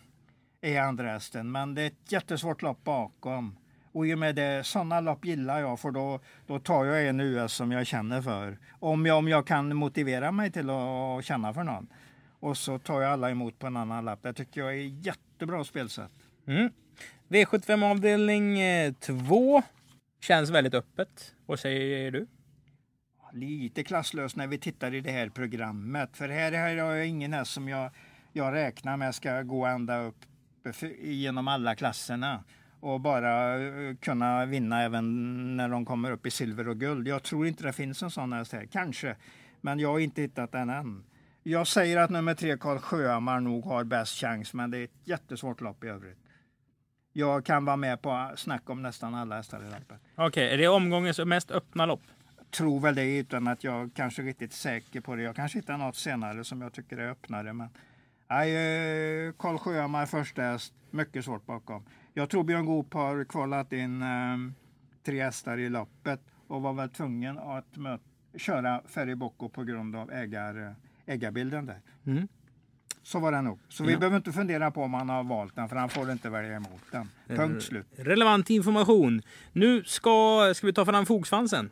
är 0.61 0.81
andra 0.81 1.07
hästen. 1.07 1.51
Men 1.51 1.75
det 1.75 1.81
är 1.81 1.87
ett 1.87 2.11
jättesvårt 2.11 2.61
lopp 2.61 2.83
bakom. 2.83 3.57
Och 3.91 4.07
i 4.07 4.13
och 4.13 4.19
med 4.19 4.35
det, 4.35 4.65
sådana 4.65 4.99
lopp 4.99 5.25
gillar 5.25 5.59
jag 5.59 5.79
för 5.79 5.91
då, 5.91 6.19
då 6.47 6.59
tar 6.59 6.85
jag 6.85 7.07
en 7.07 7.19
US 7.19 7.53
som 7.53 7.71
jag 7.71 7.87
känner 7.87 8.21
för. 8.21 8.57
Om 8.79 9.05
jag, 9.05 9.17
om 9.17 9.27
jag 9.27 9.47
kan 9.47 9.75
motivera 9.75 10.31
mig 10.31 10.51
till 10.51 10.69
att 10.69 11.25
känna 11.25 11.53
för 11.53 11.63
någon. 11.63 11.87
Och 12.39 12.57
så 12.57 12.79
tar 12.79 13.01
jag 13.01 13.11
alla 13.11 13.31
emot 13.31 13.59
på 13.59 13.67
en 13.67 13.77
annan 13.77 14.05
lapp. 14.05 14.23
Det 14.23 14.33
tycker 14.33 14.61
jag 14.61 14.73
är 14.73 14.83
jättebra 15.35 15.63
spelsätt. 15.63 16.11
Mm. 16.47 16.69
V75 17.27 17.91
avdelning 17.91 18.57
2 18.99 19.63
känns 20.21 20.49
väldigt 20.49 20.73
öppet. 20.73 21.35
Vad 21.45 21.59
säger 21.59 22.11
du? 22.11 22.27
lite 23.35 23.83
klasslös 23.83 24.35
när 24.35 24.47
vi 24.47 24.57
tittar 24.57 24.93
i 24.93 25.01
det 25.01 25.11
här 25.11 25.29
programmet. 25.29 26.17
För 26.17 26.29
här 26.29 26.79
har 26.79 26.93
jag 26.95 27.07
ingen 27.07 27.33
häst 27.33 27.51
som 27.51 27.67
jag, 27.67 27.91
jag 28.33 28.53
räknar 28.53 28.97
med 28.97 29.15
ska 29.15 29.41
gå 29.41 29.65
ända 29.65 30.01
upp 30.01 30.15
genom 31.01 31.47
alla 31.47 31.75
klasserna 31.75 32.43
och 32.79 33.01
bara 33.01 33.59
eh, 33.59 33.95
kunna 33.95 34.45
vinna 34.45 34.81
även 34.81 35.57
när 35.57 35.69
de 35.69 35.85
kommer 35.85 36.11
upp 36.11 36.25
i 36.25 36.31
silver 36.31 36.67
och 36.69 36.79
guld. 36.79 37.07
Jag 37.07 37.23
tror 37.23 37.47
inte 37.47 37.63
det 37.63 37.73
finns 37.73 38.03
en 38.03 38.11
sån 38.11 38.33
häst 38.33 38.53
här, 38.53 38.65
kanske, 38.65 39.15
men 39.61 39.79
jag 39.79 39.91
har 39.91 39.99
inte 39.99 40.21
hittat 40.21 40.51
den 40.51 40.69
än. 40.69 41.03
Jag 41.47 41.67
säger 41.67 41.97
att 41.97 42.09
nummer 42.09 42.33
tre, 42.33 42.57
Karl 42.57 42.77
Sjöhammar, 42.77 43.39
nog 43.39 43.65
har 43.65 43.83
bäst 43.83 44.15
chans, 44.15 44.53
men 44.53 44.71
det 44.71 44.77
är 44.77 44.83
ett 44.83 44.99
jättesvårt 45.03 45.61
lopp 45.61 45.83
i 45.83 45.87
övrigt. 45.87 46.17
Jag 47.13 47.45
kan 47.45 47.65
vara 47.65 47.77
med 47.77 48.01
på 48.01 48.31
snack 48.35 48.69
om 48.69 48.81
nästan 48.81 49.15
alla 49.15 49.35
hästar 49.35 49.63
i 49.63 49.65
loppet 49.65 50.01
Okej, 50.15 50.53
är 50.53 50.57
det 50.57 50.67
omgångens 50.67 51.19
mest 51.19 51.51
öppna 51.51 51.85
lopp? 51.85 52.01
tror 52.51 52.79
väl 52.79 52.95
det 52.95 53.17
utan 53.17 53.47
att 53.47 53.63
jag 53.63 53.91
kanske 53.93 54.21
är 54.21 54.25
riktigt 54.25 54.53
säker 54.53 55.01
på 55.01 55.15
det. 55.15 55.23
Jag 55.23 55.35
kanske 55.35 55.59
hittar 55.59 55.77
något 55.77 55.95
senare 55.95 56.43
som 56.43 56.61
jag 56.61 56.73
tycker 56.73 56.97
är 56.97 57.09
öppnare. 57.09 57.53
Men 57.53 57.69
nej, 58.29 58.55
eh, 59.27 59.33
Karl 59.39 59.57
Sjöhammar 59.57 60.05
första 60.05 60.41
häst, 60.41 60.73
mycket 60.91 61.25
svårt 61.25 61.45
bakom. 61.45 61.85
Jag 62.13 62.29
tror 62.29 62.43
Björn 62.43 62.65
Goop 62.65 62.93
har 62.93 63.23
kvalat 63.23 63.73
in 63.73 64.01
eh, 64.01 64.37
tre 65.05 65.23
hästar 65.23 65.57
i 65.57 65.69
loppet 65.69 66.21
och 66.47 66.61
var 66.61 66.73
väl 66.73 66.89
tvungen 66.89 67.37
att 67.37 67.77
möt, 67.77 68.01
köra 68.37 68.81
Ferry 68.87 69.15
Bocco 69.15 69.49
på 69.49 69.63
grund 69.63 69.95
av 69.95 70.11
ägar, 70.11 70.75
ägarbilden 71.05 71.65
där. 71.65 71.81
Mm. 72.05 72.27
Så 73.03 73.19
var 73.19 73.31
det 73.31 73.41
nog. 73.41 73.59
Så 73.69 73.83
vi 73.83 73.91
Ja. 73.93 73.99
behöver 73.99 74.17
inte 74.17 74.31
fundera 74.31 74.71
på 74.71 74.81
om 74.83 74.93
han 74.93 75.09
har 75.09 75.23
valt 75.23 75.55
den, 75.55 75.69
för 75.69 75.75
han 75.75 75.89
får 75.89 76.11
inte 76.11 76.29
välja 76.29 76.55
emot 76.55 76.81
den. 76.91 77.09
Punkt 77.27 77.63
slut. 77.63 77.85
Relevant 77.95 78.49
information. 78.49 79.21
Nu 79.53 79.83
ska, 79.83 80.39
ska 80.55 80.67
vi 80.67 80.73
ta 80.73 80.85
fram 80.85 81.05
fogsvansen. 81.05 81.69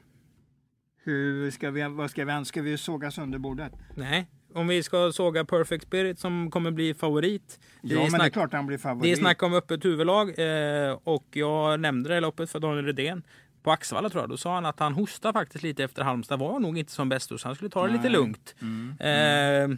Hur 1.04 1.52
ska 1.52 1.72
vi, 1.72 1.84
vad 1.84 2.10
ska 2.12 2.26
vi, 2.26 2.46
ska 2.46 2.62
vi 2.62 2.78
såga 2.78 3.12
sönder 3.12 3.38
bordet? 3.40 3.72
Nej, 3.96 4.28
om 4.54 4.68
vi 4.68 4.84
ska 4.84 5.12
såga 5.12 5.46
Perfect 5.46 5.84
Spirit 5.84 6.20
som 6.20 6.52
kommer 6.52 6.72
bli 6.72 6.94
favorit. 6.94 7.60
Det 7.82 7.94
Ja, 7.94 8.00
men 8.02 8.12
det 8.12 8.16
är 8.16 8.20
snack, 8.20 8.34
klart 8.34 8.54
han 8.54 8.68
blir 8.68 8.78
favorit. 8.78 9.04
det 9.04 9.12
är 9.12 9.16
snack 9.16 9.44
om 9.44 9.54
öppet 9.54 9.86
huvudlag 9.86 10.40
eh, 10.40 11.00
och 11.04 11.26
jag 11.32 11.80
nämnde 11.80 12.10
det 12.10 12.20
loppet 12.20 12.50
för 12.50 12.60
Daniel 12.60 12.86
Redén. 12.86 13.24
På 13.64 13.72
Axevalla 13.72 14.10
tror 14.10 14.24
jag, 14.24 14.30
då 14.30 14.38
sa 14.38 14.54
han 14.54 14.66
att 14.66 14.80
han 14.80 14.94
hostade 14.94 15.34
faktiskt 15.34 15.64
lite 15.64 15.84
efter 15.84 16.04
Halmstad. 16.04 16.40
Var 16.40 16.60
nog 16.60 16.78
inte 16.78 16.92
som 16.92 17.10
bäst 17.10 17.30
så 17.30 17.48
han 17.48 17.56
skulle 17.56 17.70
ta 17.70 17.88
det 17.88 17.92
lite 17.94 18.04
Nej. 18.04 18.12
lugnt. 18.12 18.56
Mm. 18.62 18.98
Eh, 19.00 19.78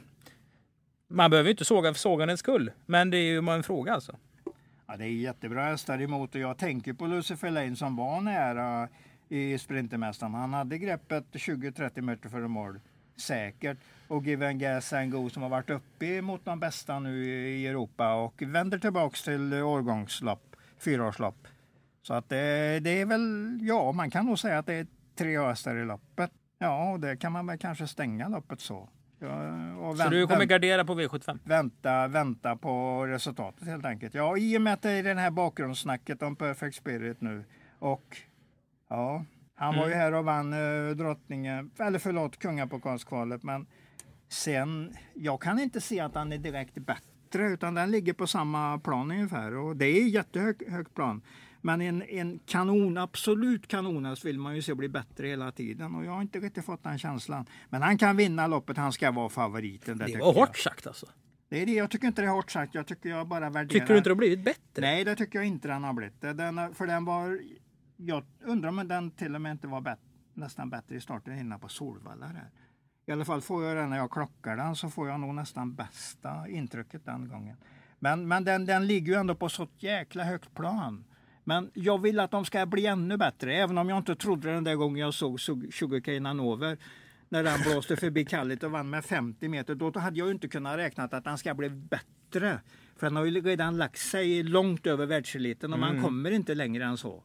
man 1.08 1.32
behöver 1.32 1.48
ju 1.48 1.52
inte 1.52 1.66
såga 1.66 1.94
för 1.94 2.00
sågandets 2.00 2.40
skull, 2.40 2.72
men 2.86 3.10
det 3.10 3.18
är 3.18 3.24
ju 3.32 3.50
en 3.50 3.64
fråga 3.64 3.94
alltså. 3.94 4.16
Ja, 4.88 4.98
det 4.98 5.06
är 5.06 5.10
jättebra 5.10 5.64
hästar 5.64 6.02
emot 6.02 6.36
och 6.36 6.42
jag 6.42 6.58
tänker 6.58 6.94
på 6.94 7.06
Lucifer 7.08 7.52
Lane 7.52 7.76
som 7.76 7.96
var 7.96 8.22
nära 8.22 8.90
i 9.30 9.58
Sprintermästaren. 9.58 10.34
Han 10.34 10.54
hade 10.54 10.78
greppet 10.78 11.26
20-30 11.32 12.02
meter 12.02 12.30
före 12.30 12.48
mål. 12.48 12.80
Säkert. 13.18 13.78
Och 14.08 14.26
Given 14.26 14.60
Gas 14.60 14.94
and 14.94 15.12
Go 15.12 15.30
som 15.30 15.44
har 15.44 15.50
varit 15.50 15.70
uppe 15.70 16.22
mot 16.22 16.46
de 16.46 16.60
bästa 16.60 17.00
nu 17.00 17.26
i 17.28 17.68
Europa 17.68 18.14
och 18.14 18.42
vänder 18.42 18.80
tillbaks 18.80 19.24
till 19.24 19.54
årgångslopp, 19.54 20.56
fyraårslopp. 20.80 21.48
Så 22.08 22.14
att 22.14 22.30
det, 22.30 22.80
det 22.80 23.02
är 23.02 23.06
väl, 23.06 23.58
ja 23.62 23.92
man 23.92 24.12
kan 24.12 24.26
nog 24.26 24.40
säga 24.40 24.60
att 24.60 24.66
det 24.66 24.74
är 24.74 24.88
tre 25.16 25.40
hästar 25.40 25.76
i 25.76 25.86
loppet. 25.86 26.32
Ja, 26.60 26.92
och 26.92 27.00
det 27.00 27.18
kan 27.18 27.32
man 27.32 27.48
väl 27.48 27.58
kanske 27.58 27.88
stänga 27.88 28.28
loppet 28.28 28.60
så. 28.60 28.90
Ja, 29.20 29.96
Så 29.98 30.10
du 30.10 30.28
kommer 30.28 30.46
gardera 30.46 30.86
på 30.86 31.00
V75? 31.00 31.40
vänta, 31.44 32.08
vänta 32.08 32.56
på 32.56 33.06
resultatet 33.06 33.68
helt 33.68 33.86
enkelt. 33.86 34.14
Ja, 34.14 34.38
i 34.38 34.58
och 34.58 34.62
med 34.62 34.74
att 34.74 34.82
det 34.82 34.92
är 34.92 35.04
den 35.04 35.18
här 35.18 35.32
bakgrundssnacket 35.32 36.22
om 36.22 36.36
Perfect 36.36 36.76
Spirit 36.76 37.22
nu. 37.22 37.44
Och 37.80 38.18
ja, 38.90 39.26
han 39.56 39.76
var 39.78 39.88
ju 39.88 39.94
här 39.94 40.14
och 40.14 40.26
vann 40.26 40.54
eh, 40.54 40.96
drottningen, 40.96 41.72
eller 41.80 42.00
förlåt, 42.00 42.38
kungapokalskvalet. 42.40 43.44
Men 43.44 43.68
sen, 44.30 44.96
jag 45.14 45.42
kan 45.42 45.60
inte 45.60 45.82
se 45.82 46.00
att 46.00 46.16
han 46.16 46.34
är 46.34 46.38
direkt 46.38 46.76
bättre 46.76 47.48
utan 47.48 47.74
den 47.74 47.92
ligger 47.92 48.14
på 48.14 48.28
samma 48.28 48.80
plan 48.80 49.12
ungefär. 49.12 49.56
Och 49.56 49.76
det 49.76 49.86
är 49.86 50.08
jättehögt 50.08 50.70
högt 50.70 50.94
plan. 50.94 51.22
Men 51.66 51.82
en, 51.82 52.02
en 52.02 52.40
kanon, 52.46 52.98
absolut 52.98 53.68
kanonhäst 53.68 54.26
vill 54.26 54.40
man 54.40 54.56
ju 54.56 54.62
se 54.62 54.76
bli 54.76 54.90
bättre 54.90 55.28
hela 55.28 55.52
tiden. 55.52 55.96
Och 55.96 56.06
jag 56.06 56.12
har 56.12 56.22
inte 56.22 56.40
riktigt 56.40 56.66
fått 56.66 56.84
den 56.84 56.98
känslan. 56.98 57.46
Men 57.70 57.82
han 57.82 57.98
kan 57.98 58.18
vinna 58.18 58.48
loppet, 58.48 58.78
han 58.78 58.92
ska 58.92 59.12
vara 59.12 59.30
favoriten. 59.30 59.98
Det 59.98 60.06
tycker 60.06 60.20
var 60.20 60.28
jag. 60.28 60.34
hårt 60.34 60.58
sagt 60.58 60.88
alltså. 60.88 61.06
Det 61.50 61.62
är 61.62 61.66
det, 61.66 61.72
jag 61.72 61.92
tycker 61.92 62.08
inte 62.08 62.22
det 62.22 62.28
är 62.28 62.32
hårt 62.32 62.52
sagt. 62.52 62.76
Jag 62.76 62.88
tycker 62.88 63.10
jag 63.10 63.28
bara 63.28 63.50
värderar... 63.50 63.80
Tycker 63.80 63.88
du 63.88 63.98
inte 63.98 64.10
det 64.10 64.14
har 64.14 64.18
blivit 64.18 64.46
bättre? 64.46 64.82
Nej, 64.82 65.06
det 65.06 65.16
tycker 65.16 65.40
jag 65.40 65.46
inte 65.46 65.68
den 65.68 65.84
har 65.84 65.94
blivit. 65.94 66.22
Den, 66.22 66.76
för 66.76 66.88
den 66.88 67.06
var... 67.06 67.40
Jag 67.98 68.24
undrar 68.44 68.70
om 68.70 68.88
den 68.88 69.12
till 69.12 69.36
och 69.36 69.42
med 69.42 69.52
inte 69.52 69.68
var 69.68 69.82
bättre, 69.82 70.04
nästan 70.34 70.70
bättre 70.70 70.96
i 70.96 71.02
starten 71.02 71.40
innan 71.40 71.60
på 71.60 71.68
Solvalla. 71.70 72.26
Där. 72.26 72.50
I 73.06 73.12
alla 73.12 73.26
fall 73.26 73.42
får 73.42 73.64
jag 73.64 73.78
den 73.78 73.90
när 73.90 73.98
jag 73.98 74.12
klockar 74.12 74.58
den 74.58 74.76
så 74.76 74.90
får 74.90 75.08
jag 75.08 75.20
nog 75.20 75.36
nästan 75.36 75.76
bästa 75.76 76.50
intrycket 76.50 77.06
den 77.06 77.28
gången. 77.28 77.58
Men, 78.00 78.28
men 78.28 78.44
den, 78.44 78.66
den 78.66 78.88
ligger 78.88 79.14
ju 79.14 79.20
ändå 79.20 79.36
på 79.36 79.50
så 79.50 79.68
jäkla 79.78 80.24
högt 80.24 80.54
plan. 80.54 81.06
Men 81.48 81.72
jag 81.74 82.02
vill 82.02 82.20
att 82.20 82.32
de 82.32 82.46
ska 82.46 82.66
bli 82.66 82.86
ännu 82.86 83.18
bättre, 83.18 83.56
även 83.56 83.78
om 83.78 83.90
jag 83.90 83.98
inte 83.98 84.16
trodde 84.16 84.54
den 84.54 84.64
där 84.64 84.76
gången 84.76 84.98
jag 85.02 85.14
såg 85.14 85.40
Sugarcane 85.74 86.30
Hanover 86.30 86.78
när 87.30 87.44
den 87.44 87.60
blåste 87.62 87.96
förbi 87.96 88.26
Kallit 88.26 88.64
och 88.64 88.72
vann 88.72 88.90
med 88.90 89.06
50 89.06 89.48
meter. 89.48 89.76
Då 89.76 90.00
hade 90.00 90.20
jag 90.20 90.32
inte 90.32 90.48
kunnat 90.48 90.78
räkna 90.78 91.04
att 91.04 91.24
den 91.24 91.38
ska 91.38 91.54
bli 91.54 91.70
bättre. 91.70 92.60
För 92.96 93.06
den 93.08 93.16
har 93.16 93.26
ju 93.26 93.42
redan 93.42 93.78
lagt 93.78 93.98
sig 93.98 94.44
långt 94.44 94.88
över 94.88 95.06
världseliten 95.06 95.74
och 95.74 95.80
Mm. 95.80 95.94
man 95.96 96.04
kommer 96.04 96.32
inte 96.32 96.56
längre 96.56 96.84
än 96.86 96.98
så. 96.98 97.24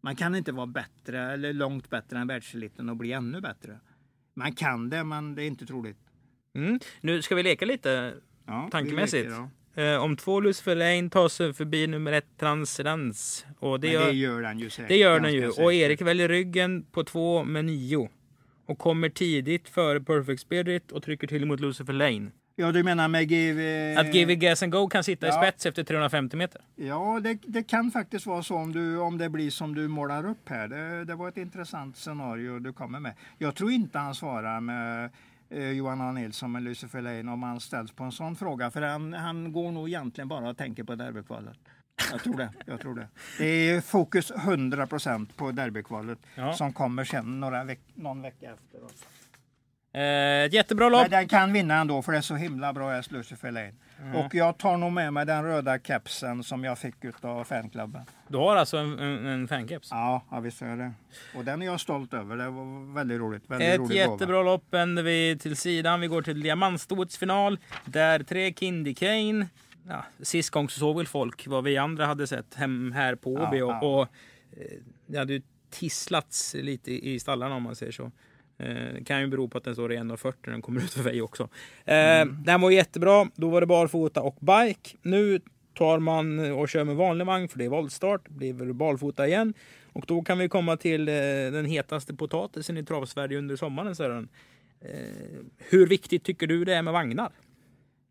Man 0.00 0.16
kan 0.16 0.34
inte 0.34 0.52
vara 0.52 0.66
bättre 0.66 1.32
eller 1.32 1.52
långt 1.52 1.90
bättre 1.90 2.18
än 2.18 2.26
världseliten 2.26 2.88
och 2.88 2.96
bli 2.96 3.12
ännu 3.12 3.40
bättre. 3.40 3.80
Man 4.34 4.52
kan 4.52 4.90
det, 4.90 5.04
men 5.04 5.34
det 5.34 5.42
är 5.42 5.46
inte 5.46 5.66
troligt. 5.66 5.98
Mm. 6.54 6.78
Nu 7.00 7.22
ska 7.22 7.34
vi 7.34 7.42
leka 7.42 7.66
lite 7.66 8.14
Ja, 8.46 8.64
vi 8.64 8.70
tankemässigt. 8.70 9.24
leker 9.24 9.36
då. 9.38 9.42
Eh, 9.42 9.48
om 10.00 10.16
två 10.16 10.40
Lucifer 10.40 10.74
Lane 10.74 11.10
tar 11.10 11.28
sig 11.28 11.52
förbi 11.52 11.86
nummer 11.86 12.12
ett 12.12 12.26
Transcendens. 12.40 13.46
Och 13.58 13.80
det 13.80 13.88
gör, 13.88 14.06
det 14.06 14.12
gör 14.12 14.42
den 14.42 14.58
ju 14.58 14.70
säkert. 14.70 14.88
det 14.88 14.96
gör 14.96 15.20
den 15.20 15.32
ju. 15.32 15.48
Och 15.48 15.72
Erik 15.72 16.00
väljer 16.02 16.28
ryggen 16.28 16.82
på 16.92 17.04
två 17.04 17.44
med 17.44 17.64
nio. 17.64 18.08
Och 18.66 18.78
kommer 18.78 19.08
tidigt 19.08 19.68
före 19.68 20.00
Perfect 20.00 20.40
Spirit 20.40 20.92
och 20.92 21.02
trycker 21.02 21.26
till 21.26 21.46
mot 21.46 21.60
Lucifer 21.60 21.92
Lane. 21.92 22.30
Ja, 22.56 22.72
du 22.72 22.82
menar 22.82 23.08
med 23.08 23.28
GV... 23.28 23.60
Att 23.98 24.12
GV 24.12 24.34
Gas 24.34 24.62
and 24.62 24.72
Go 24.72 24.88
kan 24.88 25.04
sitta 25.04 25.26
i 25.26 25.30
Ja. 25.30 25.42
spets 25.42 25.66
efter 25.66 25.84
350 25.84 26.36
meter. 26.36 26.60
Ja, 26.76 27.20
det, 27.22 27.38
det 27.46 27.62
kan 27.62 27.90
faktiskt 27.90 28.26
vara 28.26 28.42
så 28.42 28.54
om, 28.56 28.72
du, 28.72 28.98
om 28.98 29.18
det 29.18 29.28
blir 29.28 29.50
som 29.50 29.74
du 29.74 29.88
målar 29.88 30.26
upp 30.30 30.48
här. 30.48 30.68
Det, 30.68 31.04
det 31.04 31.14
var 31.14 31.28
ett 31.28 31.36
intressant 31.36 31.96
scenario 31.96 32.58
du 32.58 32.72
kommer 32.72 33.00
med. 33.00 33.12
Jag 33.38 33.54
tror 33.54 33.70
inte 33.70 33.98
han 33.98 34.14
svarar 34.14 34.60
med 34.60 35.10
eh, 35.50 35.70
Johan 35.70 36.00
A. 36.00 36.12
Nilsson 36.12 36.52
med 36.52 36.62
Lucifer 36.62 37.00
Lane 37.02 37.32
om 37.32 37.42
han 37.42 37.60
ställs 37.60 37.92
på 37.92 38.04
en 38.04 38.12
sån 38.12 38.36
fråga. 38.36 38.70
För 38.70 38.82
han, 38.82 39.12
han 39.12 39.52
går 39.52 39.72
nog 39.72 39.88
egentligen 39.88 40.28
bara 40.28 40.48
och 40.50 40.56
tänker 40.56 40.84
på 40.84 40.94
derbykvalet. 40.94 41.58
Jag 42.12 42.20
tror 42.22 42.36
det. 42.36 42.52
Jag 42.66 42.80
tror 42.80 42.94
det. 42.94 43.08
det 43.38 43.44
är 43.70 43.80
fokus 43.80 44.32
100% 44.32 45.26
på 45.36 45.50
derbykvalet 45.52 46.18
Ja. 46.34 46.52
som 46.52 46.72
kommer 46.72 47.04
sen 47.04 47.40
några 47.40 47.64
veck, 47.64 47.80
någon 47.94 48.22
vecka 48.22 48.50
efter. 48.52 48.84
oss. 48.84 49.04
Eh, 49.98 50.54
jättebra 50.54 50.88
lopp. 50.88 51.00
Men 51.02 51.10
den 51.10 51.28
kan 51.28 51.52
vinna 51.52 51.74
ändå 51.80 52.02
för 52.02 52.12
det 52.12 52.18
är 52.18 52.22
så 52.22 52.34
himla 52.34 52.72
bra 52.72 52.90
häst 52.90 53.12
Lucifer 53.12 53.50
Lane. 53.50 53.72
Och 54.14 54.34
jag 54.34 54.58
tar 54.58 54.76
nog 54.76 54.92
med 54.92 55.12
mig 55.12 55.26
den 55.26 55.44
röda 55.44 55.78
kepsen 55.78 56.42
som 56.44 56.64
jag 56.64 56.78
fick 56.78 56.94
av 57.20 57.44
fanklubben. 57.44 58.02
Du 58.28 58.36
har 58.38 58.56
alltså 58.56 58.76
en, 58.76 58.98
en, 58.98 59.26
en 59.26 59.48
fankeps. 59.48 59.88
Ja, 59.90 60.22
ja 60.30 60.40
visst 60.40 60.62
är 60.62 60.76
det. 60.76 60.92
Och 61.34 61.44
den 61.44 61.62
är 61.62 61.66
jag 61.66 61.80
stolt 61.80 62.14
över. 62.14 62.36
Det 62.36 62.50
var 62.50 62.94
väldigt 62.94 63.18
roligt. 63.20 63.42
Väldigt 63.46 63.68
Ett 63.68 63.78
rolig 63.80 63.96
jättebra 63.96 64.36
gåva. 64.36 64.50
lopp 64.50 64.64
vänder 64.70 65.02
vi 65.02 65.38
till 65.40 65.56
sidan. 65.56 66.00
Vi 66.00 66.06
går 66.06 66.22
till 66.22 66.40
diamantstotsfinal. 66.42 67.58
Där 67.84 68.18
tre 68.22 68.52
Kindy 68.54 68.94
Kane. 68.94 69.46
Ja, 69.88 70.04
sist 70.22 70.50
gång 70.50 70.68
så 70.68 70.78
såg 70.80 70.96
väl 70.96 71.06
folk 71.06 71.46
vad 71.46 71.64
vi 71.64 71.76
andra 71.76 72.06
hade 72.06 72.26
sett 72.26 72.54
hem 72.54 72.92
här 72.92 73.14
på 73.14 73.34
Ja, 73.34 73.48
Åby. 73.48 73.58
ja. 73.58 73.80
Och, 73.80 74.00
och 74.00 74.08
eh, 74.56 74.78
det 75.06 75.18
hade 75.18 75.32
ju 75.32 75.42
tisslats 75.70 76.54
lite 76.54 76.92
i 76.92 77.14
i 77.14 77.20
stallarna 77.20 77.54
om 77.54 77.62
man 77.62 77.76
säger 77.76 77.92
så. 77.92 78.10
Eh, 78.58 78.66
Det 78.94 79.04
kan 79.06 79.20
ju 79.20 79.26
bero 79.26 79.48
på 79.48 79.58
att 79.58 79.64
den 79.64 79.74
står 79.74 79.92
i 79.92 79.96
1,40 79.96 80.34
när 80.46 80.52
den 80.52 80.62
kommer 80.62 80.80
ut 80.80 80.90
för 80.90 81.02
mig 81.04 81.22
också. 81.22 81.42
Eh, 81.84 82.20
Mm. 82.20 82.36
Den 82.44 82.60
var 82.60 82.70
jättebra. 82.70 83.30
Då 83.34 83.48
var 83.50 83.60
det 83.60 83.66
barfota 83.66 84.22
och 84.22 84.36
bike. 84.40 84.96
Nu 85.02 85.40
tar 85.74 85.98
man 85.98 86.52
och 86.52 86.68
kör 86.68 86.84
med 86.84 86.96
vanlig 86.96 87.24
vagn 87.26 87.48
för 87.48 87.58
det 87.58 87.64
är 87.64 87.68
voltstart. 87.68 88.28
Blir 88.28 88.72
barfota 88.72 89.26
igen. 89.26 89.54
Och 89.92 90.04
då 90.06 90.22
kan 90.22 90.38
vi 90.38 90.48
komma 90.48 90.76
till 90.76 91.08
eh, 91.08 91.14
den 91.52 91.64
hetaste 91.64 92.14
potatisen 92.14 92.76
i 92.78 92.84
travsverige 92.84 93.38
under 93.38 93.56
sommaren. 93.56 93.96
Sören. 93.96 94.28
Hur 95.58 95.86
viktigt 95.86 96.24
tycker 96.24 96.46
du 96.46 96.64
det 96.64 96.74
är 96.74 96.82
med 96.82 96.92
vagnar? 96.92 97.30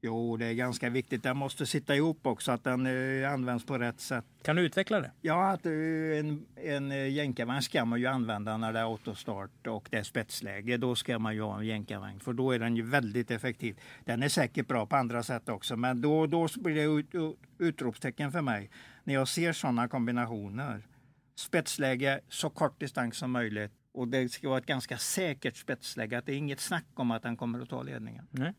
Jo, 0.01 0.37
det 0.37 0.45
är 0.45 0.53
ganska 0.53 0.89
viktigt. 0.89 1.23
Den 1.23 1.37
måste 1.37 1.65
sitta 1.65 1.95
ihop 1.95 2.25
också, 2.25 2.51
att 2.51 2.63
den 2.63 2.85
eh, 3.21 3.33
används 3.33 3.65
på 3.65 3.77
rätt 3.77 3.99
sätt. 3.99 4.25
Kan 4.41 4.55
du 4.55 4.61
utveckla 4.61 5.01
det? 5.01 5.11
Ja, 5.21 5.51
att 5.51 5.65
eh, 5.65 5.71
en, 5.71 6.45
en 6.55 6.91
eh, 6.91 7.07
jänkarvagn 7.07 7.61
ska 7.61 7.85
man 7.85 7.99
ju 7.99 8.07
använda 8.07 8.57
när 8.57 8.73
det 8.73 8.79
är 8.79 8.83
autostart 8.83 9.67
och 9.67 9.87
det 9.91 9.97
är 9.97 10.03
spetsläge. 10.03 10.77
Då 10.77 10.95
ska 10.95 11.19
man 11.19 11.35
ju 11.35 11.41
ha 11.41 11.59
en 11.59 11.65
jänkarvagn, 11.65 12.19
för 12.19 12.33
då 12.33 12.51
är 12.51 12.59
den 12.59 12.75
ju 12.75 12.81
väldigt 12.81 13.31
effektiv. 13.31 13.79
Den 14.05 14.23
är 14.23 14.29
säkert 14.29 14.67
bra 14.67 14.85
på 14.85 14.95
andra 14.95 15.23
sätt 15.23 15.49
också, 15.49 15.75
men 15.75 16.01
då, 16.01 16.27
då 16.27 16.47
blir 16.55 16.75
det 16.75 16.83
ut, 16.83 17.15
ut, 17.15 17.37
utropstecken 17.57 18.31
för 18.31 18.41
mig 18.41 18.69
när 19.03 19.13
jag 19.13 19.27
ser 19.27 19.53
sådana 19.53 19.87
kombinationer. 19.87 20.87
Spetsläge, 21.35 22.19
så 22.29 22.49
kort 22.49 22.79
distans 22.79 23.17
som 23.17 23.31
möjligt. 23.31 23.71
Och 23.91 24.07
det 24.07 24.29
ska 24.29 24.49
vara 24.49 24.57
ett 24.57 24.65
ganska 24.65 24.97
säkert 24.97 25.55
spetsläge. 25.55 26.17
Att 26.17 26.25
det 26.25 26.33
är 26.33 26.37
inget 26.37 26.59
snack 26.59 26.85
om 26.93 27.11
att 27.11 27.23
den 27.23 27.37
kommer 27.37 27.59
att 27.59 27.69
ta 27.69 27.83
ledningen. 27.83 28.27
Nej. 28.31 28.53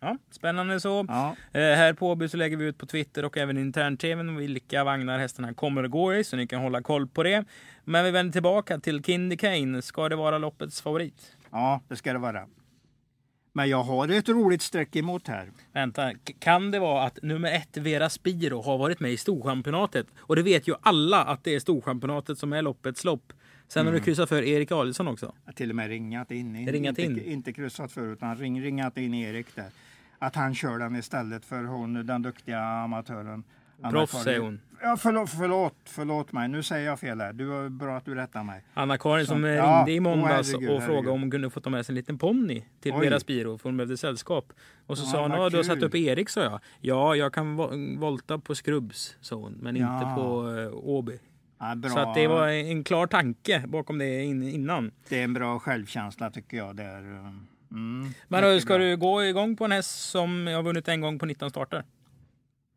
Ja, 0.00 0.18
spännande 0.30 0.80
så. 0.80 1.04
Ja, 1.08 1.36
Eh, 1.52 1.60
här 1.60 1.92
på 1.92 2.10
Åby 2.10 2.28
så 2.28 2.36
lägger 2.36 2.56
vi 2.56 2.64
ut 2.64 2.78
på 2.78 2.86
Twitter 2.86 3.24
och 3.24 3.36
även 3.36 3.58
intern-tvn 3.58 4.36
vilka 4.36 4.84
vagnar 4.84 5.18
hästarna 5.18 5.54
kommer 5.54 5.84
att 5.84 5.90
gå 5.90 6.14
i 6.14 6.24
så 6.24 6.36
ni 6.36 6.46
kan 6.46 6.60
hålla 6.60 6.82
koll 6.82 7.06
på 7.06 7.22
det. 7.22 7.44
Men 7.84 8.04
vi 8.04 8.10
vänder 8.10 8.32
tillbaka 8.32 8.78
till 8.80 9.04
Kindy 9.04 9.36
Kane. 9.36 9.82
Ska 9.82 10.08
det 10.08 10.16
vara 10.16 10.38
loppets 10.38 10.82
favorit? 10.82 11.36
ja, 11.50 11.80
det 11.88 11.96
ska 11.96 12.12
det 12.12 12.18
vara. 12.18 12.46
Men 13.52 13.68
jag 13.68 13.82
har 13.82 14.08
ett 14.08 14.28
roligt 14.28 14.62
streck 14.62 14.96
emot 14.96 15.28
här. 15.28 15.50
Vänta, 15.72 16.12
kan 16.38 16.70
det 16.70 16.78
vara 16.78 17.04
att 17.04 17.18
nummer 17.22 17.52
ett 17.52 17.76
Vera 17.76 18.08
Spiro 18.10 18.62
har 18.62 18.78
varit 18.78 19.00
med 19.00 19.12
i 19.12 19.16
Storchampionatet? 19.16 20.06
Och 20.18 20.36
det 20.36 20.42
vet 20.42 20.68
ju 20.68 20.74
alla 20.82 21.24
att 21.24 21.44
det 21.44 21.54
är 21.54 21.60
Storchampionatet 21.60 22.38
som 22.38 22.52
är 22.52 22.62
loppets 22.62 23.04
lopp. 23.04 23.32
Sen 23.68 23.86
har 23.86 23.92
du 23.92 24.00
kryssat 24.00 24.28
för 24.28 24.42
Erik 24.42 24.72
Adielsson 24.72 25.08
också. 25.08 25.34
Jag 25.46 25.56
till 25.56 25.70
och 25.70 25.76
med 25.76 25.88
ringat 25.88 26.30
in. 26.30 26.66
Ringat 26.68 26.98
inte, 26.98 27.22
in? 27.22 27.32
Inte 27.32 27.52
kryssat 27.52 27.92
för 27.92 28.12
utan 28.12 28.36
ring, 28.36 28.62
ringat 28.62 28.96
in 28.96 29.14
Erik 29.14 29.46
där. 29.54 29.70
Att 30.18 30.34
han 30.34 30.54
kör 30.54 30.78
den 30.78 30.96
istället 30.96 31.44
för 31.44 31.64
hon, 31.64 32.06
den 32.06 32.22
duktiga 32.22 32.60
amatören. 32.60 33.44
Proffs 33.90 34.22
säger 34.22 34.40
hon. 34.40 34.60
Ja, 34.82 34.96
förlåt, 34.96 35.30
förlåt, 35.30 35.74
förlåt 35.84 36.32
mig. 36.32 36.48
Nu 36.48 36.62
säger 36.62 36.86
jag 36.86 37.00
fel 37.00 37.20
här. 37.20 37.32
Du 37.32 37.54
är 37.64 37.68
bra 37.68 37.96
att 37.96 38.04
du 38.04 38.14
rättar 38.14 38.44
mig. 38.44 38.64
Anna-Karin 38.74 39.26
som 39.26 39.44
eh, 39.44 39.50
ja, 39.50 39.76
ringde 39.78 39.92
i 39.92 40.00
måndags 40.00 40.52
herregud, 40.52 40.70
och 40.70 40.82
frågade 40.82 41.10
om 41.10 41.20
hon 41.20 41.30
kunde 41.30 41.50
få 41.50 41.60
ta 41.60 41.70
med 41.70 41.86
sig 41.86 41.92
en 41.92 41.94
liten 41.96 42.18
ponny 42.18 42.64
till 42.80 42.92
Oj. 42.92 43.00
Vera 43.00 43.20
Spiro 43.20 43.58
för 43.58 43.68
hon 43.68 43.76
behövde 43.76 43.96
sällskap. 43.96 44.52
Och 44.86 44.98
så 44.98 45.04
Ja, 45.04 45.10
sa 45.10 45.22
hon, 45.22 45.30
ja, 45.30 45.36
du 45.36 45.42
har 45.42 45.50
kul." 45.50 45.64
satt 45.64 45.82
upp 45.82 45.94
Erik, 45.94 46.28
sa 46.28 46.40
jag. 46.42 46.60
Ja, 46.80 47.14
jag 47.16 47.32
kan 47.32 47.60
vo- 47.60 47.98
volta 47.98 48.38
på 48.38 48.54
Skrubbs, 48.54 49.16
sa 49.20 49.36
hon, 49.36 49.52
men 49.52 49.76
inte 49.76 49.88
Ja. 50.02 50.14
på 50.16 50.56
eh, 50.58 50.68
Åby. 50.88 51.18
Ja. 51.58 51.88
Så 51.90 51.98
att 51.98 52.14
det 52.14 52.26
var 52.26 52.48
en 52.48 52.84
klar 52.84 53.06
tanke 53.06 53.64
bakom 53.68 53.98
det 53.98 54.22
in, 54.24 54.42
innan. 54.42 54.90
det 55.08 55.20
är 55.20 55.24
en 55.24 55.34
bra 55.34 55.58
självkänsla 55.58 56.30
tycker 56.30 56.56
jag. 56.56 56.76
Där. 56.76 57.02
Mm, 57.70 58.08
Men 58.28 58.44
hur 58.44 58.60
ska 58.60 58.68
bra. 58.74 58.78
du 58.78 58.96
gå 58.96 59.24
igång 59.24 59.56
på 59.56 59.64
en 59.64 59.72
häst 59.72 60.10
som 60.10 60.46
har 60.46 60.62
vunnit 60.62 60.88
en 60.88 61.00
gång 61.00 61.18
på 61.18 61.26
19 61.26 61.50
starter? 61.50 61.84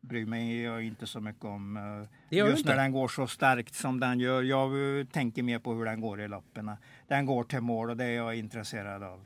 bryr 0.04 0.26
mig 0.26 0.62
jag 0.62 0.84
inte 0.84 1.08
så 1.08 1.20
mycket 1.20 1.46
om. 1.46 1.78
eh, 1.78 2.38
Just 2.38 2.66
när 2.66 2.76
den 2.76 2.92
går 2.92 3.08
så 3.08 3.28
starkt 3.28 3.76
som 3.76 4.00
den 4.00 4.20
gör. 4.20 4.42
Jag 4.44 5.00
eh, 5.00 5.06
tänker 5.06 5.44
mer 5.44 5.60
på 5.60 5.74
hur 5.74 5.86
den 5.86 6.02
går 6.02 6.22
i 6.22 6.28
loppen. 6.28 6.72
Den 7.08 7.26
går 7.26 7.44
till 7.44 7.62
mål 7.62 7.90
och 7.90 7.98
det 7.98 8.06
är 8.06 8.12
jag 8.16 8.36
intresserad 8.36 9.04
av. 9.04 9.26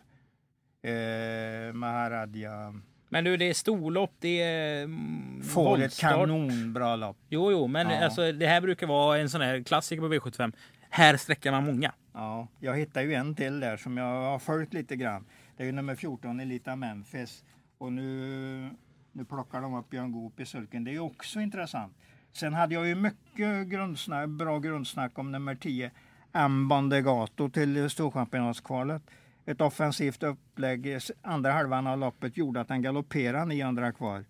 Eh, 0.82 1.74
Maharadja 1.74 2.74
Men 3.10 3.24
du, 3.24 3.38
det 3.38 3.46
är 3.50 3.54
storlopp, 3.54 4.12
det 4.20 4.42
är 4.42 4.84
mm, 4.84 5.44
får 5.44 5.82
ett 5.82 6.00
kanonbra 6.00 6.96
lopp. 6.96 7.18
Jo, 7.30 7.52
jo, 7.52 7.68
men 7.68 7.90
Ja. 7.90 8.04
alltså, 8.04 8.32
det 8.32 8.48
här 8.48 8.62
brukar 8.62 8.88
vara 8.88 9.18
en 9.18 9.30
sån 9.30 9.42
här 9.42 9.64
klassiker 9.64 10.02
på 10.02 10.14
V75. 10.14 10.54
Här 10.90 11.18
sträcker 11.18 11.52
man 11.52 11.66
många. 11.66 11.94
Ja, 12.14 12.48
jag 12.60 12.78
hittar 12.78 13.02
ju 13.02 13.14
en 13.14 13.36
till 13.36 13.60
där 13.60 13.78
som 13.78 13.98
jag 13.98 14.22
har 14.22 14.40
följt 14.40 14.74
lite 14.74 14.96
grann. 14.96 15.26
Det 15.58 15.64
är 15.64 15.68
ju 15.68 15.72
nummer 15.72 15.96
14, 15.96 16.40
Elita 16.40 16.76
Memphis. 16.76 17.44
Och 17.78 17.94
nu, 17.94 18.70
nu 19.12 19.26
plockar 19.26 19.62
de 19.62 19.74
upp 19.74 19.90
Björn 19.90 20.12
Goop 20.12 20.40
i 20.40 20.46
sulken. 20.46 20.84
Det 20.84 20.92
är 20.92 20.94
ju 20.94 21.00
också 21.00 21.40
intressant. 21.40 21.94
Sen 22.34 22.54
hade 22.54 22.76
jag 22.76 22.88
ju 22.88 22.96
mycket 22.96 23.68
grundsnack, 23.68 24.30
bra 24.30 24.60
grundsnack 24.60 25.20
om 25.20 25.32
nummer 25.32 25.56
10, 25.56 25.92
M. 26.34 26.68
Bondegato 26.68 27.50
till 27.50 27.90
Storchampionatskvalet. 27.90 29.02
Ett 29.46 29.62
offensivt 29.62 30.24
upplägg 30.24 31.00
andra 31.22 31.52
halvan 31.52 31.88
av 31.88 31.98
loppet 31.98 32.38
gjorde 32.38 32.62
att 32.62 32.68
den 32.68 32.82
galopperade 32.82 33.46
900 33.46 33.92
kvar. 33.92 34.26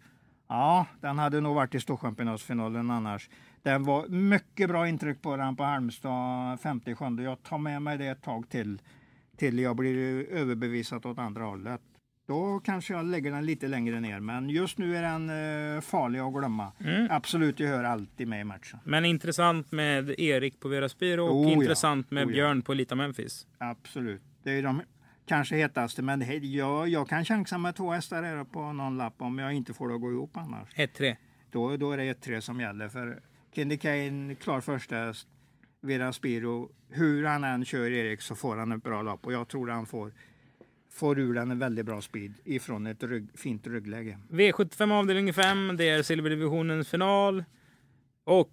Ja, 0.47 0.85
den 1.01 1.19
hade 1.19 1.41
nog 1.41 1.55
varit 1.55 1.75
i 1.75 1.79
Storchampionatsfinalen 1.79 2.91
annars. 2.91 3.29
Den 3.63 3.83
var 3.83 4.07
mycket 4.07 4.69
bra 4.69 4.88
intryck 4.88 5.21
på 5.21 5.38
den 5.38 5.55
på 5.55 5.63
Halmstad 5.63 6.59
57. 6.59 7.05
Jag 7.05 7.43
tar 7.43 7.57
med 7.57 7.81
mig 7.81 7.97
det 7.97 8.07
ett 8.07 8.21
tag 8.21 8.49
till. 8.49 8.81
Till 9.37 9.59
jag 9.59 9.75
blir 9.75 10.25
överbevisad 10.29 11.05
åt 11.05 11.17
andra 11.17 11.43
hållet. 11.43 11.81
Då 12.27 12.59
kanske 12.59 12.93
jag 12.93 13.05
lägger 13.05 13.31
den 13.31 13.45
lite 13.45 13.67
längre 13.67 13.99
ner. 13.99 14.19
Men 14.19 14.49
just 14.49 14.77
nu 14.77 14.97
är 14.97 15.01
den 15.01 15.29
eh, 15.75 15.81
farlig 15.81 16.19
att 16.19 16.33
glömma. 16.33 16.71
Mm. 16.79 17.07
Absolut, 17.09 17.59
jag 17.59 17.67
hör 17.67 17.83
alltid 17.83 18.27
med 18.27 18.41
i 18.41 18.43
matchen. 18.43 18.79
Men 18.83 19.05
intressant 19.05 19.71
med 19.71 20.19
Erik 20.19 20.59
på 20.59 20.67
Vera 20.67 20.89
Spiro 20.89 21.25
och 21.25 21.35
Oh 21.35 21.51
ja, 21.51 21.53
intressant 21.53 22.11
med 22.11 22.25
oh 22.25 22.31
ja. 22.31 22.33
Björn 22.33 22.61
på 22.61 22.73
Lita 22.73 22.95
Memphis. 22.95 23.47
Absolut. 23.57 24.21
Det 24.43 24.51
är 24.51 24.63
de 24.63 24.81
kanske 25.25 25.55
hetaste. 25.55 26.01
Men 26.01 26.23
jag, 26.51 26.87
jag 26.89 27.09
kan 27.09 27.25
chansa 27.25 27.57
med 27.57 27.75
två 27.75 27.91
hästar 27.91 28.23
här 28.23 28.43
på 28.43 28.73
någon 28.73 28.97
lapp 28.97 29.21
om 29.21 29.39
jag 29.39 29.53
inte 29.53 29.73
får 29.73 29.89
det 29.89 29.95
att 29.95 30.01
gå 30.01 30.11
ihop 30.11 30.37
annars. 30.37 30.69
1-3. 30.75 31.15
Då, 31.51 31.77
då 31.77 31.91
är 31.91 31.97
det 31.97 32.03
ett 32.03 32.21
tre 32.21 32.41
som 32.41 32.59
gäller. 32.59 32.89
För 32.89 33.21
Kindy 33.55 33.77
Kane, 33.77 34.35
klar 34.35 34.61
första 34.61 34.95
häst. 34.95 35.27
Vera 35.85 36.13
Spiro, 36.13 36.71
hur 36.89 37.25
han 37.25 37.43
än 37.43 37.65
kör 37.65 37.91
Erik 37.91 38.21
så 38.21 38.35
får 38.35 38.57
han 38.57 38.71
ett 38.71 38.83
bra 38.83 39.01
lopp. 39.01 39.25
Och 39.25 39.33
jag 39.33 39.47
tror 39.47 39.67
han 39.67 39.85
får, 39.85 40.11
får 40.91 41.19
ur 41.19 41.33
den 41.33 41.51
en 41.51 41.59
väldigt 41.59 41.85
bra 41.85 42.01
speed 42.01 42.33
ifrån 42.43 42.87
ett 42.87 43.03
rygg, 43.03 43.27
fint 43.33 43.67
ryggläge. 43.67 44.17
V75 44.29 44.93
avdelning 44.93 45.33
5, 45.33 45.77
det 45.77 45.89
är 45.89 46.03
silverdivisionens 46.03 46.89
final. 46.89 47.43
Och 48.23 48.51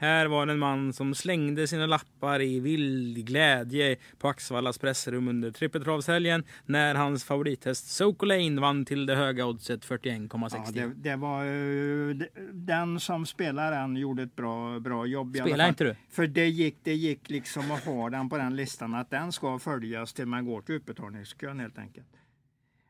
här 0.00 0.26
var 0.26 0.46
det 0.46 0.52
en 0.52 0.58
man 0.58 0.92
som 0.92 1.14
slängde 1.14 1.66
sina 1.66 1.86
lappar 1.86 2.42
i 2.42 2.60
vild 2.60 3.26
glädje 3.26 3.96
på 4.18 4.28
Axvallas 4.28 4.78
pressrum 4.78 5.28
under 5.28 5.50
trippeltravshelgen 5.50 6.44
när 6.66 6.94
hans 6.94 7.24
favorithäst 7.24 7.90
Soko 7.90 8.26
Lane 8.26 8.60
vann 8.60 8.84
till 8.84 9.06
det 9.06 9.14
höga 9.14 9.46
oddset 9.46 9.86
41,60. 9.86 10.72
Ja, 10.74 10.86
det, 10.86 10.94
det 10.94 11.16
var 11.16 11.44
eh, 11.44 12.16
den 12.52 13.00
som 13.00 13.26
spelar 13.26 13.70
den 13.70 13.96
gjorde 13.96 14.22
ett 14.22 14.36
bra, 14.36 14.80
bra 14.80 15.06
jobb. 15.06 15.36
Spelar 15.36 15.68
inte 15.68 15.84
du? 15.84 15.96
För 16.10 16.26
det 16.26 16.48
gick, 16.48 16.76
det 16.82 16.94
gick 16.94 17.30
liksom 17.30 17.70
att 17.70 17.84
ha 17.84 18.10
den 18.10 18.28
på 18.28 18.38
den 18.38 18.56
listan 18.56 18.94
att 18.94 19.10
den 19.10 19.32
ska 19.32 19.58
följas 19.58 20.12
till 20.12 20.26
man 20.26 20.44
går 20.44 20.62
till 20.62 20.74
utbetalningskön 20.74 21.60
helt 21.60 21.78
enkelt. 21.78 22.08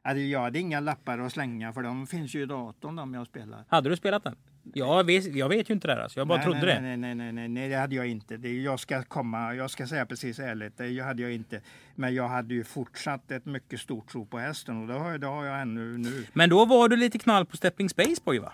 Alltså, 0.03 0.21
jag 0.21 0.41
hade 0.41 0.59
inga 0.59 0.81
lappar 0.81 1.19
att 1.19 1.33
slänga 1.33 1.73
för 1.73 1.83
de 1.83 2.07
finns 2.07 2.35
ju 2.35 2.43
i 2.43 2.47
datorn 2.47 2.97
de 2.97 3.15
jag 3.15 3.27
spelar. 3.27 3.65
Hade 3.69 3.89
du 3.89 3.97
spelat 3.97 4.25
den? 4.25 4.37
Jag 4.75 5.05
vet, 5.05 5.35
jag 5.35 5.49
vet 5.49 5.71
ju 5.71 5.75
inte 5.75 5.87
det 5.87 5.95
här. 5.95 6.01
Alltså. 6.01 6.21
Jag 6.21 6.29
bara 6.29 6.39
nej, 6.39 6.45
trodde 6.45 6.59
nej, 6.61 6.75
det. 6.75 6.81
Nej, 6.81 6.97
nej, 6.97 7.15
nej, 7.15 7.33
nej, 7.33 7.49
nej, 7.49 7.69
det 7.69 7.75
hade 7.77 7.95
jag 7.95 8.07
inte. 8.07 8.37
Det, 8.37 8.63
jag 8.63 8.81
ska 8.81 9.03
komma, 9.03 9.55
jag 9.55 9.71
ska 9.71 9.87
säga 9.87 10.07
precis 10.07 10.39
ärligt, 10.39 10.77
det 10.79 11.01
hade 11.01 11.23
jag 11.23 11.33
inte. 11.33 11.61
Men 11.95 12.15
jag 12.15 12.29
hade 12.29 12.55
ju 12.55 12.65
fortsatt 12.65 13.31
ett 13.31 13.45
mycket 13.47 13.81
stort 13.81 14.09
tro 14.11 14.27
på 14.27 14.39
hästen 14.39 14.81
och 14.83 14.87
det 14.89 14.95
har, 14.95 15.11
jag- 15.11 15.21
det 15.21 15.27
har 15.27 15.45
jag 15.45 15.61
ännu 15.63 15.99
nu. 15.99 16.27
Men 16.33 16.51
då 16.51 16.65
var 16.65 16.89
du 16.89 16.97
lite 16.97 17.19
knall 17.19 17.47
på 17.47 17.57
Stepping 17.57 17.89
Space 17.89 18.23
Boy 18.25 18.39
va? 18.39 18.53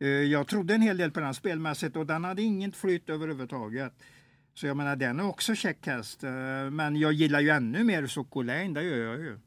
Eh, 0.00 0.08
Jag 0.08 0.46
trodde 0.46 0.74
en 0.74 0.82
hel 0.82 0.96
del 0.96 1.10
på 1.10 1.20
den 1.20 1.34
spelmässigt 1.34 1.96
och 1.96 2.06
den 2.06 2.24
hade 2.24 2.42
inget 2.42 2.76
flyt 2.76 3.10
överhuvudtaget. 3.10 3.92
Så 4.54 4.66
jag 4.66 4.76
menar 4.76 4.96
den 4.96 5.20
är 5.20 5.26
också 5.26 5.54
käck 5.54 5.86
häst. 5.86 6.24
eh, 6.24 6.30
Men 6.70 6.96
jag 6.96 7.12
gillar 7.12 7.40
ju 7.40 7.48
ännu 7.50 7.84
mer 7.84 8.06
Sokolin, 8.06 8.74
det 8.74 8.82
gör 8.82 8.96
jag 9.04 9.20
ju. 9.20 9.38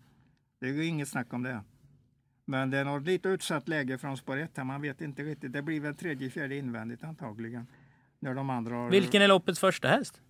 Det 0.62 0.68
är 0.68 0.74
ju 0.74 0.86
inget 0.86 1.08
snack 1.08 1.34
om 1.34 1.44
det. 1.44 1.62
Men 2.50 2.70
det 2.70 2.78
är 2.78 2.86
något 2.86 3.04
lite 3.04 3.30
utsatt 3.30 3.68
läge 3.68 3.98
från 3.98 4.18
spår 4.18 4.38
1 4.38 4.58
här, 4.58 4.64
man 4.64 4.82
vet 4.82 5.02
inte 5.02 5.24
riktigt. 5.24 5.54
Det 5.54 5.62
blir 5.62 5.80
väl 5.80 5.96
tredje, 5.96 6.30
fjärde 6.30 6.56
invändigt 6.56 7.04
antagligen. 7.04 7.68
När 8.20 8.34
de 8.34 8.50
andra 8.50 8.76
har 8.76 8.90
Vilken 8.90 9.22
är 9.22 9.28
loppets 9.28 9.60
första 9.60 9.88
häst? 9.88 10.22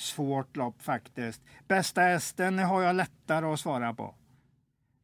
svårt 0.00 0.56
lopp 0.56 0.82
faktiskt. 0.82 1.42
Bästa 1.68 2.00
hästen 2.00 2.58
har 2.58 2.82
jag 2.82 2.96
lättare 2.96 3.46
att 3.46 3.60
svara 3.60 3.94
på. 3.94 4.14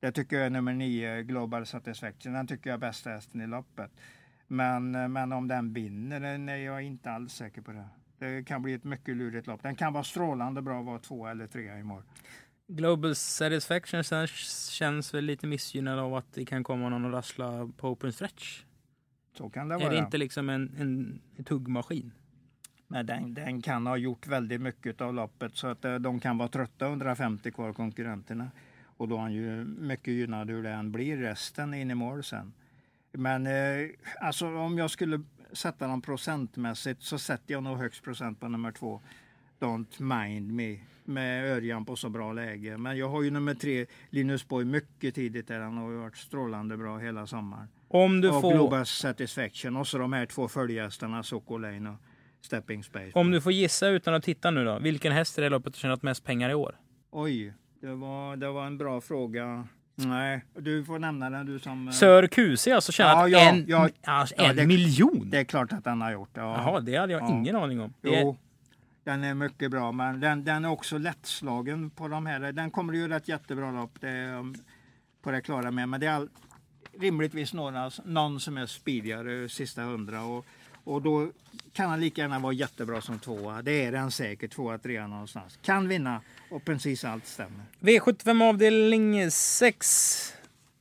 Det 0.01 0.13
tycker 0.13 0.37
jag 0.37 0.47
är 0.47 0.51
nummer 0.51 0.73
9, 0.73 1.23
Global 1.23 1.67
Satisfaction. 1.67 2.33
Den 2.33 2.47
tycker 2.47 2.71
jag 2.71 2.75
är 2.75 2.79
bästa 2.79 3.11
hästen 3.11 3.41
i 3.41 3.47
loppet. 3.47 3.91
Men, 4.47 5.13
men 5.13 5.33
om 5.33 5.49
den 5.49 5.73
vinner 5.73 6.21
den 6.21 6.49
är 6.49 6.57
jag 6.57 6.83
inte 6.83 7.11
alls 7.11 7.33
säker 7.33 7.63
på 7.63 7.73
det. 7.73 7.89
Det 8.19 8.45
kan 8.45 8.63
bli 8.63 8.75
ett 8.75 8.85
mycket 8.85 9.17
lurigt 9.17 9.47
lopp. 9.47 9.63
Den 9.63 9.75
kan 9.77 9.93
vara 9.93 10.05
strålande 10.05 10.63
bra 10.63 10.79
att 10.81 10.87
vara 10.87 10.99
två 10.99 11.27
eller 11.27 11.47
tre 11.47 11.79
i 11.79 11.83
mål. 11.83 12.03
Global 12.69 13.15
Satisfaction 13.15 14.05
sen 14.05 14.27
känns 14.71 15.15
väl 15.15 15.25
lite 15.25 15.47
missgynnad 15.47 15.99
av 15.99 16.15
att 16.15 16.33
det 16.33 16.45
kan 16.45 16.65
komma 16.65 16.89
någon 16.89 17.05
och 17.05 17.13
rassla 17.13 17.71
på 17.77 17.89
open 17.89 18.13
stretch. 18.13 18.65
Så 19.39 19.51
kan 19.51 19.69
det 19.69 19.75
Är 19.75 19.79
vara. 19.79 19.91
det 19.91 19.99
inte 19.99 20.19
liksom 20.19 20.49
en, 20.49 20.75
en, 20.79 21.21
en 21.37 21.45
tuggmaskin? 21.45 22.13
Men 22.89 23.07
den, 23.07 23.35
den 23.35 23.63
kan 23.63 23.87
ha 23.87 23.97
gjort 23.97 24.27
väldigt 24.27 24.61
mycket 24.61 25.01
av 25.01 25.15
loppet 25.15 25.57
så 25.57 25.67
att 25.67 25.85
eh, 25.85 25.95
de 25.95 26.21
kan 26.21 26.39
vara 26.39 26.49
trötta 26.49 26.87
150 26.87 27.51
kvar 27.51 27.73
konkurrenterna. 27.73 28.51
Och 28.85 29.09
då 29.09 29.17
är 29.17 29.21
han 29.21 29.33
ju 29.33 29.65
mycket 29.65 30.15
gynnad 30.15 30.51
hur 30.51 30.63
det 30.63 30.71
än 30.71 30.93
blir 30.93 31.17
resten 31.17 31.75
in 31.75 31.91
i 31.91 31.95
mål 31.95 32.25
sen. 32.25 32.53
Men 33.13 33.47
eh, 33.47 33.91
alltså 34.21 34.47
om 34.47 34.79
jag 34.79 34.91
skulle 34.91 35.23
sätta 35.53 35.87
dem 35.87 36.03
procentmässigt 36.03 37.03
så 37.03 37.19
sätter 37.19 37.55
jag 37.55 37.63
nog 37.63 37.79
högst 37.79 38.03
procent 38.03 38.41
på 38.41 38.49
nummer 38.49 38.73
två. 38.73 39.01
Don't 39.59 40.03
mind 40.03 40.53
me 40.53 40.79
med 41.07 41.53
Örjan 41.53 41.85
på 41.85 41.97
så 41.97 42.09
bra 42.09 42.33
läge. 42.33 42.79
Men 42.79 42.99
jag 42.99 43.09
har 43.09 43.23
ju 43.23 43.31
nummer 43.31 43.55
tre 43.55 43.87
Linus 44.11 44.49
Borg 44.49 44.65
mycket 44.65 45.15
tidigt 45.15 45.49
där. 45.49 45.61
Han 45.61 45.77
har 45.77 45.91
ju 45.91 45.97
varit 45.97 46.17
strålande 46.17 46.77
bra 46.77 46.99
hela 46.99 47.27
sommaren. 47.27 47.69
Om 47.89 48.21
du, 48.21 48.29
och 48.31 48.41
får, 48.41 48.53
Global 48.55 48.87
Satisfaction 48.87 49.77
och 49.77 49.87
så 49.87 49.99
de 49.99 50.13
här 50.13 50.27
två 50.27 50.49
följehästarna 50.49 51.23
Lane 51.61 51.91
och 51.91 51.97
Stepping 52.41 52.85
Space. 52.85 53.11
om 53.15 53.31
du 53.31 53.41
får 53.41 53.53
gissa 53.53 53.89
utan 53.89 54.15
att 54.15 54.23
titta 54.23 54.51
nu 54.51 54.65
då. 54.65 54.79
Vilken 54.79 55.13
häst 55.13 55.39
i 55.39 55.41
det 55.43 55.49
loppet 55.49 55.75
har 55.75 55.79
tjänat 55.81 56.03
mest 56.03 56.25
pengar 56.25 56.51
i 56.51 56.55
år? 56.55 56.75
Oj, 57.11 57.55
det 57.81 57.95
var, 57.95 58.37
det 58.37 58.49
var 58.51 58.67
en 58.67 58.79
bra 58.79 59.01
fråga. 59.01 59.69
Nej, 59.99 60.45
du 60.59 60.85
får 60.85 60.99
nämna 60.99 61.31
den 61.31 61.47
du 61.47 61.59
som... 61.59 61.89
eh, 61.89 61.93
Sir 61.95 62.27
QC 62.27 62.67
alltså 62.69 62.93
tjänat 62.93 63.15
Ja, 63.15 63.29
ja, 63.29 63.51
en, 63.51 63.65
ja. 63.69 63.89
alltså 64.03 64.35
en 64.39 64.57
det- 64.57 64.67
miljon? 64.67 65.29
Det 65.31 65.39
är 65.39 65.45
klart 65.45 65.73
att 65.73 65.85
den 65.85 66.01
har 66.01 66.13
gjort. 66.13 66.31
Ja. 66.35 66.43
Jaha, 66.43 66.81
det 66.81 66.97
hade 66.97 67.13
jag 67.13 67.23
Ja. 67.23 67.29
ingen 67.29 67.57
aning 67.57 67.81
om. 67.81 67.93
Det 68.01 68.21
Jo, 68.21 68.37
den 69.07 69.25
är 69.25 69.35
mycket 69.35 69.71
bra, 69.71 69.93
men 69.93 70.21
den, 70.21 70.45
den 70.45 70.65
är 70.65 70.71
också 70.71 70.99
lättslagen 70.99 71.91
på 71.91 72.09
de 72.09 72.27
här. 72.27 72.53
Den 72.53 72.71
kommer 72.71 72.93
ju 72.93 73.09
rätt 73.09 73.29
jättebra 73.29 73.71
lopp, 73.71 74.01
det 74.01 74.09
är 74.09 74.39
um, 74.39 74.55
på 75.23 75.31
det 75.31 75.41
klara 75.41 75.71
med. 75.71 75.89
Men 75.89 76.01
det 76.01 76.07
är 76.07 76.13
all, 76.13 76.29
rimligtvis 77.01 77.53
några, 77.53 77.91
någon 78.05 78.41
som 78.41 78.57
är 78.57 78.67
speedigare 78.67 79.43
eh, 79.43 79.49
sista 79.49 79.83
hundra. 79.83 80.25
Och, 80.25 80.47
och 80.85 81.03
då 81.03 81.31
kan 81.73 81.91
han 81.91 82.01
lika 82.01 82.23
gärna 82.23 82.39
vara 82.39 82.53
jättebra 82.53 83.01
som 83.01 83.19
tvåa. 83.19 83.63
Det 83.63 83.85
är 83.85 83.93
den 83.93 84.11
säkert, 84.11 84.53
tvåa, 84.53 84.79
trea 84.79 85.07
någonstans. 85.07 85.59
Kan 85.63 85.89
vinna 85.89 86.21
och 86.51 86.65
precis 86.65 87.05
allt 87.05 87.27
stämmer. 87.27 87.63
V75 87.81 88.49
avdelning 88.49 89.31
6. 89.31 90.35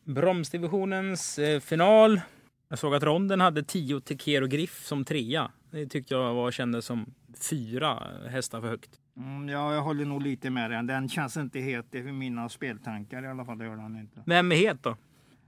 Bromsdivisionens 0.03 1.39
eh, 1.39 1.59
final. 1.59 2.21
Jag 2.69 2.79
såg 2.79 2.95
att 2.95 3.03
ronden 3.03 3.41
hade 3.41 3.63
10 3.63 4.01
Tekero 4.01 4.47
Griff 4.47 4.85
som 4.85 5.05
trea. 5.05 5.51
Det 5.75 5.87
tyckte 5.87 6.13
jag 6.13 6.33
var, 6.33 6.51
kändes 6.51 6.85
som 6.85 7.13
fyra 7.49 8.03
hästar 8.29 8.61
för 8.61 8.67
högt. 8.67 8.99
Mm, 9.17 9.49
ja, 9.49 9.73
jag 9.73 9.81
håller 9.81 10.05
nog 10.05 10.21
lite 10.21 10.49
med 10.49 10.71
den. 10.71 10.87
Den 10.87 11.09
känns 11.09 11.37
inte 11.37 11.59
het 11.59 11.95
i 11.95 12.03
mina 12.03 12.49
speltankar 12.49 13.23
i 13.23 13.27
alla 13.27 13.45
fall. 13.45 13.57
Det 13.57 13.65
gör 13.65 13.75
den 13.75 13.99
inte. 13.99 14.23
Vem 14.25 14.51
är 14.51 14.55
het 14.55 14.83
då? 14.83 14.97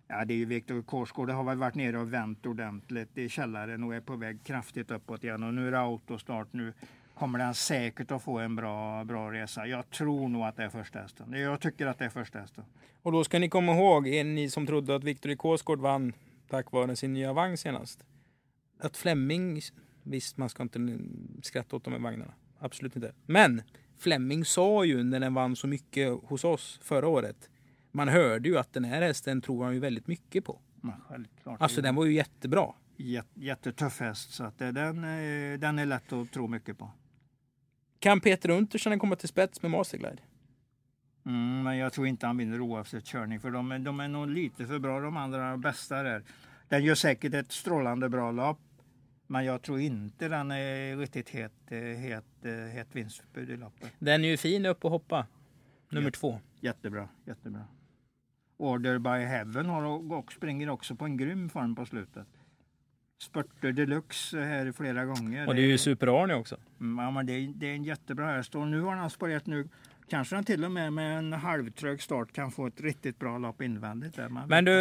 Ja, 0.08 0.26
det 0.26 0.34
är 0.34 0.38
ju 0.38 0.46
Viktor 0.46 0.82
Korsgård. 0.82 1.28
Det 1.28 1.34
har 1.34 1.44
väl 1.44 1.58
varit 1.58 1.76
nere 1.76 2.00
och 2.00 2.14
vänt 2.14 2.46
ordentligt 2.46 3.18
i 3.18 3.30
källaren 3.30 3.84
och 3.84 3.96
är 3.96 4.02
på 4.02 4.16
väg 4.16 4.44
kraftigt 4.44 4.92
uppåt 4.92 5.24
igen. 5.24 5.44
Och 5.44 5.54
nu 5.54 5.68
är 5.68 5.72
det 5.72 5.80
autostart. 5.80 6.48
Nu 6.52 6.74
kommer 7.14 7.40
den 7.40 7.54
säkert 7.54 8.12
att 8.12 8.24
få 8.24 8.40
en 8.40 8.56
bra, 8.56 9.04
bra 9.04 9.32
resa. 9.32 9.68
Jag 9.68 9.90
tror 9.90 10.28
nog 10.28 10.44
att 10.44 10.56
det 10.56 10.64
är 10.64 10.70
första 10.70 11.00
hästen. 11.00 11.34
Jag 11.34 11.62
tycker 11.62 11.88
att 11.88 12.00
det 12.00 12.06
är 12.06 12.10
första 12.10 12.40
hästen. 12.40 12.64
Och 13.02 13.12
då 13.12 13.24
ska 13.24 13.40
ni 13.40 13.50
komma 13.50 13.72
ihåg, 13.76 14.04
ni 14.04 14.50
som 14.50 14.68
trodde 14.68 14.96
att 14.96 15.04
Viktor 15.04 15.36
Kåsgård 15.36 15.80
vann 15.80 16.14
tack 16.50 16.72
vare 16.72 16.96
sin 16.96 17.14
nya 17.14 17.34
vagn 17.34 17.58
senast. 17.58 18.04
Att 18.80 18.98
Flemming, 18.98 19.62
visst 20.10 20.38
man 20.38 20.50
ska 20.50 20.64
inte 20.64 21.00
skratta 21.42 21.76
åt 21.76 21.84
de 21.84 21.94
här 21.94 22.00
vagnarna. 22.00 22.34
Absolut 22.60 22.96
inte. 22.96 23.14
Men 23.26 23.62
Flemming 23.98 24.46
sa 24.46 24.86
ju 24.86 25.04
när 25.04 25.20
den 25.20 25.34
vann 25.34 25.56
så 25.56 25.68
mycket 25.68 26.24
hos 26.24 26.44
oss 26.44 26.80
förra 26.84 27.08
året. 27.08 27.50
Man 27.92 28.08
hörde 28.08 28.50
ju 28.50 28.58
att 28.58 28.74
den 28.74 28.84
här 28.84 29.02
hästen 29.02 29.42
tror 29.42 29.64
han 29.64 29.74
ju 29.74 29.80
väldigt 29.80 30.08
mycket 30.08 30.46
på. 30.46 30.62
Självklart. 31.08 31.62
Alltså 31.62 31.82
den 31.82 31.96
var 31.96 32.06
ju 32.06 32.14
jättebra. 32.14 32.74
Jät, 32.98 33.28
jättetuff 33.34 34.00
häst. 34.00 34.32
Så 34.34 34.44
att 34.44 34.58
det- 34.60 34.72
den, 34.72 35.04
eh, 35.04 35.60
den 35.60 35.80
är 35.80 35.86
lätt 35.86 36.14
att 36.14 36.32
tro 36.32 36.48
mycket 36.48 36.78
på. 36.78 36.92
Kan 38.00 38.20
Peter 38.22 38.50
Untersen 38.50 39.00
komma 39.00 39.16
till 39.16 39.30
spets 39.30 39.62
med 39.62 39.72
Masterglide? 39.72 40.18
Mm, 41.26 41.64
men 41.64 41.78
jag 41.78 41.94
tror 41.94 42.08
inte 42.08 42.28
han 42.28 42.38
vinner 42.38 42.62
oavsett 42.62 43.06
körning. 43.06 43.40
För 43.40 43.52
de 43.52 43.72
är, 43.72 43.80
de 43.80 44.00
är 44.00 44.08
nog 44.08 44.28
lite 44.30 44.66
för 44.68 44.80
bra 44.80 45.00
de 45.00 45.18
andra 45.18 45.58
bästa 45.58 46.04
där. 46.04 46.24
Den 46.70 46.84
gör 46.84 46.96
säkert 46.96 47.34
ett 47.34 47.52
strålande 47.52 48.10
bra 48.10 48.32
lopp. 48.32 48.60
Men 49.28 49.46
jag 49.46 49.62
tror 49.62 49.80
inte 49.80 50.28
den 50.28 50.52
är 50.52 50.98
riktigt 50.98 51.30
het, 51.30 51.52
eh, 51.68 51.78
het, 51.80 52.26
eh, 52.44 52.52
het 52.52 52.88
vinstbud 52.92 53.50
i 53.50 53.58
loppet. 53.58 53.92
Den 54.00 54.24
är 54.26 54.30
ju 54.30 54.38
fin 54.38 54.66
upp 54.66 54.86
och 54.86 54.92
hoppa. 54.92 55.28
Nummer 55.90 56.08
Ja. 56.08 56.12
två. 56.12 56.40
Jättebra, 56.62 57.10
jättebra. 57.26 57.66
Order 58.58 59.00
by 59.00 59.10
Heaven 59.26 59.66
har 59.66 59.84
och 60.14 60.32
springer 60.34 60.70
också 60.70 60.96
på 60.96 61.06
en 61.06 61.18
grym 61.18 61.50
form 61.50 61.76
på 61.76 61.86
slutet. 61.86 62.28
Spurter 63.22 63.72
deluxe 63.72 64.40
här 64.40 64.72
flera 64.72 65.06
gånger. 65.06 65.48
Och 65.48 65.56
det 65.56 65.62
är 65.62 65.68
ju 65.68 65.78
Super-Arne 65.78 66.34
också. 66.36 66.58
Mm, 66.80 67.04
Ja, 67.06 67.12
men 67.12 67.26
det, 67.26 67.34
är, 67.34 67.54
det 67.56 67.68
är 67.68 67.74
en 67.76 67.84
jättebra 67.84 68.32
häst 68.32 68.56
och 68.56 68.68
nu 68.68 68.82
har 68.82 68.96
han 68.96 69.10
spårat 69.10 69.46
nu. 69.46 69.70
Kanske 70.10 70.36
han 70.36 70.44
till 70.44 70.66
och 70.66 70.72
med 70.72 70.94
med 70.94 71.18
en 71.18 71.34
halvtrög 71.34 72.02
start 72.02 72.32
kan 72.34 72.52
få 72.52 72.68
ett 72.68 72.82
riktigt 72.82 73.20
bra 73.20 73.38
lopp 73.38 73.62
invändigt. 73.62 74.16
Där. 74.16 74.30
Man 74.30 74.48
Men 74.50 74.66
du, 74.66 74.72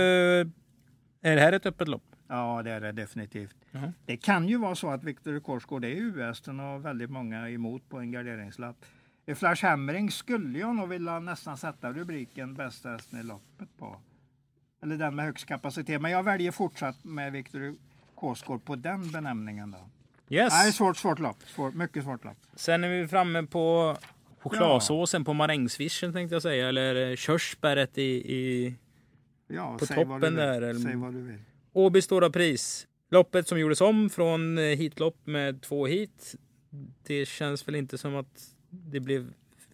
är 1.21 1.37
det 1.37 1.41
här 1.41 1.53
ett 1.53 1.67
öppet 1.67 1.89
lopp? 1.89 2.16
Ja, 2.29 2.63
det 2.65 2.71
är 2.71 2.81
det 2.81 2.93
definitivt. 2.93 3.57
Jaha. 3.71 3.93
Det 4.07 4.17
kan 4.17 4.49
ju 4.49 4.59
vara 4.59 4.75
så 4.75 4.91
att 4.91 5.05
Viktor 5.05 5.41
Korsgård 5.41 5.85
är 5.85 5.89
U-hästen 5.89 6.61
och 6.61 6.85
väldigt 6.85 7.11
många 7.11 7.49
emot 7.51 7.89
på 7.89 7.99
en 7.99 8.13
garderingslapp. 8.13 8.77
I 9.27 9.35
Flash 9.35 9.65
Hammering 9.67 10.11
skulle 10.11 10.59
jag 10.59 10.75
nog 10.75 10.89
vilja 10.89 11.19
nästan 11.21 11.57
sätta 11.57 11.93
rubriken 11.93 12.55
bästa 12.55 12.89
hästen 12.91 13.21
i 13.21 13.23
loppet 13.23 13.69
på. 13.79 13.97
Eller 14.83 14.97
den 14.97 15.15
med 15.15 15.25
högst 15.25 15.47
kapacitet. 15.47 16.03
Men 16.03 16.11
jag 16.11 16.23
väljer 16.23 16.53
fortsatt 16.53 17.05
med 17.05 17.33
Viktor 17.33 17.75
Korsgård 18.15 18.65
på 18.65 18.77
den 18.77 19.11
benämningen. 19.13 19.71
Då. 19.71 19.79
Yes. 20.35 20.53
Nej, 20.53 20.73
svårt, 20.73 20.97
svårt 20.97 21.19
lopp. 21.19 21.37
Svårt, 21.47 21.75
mycket 21.75 22.05
svårt 22.05 22.25
lopp. 22.25 22.37
Sen 22.55 22.85
är 22.85 22.89
vi 22.89 23.09
framme 23.09 23.43
på 23.43 23.97
chokladsåsen 24.41 25.25
på 25.25 25.33
marängsvischen 25.35 26.13
tänkte 26.13 26.35
jag 26.35 26.43
säga. 26.43 26.69
Eller 26.69 27.11
eh, 27.11 27.17
körsbäret 27.17 27.99
i, 27.99 28.03
i 28.35 28.75
Ja, 29.49 29.77
På 29.79 29.87
toppen 29.87 30.35
där, 30.35 30.63
eller- 30.63 30.75
Säg 30.75 30.97
vad 30.97 31.15
du 31.15 31.23
vill. 31.23 31.39
Åby 31.77 32.03
Stora 32.03 32.31
Pris. 32.31 32.87
Loppet 33.11 33.49
som 33.49 33.61
gjordes 33.61 33.81
om 33.81 34.11
från 34.11 34.59
eh, 34.59 34.65
hitlopp 34.65 35.27
med 35.27 35.63
två 35.63 35.87
hit. 35.87 36.35
Det 37.07 37.27
känns 37.29 37.69
väl 37.69 37.75
inte 37.75 37.99
som 37.99 38.17
att 38.17 38.55
det 38.71 39.01
blev 39.01 39.33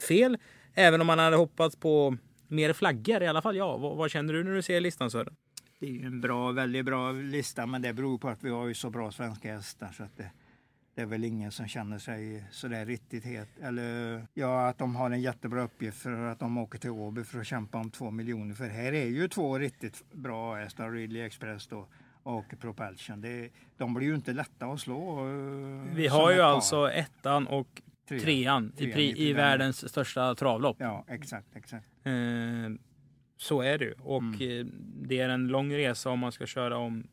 fel. 0.09 0.39
Även 0.75 1.01
om 1.01 1.07
man 1.07 1.19
hade 1.19 1.37
hoppats 1.37 1.77
på 1.77 2.17
mer 2.49 2.73
flaggor 2.73 3.23
i 3.23 3.27
alla 3.27 3.43
fall. 3.43 3.57
Ja, 3.57 3.77
vad, 3.77 3.97
vad 3.97 4.11
känner 4.11 4.33
du 4.33 4.45
när 4.45 4.55
du 4.55 4.63
ser 4.63 4.81
listan 4.81 5.11
Sören? 5.11 5.37
Det 5.79 5.87
är 5.87 5.91
ju 5.91 6.07
en 6.07 6.21
bra, 6.21 6.53
väldigt 6.53 6.85
bra 6.85 7.13
lista, 7.13 7.67
men 7.67 7.83
det 7.83 7.93
beror 7.93 8.19
på 8.19 8.29
att 8.29 8.45
vi 8.45 8.51
har 8.51 8.67
ju 8.67 8.75
så 8.75 8.91
bra 8.91 9.13
svenska 9.13 9.55
hästar. 9.55 9.93
Så 9.97 10.03
att 10.03 10.17
det, 10.17 10.31
det 10.95 11.03
är 11.03 11.07
väl 11.07 11.25
ingen 11.25 11.53
som 11.53 11.69
känner 11.69 11.99
sig 11.99 12.45
sådär 12.51 12.87
riktigt 12.87 13.25
het. 13.25 13.49
Eller 13.63 14.27
ja, 14.35 14.69
att 14.69 14.79
de 14.79 14.97
har 14.97 15.11
en 15.11 15.21
jättebra 15.21 15.63
uppgift 15.63 15.99
för 16.03 16.11
att 16.27 16.39
de 16.39 16.59
åker 16.59 16.79
till 16.79 16.91
Åby 16.91 17.25
för 17.25 17.41
att 17.41 17.47
kämpa 17.47 17.79
om 17.79 17.91
två 17.91 18.11
miljoner. 18.11 18.55
För 18.55 18.69
här 18.69 18.93
är 18.93 19.07
ju 19.07 19.29
två 19.29 19.59
riktigt 19.59 20.05
bra 20.13 20.55
hästar, 20.55 20.91
Ridley 20.91 21.23
Express 21.23 21.67
då 21.67 21.89
och 22.23 22.55
Propulsion. 22.61 23.21
Det, 23.21 23.51
de 23.77 23.95
blir 23.95 24.07
ju 24.07 24.15
inte 24.15 24.33
lätta 24.33 24.67
att 24.67 24.81
slå. 24.81 25.27
eh, 25.29 25.95
Vi 25.95 26.07
har 26.09 26.33
ju 26.33 26.41
alltså 26.41 26.91
ettan 26.91 27.47
och 27.47 27.83
Trean. 28.09 28.23
trean, 28.23 28.73
i, 28.77 28.79
Trean 28.79 28.93
pri, 28.93 29.03
i 29.13 29.29
i 29.29 29.33
världens 29.33 29.89
största 29.89 30.35
travlopp. 30.35 30.77
Ja, 30.81 31.05
exakt, 31.09 31.57
exakt. 31.57 31.87
Eh, 32.05 32.13
så 33.37 33.61
är 33.63 33.79
det 33.79 33.85
ju. 33.85 33.95
Och 34.03 34.23
Mm. 34.23 34.35
eh, 34.61 34.67
det 35.09 35.19
är 35.21 35.29
en 35.29 35.49
lång 35.49 35.73
resa 35.73 36.11
om 36.11 36.19
man 36.19 36.33
ska 36.33 36.47
köra 36.47 36.77
om 36.77 37.07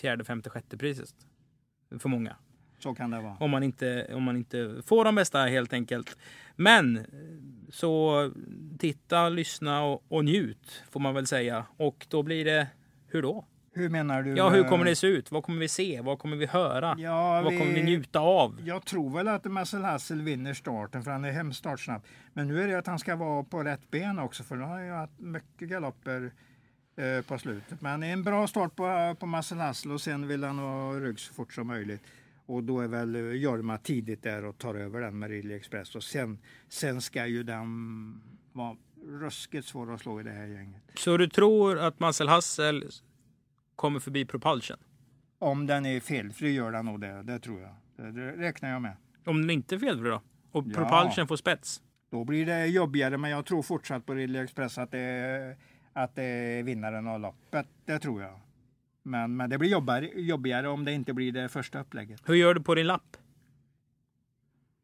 fjärde, 0.00 0.24
femte, 0.24 0.50
sjätte 0.50 0.76
priset. 0.78 1.14
För 1.98 2.08
många. 2.08 2.36
Så 2.78 2.94
kan 2.94 3.10
det 3.10 3.20
vara. 3.20 3.36
Om 3.40 3.50
man 3.50 3.62
inte, 3.62 4.06
om 4.14 4.22
man 4.22 4.36
inte 4.36 4.82
får 4.86 5.04
de 5.04 5.14
bästa 5.14 5.38
helt 5.38 5.72
enkelt. 5.72 6.16
Men 6.56 7.06
så 7.70 8.30
titta, 8.78 9.28
lyssna 9.28 9.82
och, 9.82 10.04
och 10.08 10.24
njut 10.24 10.82
får 10.90 11.00
man 11.00 11.14
väl 11.14 11.26
säga. 11.26 11.64
Och 11.76 12.06
då 12.08 12.22
blir 12.22 12.44
det, 12.44 12.66
hur 13.06 13.22
då? 13.22 13.44
Hur 13.74 13.88
menar 13.88 14.22
du? 14.22 14.36
Ja, 14.36 14.50
hur 14.50 14.64
kommer 14.64 14.84
det 14.84 14.96
se 14.96 15.06
ut? 15.06 15.30
Vad 15.30 15.42
kommer 15.42 15.58
vi 15.60 15.68
se? 15.68 16.00
Vad 16.00 16.18
kommer 16.18 16.36
vi 16.36 16.46
höra? 16.46 16.94
Ja, 16.98 17.42
Vad 17.42 17.58
kommer 17.58 17.72
vi 17.72 17.82
njuta 17.82 18.20
av? 18.20 18.60
Jag 18.64 18.84
tror 18.84 19.16
väl 19.16 19.28
att 19.28 19.44
Marcel 19.44 19.82
Hassel 19.82 20.22
vinner 20.22 20.54
starten 20.54 21.02
för 21.02 21.10
han 21.10 21.24
är 21.24 21.32
hemstartsnabb. 21.32 22.02
Men 22.32 22.48
nu 22.48 22.62
är 22.62 22.68
det 22.68 22.78
att 22.78 22.86
han 22.86 22.98
ska 22.98 23.16
vara 23.16 23.44
på 23.44 23.62
rätt 23.62 23.90
ben 23.90 24.18
också 24.18 24.42
för 24.42 24.56
han 24.56 24.70
har 24.70 24.80
ju 24.80 24.90
haft 24.90 25.18
mycket 25.18 25.68
galopper 25.68 26.30
eh, 26.96 27.24
på 27.24 27.38
slutet. 27.38 27.80
Men 27.80 28.02
en 28.02 28.22
bra 28.22 28.46
start 28.46 28.76
på, 28.76 29.16
på 29.20 29.26
Marcel 29.26 29.58
Hassel 29.58 29.92
och 29.92 30.00
sen 30.00 30.28
vill 30.28 30.44
han 30.44 30.58
ha 30.58 30.92
rygg 30.92 31.20
så 31.20 31.34
fort 31.34 31.52
som 31.52 31.66
möjligt. 31.66 32.02
Och 32.48 32.64
då 32.64 32.80
är 32.80 32.88
väl 32.88 33.14
eh, 33.16 33.22
Jorma 33.22 33.78
tidigt 33.78 34.22
där 34.22 34.44
och 34.44 34.58
tar 34.58 34.74
över 34.74 35.00
den 35.00 35.18
med 35.18 35.30
Ridley 35.30 35.56
Express. 35.56 35.94
Och 35.94 36.02
sen, 36.02 36.38
sen 36.68 37.00
ska 37.00 37.26
ju 37.26 37.42
den 37.42 38.20
vara 38.52 38.76
ruskigt 39.06 39.66
svår 39.66 39.94
att 39.94 40.00
slå 40.00 40.20
i 40.20 40.22
det 40.22 40.30
här 40.30 40.46
gänget. 40.46 40.82
Så 40.94 41.16
du 41.16 41.28
tror 41.28 41.78
att 41.78 42.00
Marcel 42.00 42.28
Hassel 42.28 42.84
kommer 43.76 44.00
förbi 44.00 44.24
Propulsion? 44.24 44.76
Om 45.38 45.66
den 45.66 45.86
är 45.86 46.00
felfri 46.00 46.50
gör 46.52 46.72
den 46.72 46.84
nog 46.86 47.00
det, 47.00 47.22
det 47.22 47.38
tror 47.38 47.60
jag. 47.60 47.74
Det, 47.96 48.12
det 48.12 48.32
räknar 48.32 48.70
jag 48.70 48.82
med. 48.82 48.96
Om 49.24 49.40
den 49.40 49.50
inte 49.50 49.74
är 49.74 49.78
felfri 49.78 50.08
då? 50.08 50.22
Och 50.50 50.64
Ja. 50.66 50.74
Propulsion 50.74 51.28
får 51.28 51.36
spets? 51.36 51.82
Då 52.10 52.24
blir 52.24 52.46
det 52.46 52.66
jobbigare, 52.66 53.18
men 53.18 53.30
jag 53.30 53.46
tror 53.46 53.62
fortsatt 53.62 54.06
på 54.06 54.14
Ridley 54.14 54.42
Express 54.42 54.78
att 54.78 54.90
det, 54.90 55.56
att 55.92 56.14
det 56.14 56.22
är 56.24 56.62
vinnaren 56.62 57.08
av 57.08 57.20
loppet. 57.20 57.66
Det 57.84 57.98
tror 57.98 58.22
jag. 58.22 58.40
Men, 59.08 59.36
men 59.36 59.50
det 59.50 59.58
blir 59.58 59.68
jobbigare, 59.70 60.06
jobbigare 60.20 60.68
om 60.68 60.84
det 60.84 60.92
inte 60.92 61.12
blir 61.12 61.32
det 61.32 61.48
första 61.48 61.80
upplägget. 61.80 62.20
Hur 62.26 62.34
gör 62.34 62.54
du 62.54 62.60
på 62.60 62.74
din 62.74 62.86
lapp? 62.86 63.16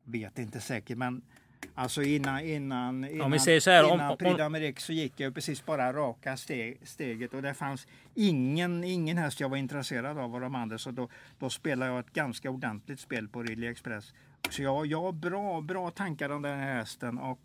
Vet 0.04 0.38
inte 0.38 0.60
säkert, 0.60 0.98
men 0.98 1.22
alltså 1.74 2.02
innan, 2.02 2.40
innan, 2.40 3.04
innan, 3.04 3.20
Om 3.26 3.32
vi 3.32 3.38
säger 3.38 3.60
så 3.60 3.70
här, 3.70 3.84
om- 3.84 3.92
innan 3.94 4.10
om- 4.10 4.16
Prix 4.16 4.34
d'Amérique 4.34 4.78
så 4.78 4.92
gick 4.92 5.20
jag 5.20 5.34
precis 5.34 5.66
bara 5.66 5.92
raka 5.92 6.36
steg, 6.36 6.78
steget 6.82 7.34
och 7.34 7.42
det 7.42 7.54
fanns 7.54 7.86
ingen, 8.14 8.84
ingen 8.84 9.16
häst 9.18 9.40
jag 9.40 9.48
var 9.48 9.56
intresserad 9.56 10.18
av 10.18 10.34
av 10.34 10.40
de 10.40 10.54
andra. 10.54 10.78
Så 10.78 10.90
då, 10.90 11.08
då 11.38 11.50
spelade 11.50 11.90
jag 11.90 12.00
ett 12.00 12.12
ganska 12.12 12.50
ordentligt 12.50 13.00
spel 13.00 13.28
på 13.28 13.42
Ridley 13.42 13.70
Express. 13.70 14.12
Så 14.50 14.62
jag, 14.62 14.86
jag 14.86 15.00
har 15.02 15.12
bra, 15.12 15.60
bra 15.60 15.90
tankar 15.90 16.30
om 16.30 16.42
den 16.42 16.58
här 16.58 16.74
hästen 16.74 17.18
och 17.18 17.40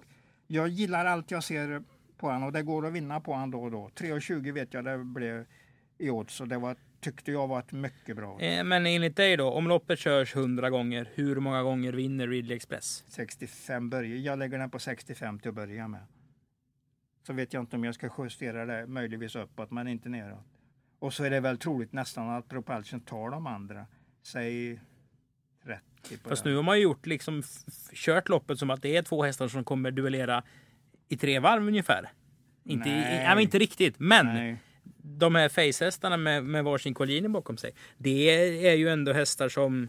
jag 0.48 0.68
gillar 0.68 1.06
allt 1.06 1.32
jag 1.32 1.44
ser 1.44 1.84
på 2.18 2.28
honom 2.28 2.44
och 2.44 2.52
det 2.52 2.64
går 2.64 2.88
att 2.88 2.94
vinna 2.94 3.20
på 3.20 3.34
honom 3.34 3.52
då 3.52 3.62
och 3.64 3.72
då. 3.72 3.90
3,20 3.96 4.52
vet 4.52 4.74
jag 4.74 4.86
det 4.86 4.98
blev 4.98 5.46
i 6.00 6.10
odds 6.10 6.42
och 6.42 6.48
det 6.48 6.58
var, 6.58 6.76
tyckte 7.00 7.32
jag 7.32 7.48
var 7.48 7.60
ett 7.60 7.72
mycket 7.72 8.16
bra. 8.16 8.40
Eh, 8.42 8.64
Men 8.64 8.86
enligt 8.86 9.16
dig 9.16 9.38
då, 9.38 9.50
om 9.50 9.68
loppet 9.68 10.00
körs 10.00 10.36
100 10.36 10.70
gånger, 10.70 11.10
hur 11.14 11.36
många 11.36 11.64
gånger 11.64 11.94
vinner 11.94 12.28
Ridley 12.28 12.56
Express? 12.58 13.04
65 13.08 13.90
börjar. 13.90 14.16
Jag 14.18 14.40
lägger 14.40 14.60
den 14.60 14.70
på 14.70 14.80
65 14.80 15.40
till 15.40 15.50
att 15.50 15.56
börja 15.56 15.88
med. 15.88 16.02
Så 17.28 17.34
vet 17.34 17.54
jag 17.54 17.62
inte 17.64 17.76
om 17.76 17.84
jag 17.84 17.96
ska 17.96 18.10
justera 18.18 18.66
det 18.66 18.88
möjligtvis 18.88 19.36
uppåt 19.36 19.72
men 19.72 19.88
inte 19.88 20.10
neråt. 20.10 20.46
Och 21.00 21.14
så 21.14 21.24
är 21.24 21.30
det 21.30 21.40
väl 21.40 21.58
troligt 21.58 21.94
nästan 21.94 22.30
att 22.30 22.50
Propulsion 22.50 23.00
tar 23.00 23.30
de 23.32 23.48
andra. 23.48 23.86
Säg 24.24 24.80
30 25.64 26.18
på 26.24 26.30
Fast 26.30 26.44
den. 26.44 26.52
nu 26.52 26.56
har 26.58 26.64
man 26.64 26.78
ju 26.78 26.84
gjort 26.84 27.06
liksom 27.06 27.44
kört 27.94 28.30
loppet 28.30 28.60
som 28.60 28.70
att 28.70 28.82
det 28.82 28.98
är 28.98 29.02
två 29.02 29.24
hästar 29.24 29.48
som 29.48 29.64
kommer 29.64 29.92
duellera 29.92 30.44
i 31.10 31.18
tre 31.18 31.40
varv 31.40 31.68
ungefär. 31.68 32.10
Inte, 32.64 32.90
i, 32.90 32.92
Nej. 32.92 33.24
ja, 33.24 33.30
men 33.36 33.44
inte 33.44 33.60
riktigt, 33.60 34.00
men 34.00 34.26
Nej. 34.26 34.58
De 35.02 35.36
här 35.36 35.50
facehästarna 35.50 36.18
med, 36.18 36.44
med 36.44 36.64
varsin 36.64 36.94
Colgjini 36.94 37.30
bakom 37.30 37.58
sig. 37.58 37.72
Det 37.98 38.30
är 38.68 38.76
ju 38.76 38.90
ändå 38.90 39.14
hästar 39.14 39.50
som 39.50 39.88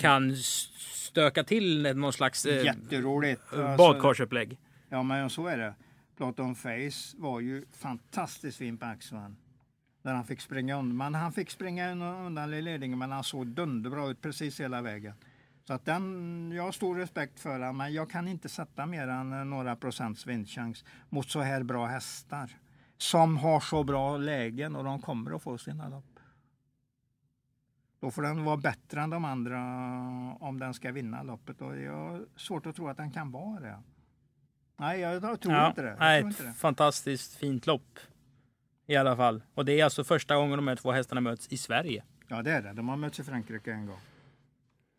kan 0.00 0.36
stöka 0.36 1.44
till 1.44 1.96
någon 1.96 2.12
slags 2.12 2.46
eh, 2.46 2.64
Jätteroligt. 2.64 3.42
Alltså, 3.52 3.76
badkarsupplägg. 3.76 4.58
Ja 4.88 5.02
men 5.02 5.30
så 5.30 5.46
är 5.46 5.58
det. 5.58 5.74
Platon 6.16 6.54
Face 6.54 7.16
var 7.16 7.40
ju 7.40 7.64
fantastiskt 7.72 8.58
fin 8.58 8.78
på 8.78 8.86
Axman. 8.86 9.36
Där 10.02 10.14
han 10.14 10.24
fick 10.24 10.40
springa 10.40 10.78
undan. 10.78 10.96
Men 10.96 11.14
han 11.14 11.32
fick 11.32 11.50
springa 11.50 11.92
undan 12.26 12.54
i 12.54 12.62
ledningen 12.62 12.98
men 12.98 13.12
han 13.12 13.24
såg 13.24 13.46
dunderbra 13.46 14.10
ut 14.10 14.22
precis 14.22 14.60
hela 14.60 14.82
vägen. 14.82 15.14
Så 15.66 15.72
att 15.72 15.84
den, 15.84 16.52
jag 16.56 16.62
har 16.62 16.72
stor 16.72 16.96
respekt 16.96 17.40
för 17.40 17.50
honom 17.50 17.76
men 17.76 17.92
jag 17.92 18.10
kan 18.10 18.28
inte 18.28 18.48
sätta 18.48 18.86
mer 18.86 19.08
än 19.08 19.32
eh, 19.32 19.44
några 19.44 19.76
procents 19.76 20.26
vinstchans 20.26 20.84
mot 21.08 21.30
så 21.30 21.40
här 21.40 21.62
bra 21.62 21.86
hästar. 21.86 22.50
Som 22.96 23.36
har 23.36 23.60
så 23.60 23.84
bra 23.84 24.16
lägen 24.16 24.76
och 24.76 24.84
de 24.84 25.00
kommer 25.02 25.36
att 25.36 25.42
få 25.42 25.58
sina 25.58 25.88
lopp. 25.88 26.04
Då 28.00 28.10
får 28.10 28.22
den 28.22 28.44
vara 28.44 28.56
bättre 28.56 29.00
än 29.00 29.10
de 29.10 29.24
andra 29.24 29.58
om 30.40 30.58
den 30.58 30.74
ska 30.74 30.92
vinna 30.92 31.22
loppet 31.22 31.60
och 31.62 31.76
jag 31.76 31.92
har 31.92 32.26
svårt 32.36 32.66
att 32.66 32.76
tro 32.76 32.88
att 32.88 32.96
den 32.96 33.10
kan 33.10 33.30
vara 33.30 33.60
det. 33.60 33.82
Nej, 34.76 35.00
jag 35.00 35.40
tror 35.40 35.54
Ja, 35.54 35.68
inte 35.68 35.82
det. 35.82 35.88
Jag 35.88 35.98
nej, 35.98 36.20
tror 36.20 36.30
inte 36.30 36.42
det. 36.42 36.48
ett 36.48 36.56
fantastiskt 36.56 37.34
fint 37.34 37.66
lopp. 37.66 37.98
I 38.86 38.96
alla 38.96 39.16
fall. 39.16 39.42
Och 39.54 39.64
det 39.64 39.80
är 39.80 39.84
alltså 39.84 40.04
första 40.04 40.36
gången 40.36 40.56
de 40.56 40.68
här 40.68 40.76
två 40.76 40.92
hästarna 40.92 41.20
möts 41.20 41.48
i 41.48 41.56
Sverige. 41.56 42.04
Ja, 42.28 42.42
det 42.42 42.52
är 42.52 42.62
det. 42.62 42.72
De 42.72 42.88
har 42.88 42.96
mötts 42.96 43.20
i 43.20 43.24
Frankrike 43.24 43.72
en 43.72 43.86
gång. 43.86 43.98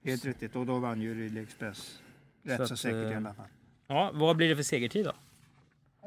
Helt 0.03 0.25
riktigt. 0.25 0.55
Och 0.55 0.65
då 0.65 0.79
vann 0.79 1.01
ju 1.01 1.13
Ridley 1.13 1.43
Express. 1.43 2.01
Rätt 2.43 2.57
Så 2.57 2.67
så, 2.67 2.73
att, 2.73 2.79
säkert 2.79 3.09
i 3.09 3.11
eh, 3.11 3.17
alla 3.17 3.33
fall. 3.33 3.47
Ja, 3.87 4.11
vad 4.13 4.37
blir 4.37 4.49
det 4.49 4.55
för 4.55 4.63
segertid 4.63 5.05
då? 5.05 5.11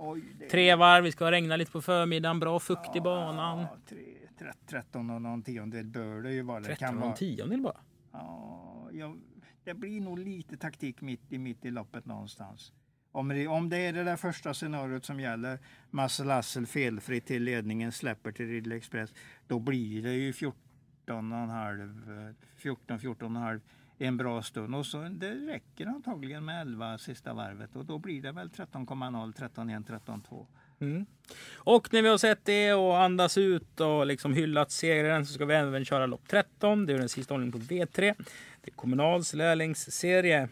Oj. 0.00 0.22
Tre 0.50 0.74
varv, 0.74 1.04
vi 1.04 1.12
ska 1.12 1.30
regna 1.30 1.56
lite 1.56 1.72
på 1.72 1.82
förmiddagen, 1.82 2.40
bra 2.40 2.60
fukt 2.60 2.96
i 2.96 3.00
banan. 3.00 3.58
Ja, 3.58 3.76
tre, 3.88 4.04
tre, 4.38 4.52
13 4.66 5.10
och 5.10 5.22
någon 5.22 5.42
tiondel 5.42 5.86
bör 5.86 6.22
det 6.22 6.32
ju 6.32 6.42
vara. 6.42 6.60
Det 6.60 6.66
13 6.66 6.88
kan 6.88 6.98
och 6.98 7.08
en 7.08 7.14
tiondel 7.14 7.60
bara. 7.60 7.76
Ja, 8.12 8.88
ja, 8.92 9.16
det 9.64 9.74
blir 9.74 10.00
nog 10.00 10.18
lite 10.18 10.56
taktik 10.56 11.00
mitt 11.00 11.32
i, 11.32 11.38
mitt 11.38 11.64
i 11.64 11.70
loppet 11.70 12.06
någonstans. 12.06 12.72
Om 13.12 13.28
det, 13.28 13.46
om 13.46 13.68
det 13.68 13.76
är 13.76 13.92
det 13.92 14.04
där 14.04 14.16
första 14.16 14.54
scenariot 14.54 15.04
som 15.04 15.20
gäller, 15.20 15.58
Marcel 15.90 16.30
Hassel 16.30 16.66
felfri 16.66 17.20
till 17.20 17.42
ledningen, 17.42 17.92
släpper 17.92 18.32
till 18.32 18.46
Ridley 18.46 18.78
Express, 18.78 19.14
då 19.46 19.58
blir 19.58 20.02
det 20.02 20.14
ju 20.14 20.32
14,5, 20.32 22.34
14, 22.56 22.98
14,5 22.98 23.60
en 24.06 24.16
bra 24.16 24.42
stund. 24.42 24.74
Och 24.74 24.86
så 24.86 25.02
det 25.02 25.34
räcker 25.34 25.86
antagligen 25.86 26.44
med 26.44 26.60
11 26.60 26.98
sista 26.98 27.34
varvet 27.34 27.76
och 27.76 27.84
då 27.84 27.98
blir 27.98 28.22
det 28.22 28.32
väl 28.32 28.48
13,0, 28.48 29.32
13,1, 29.32 29.84
13,2. 29.84 30.46
Mm. 30.80 31.06
Och 31.54 31.92
när 31.92 32.02
vi 32.02 32.08
har 32.08 32.18
sett 32.18 32.44
det 32.44 32.72
och 32.72 33.00
andas 33.00 33.38
ut 33.38 33.80
och 33.80 34.06
liksom 34.06 34.34
hyllat 34.34 34.70
segraren 34.70 35.26
så 35.26 35.32
ska 35.32 35.44
vi 35.44 35.54
även 35.54 35.84
köra 35.84 36.06
lopp 36.06 36.28
13. 36.28 36.86
Det 36.86 36.92
är 36.92 36.98
den 36.98 37.08
sista 37.08 37.34
hållningen 37.34 37.52
på 37.52 37.58
V3. 37.58 38.14
Det 38.60 38.70
är 38.70 38.74
Kommunals 38.74 39.34
lärlingsserie. 39.34 40.48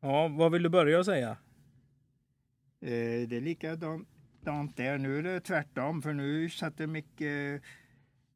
Ja, 0.00 0.28
vad 0.28 0.52
vill 0.52 0.62
du 0.62 0.68
börja 0.68 1.00
att 1.00 1.06
säga? 1.06 1.30
Eh, 2.80 3.28
det 3.28 3.36
är 3.36 3.40
likadant 3.40 4.76
där. 4.76 4.98
Nu 4.98 5.18
är 5.18 5.22
det 5.22 5.40
tvärtom, 5.40 6.02
för 6.02 6.12
nu 6.12 6.50
sätter 6.50 6.86
Micke, 6.86 7.22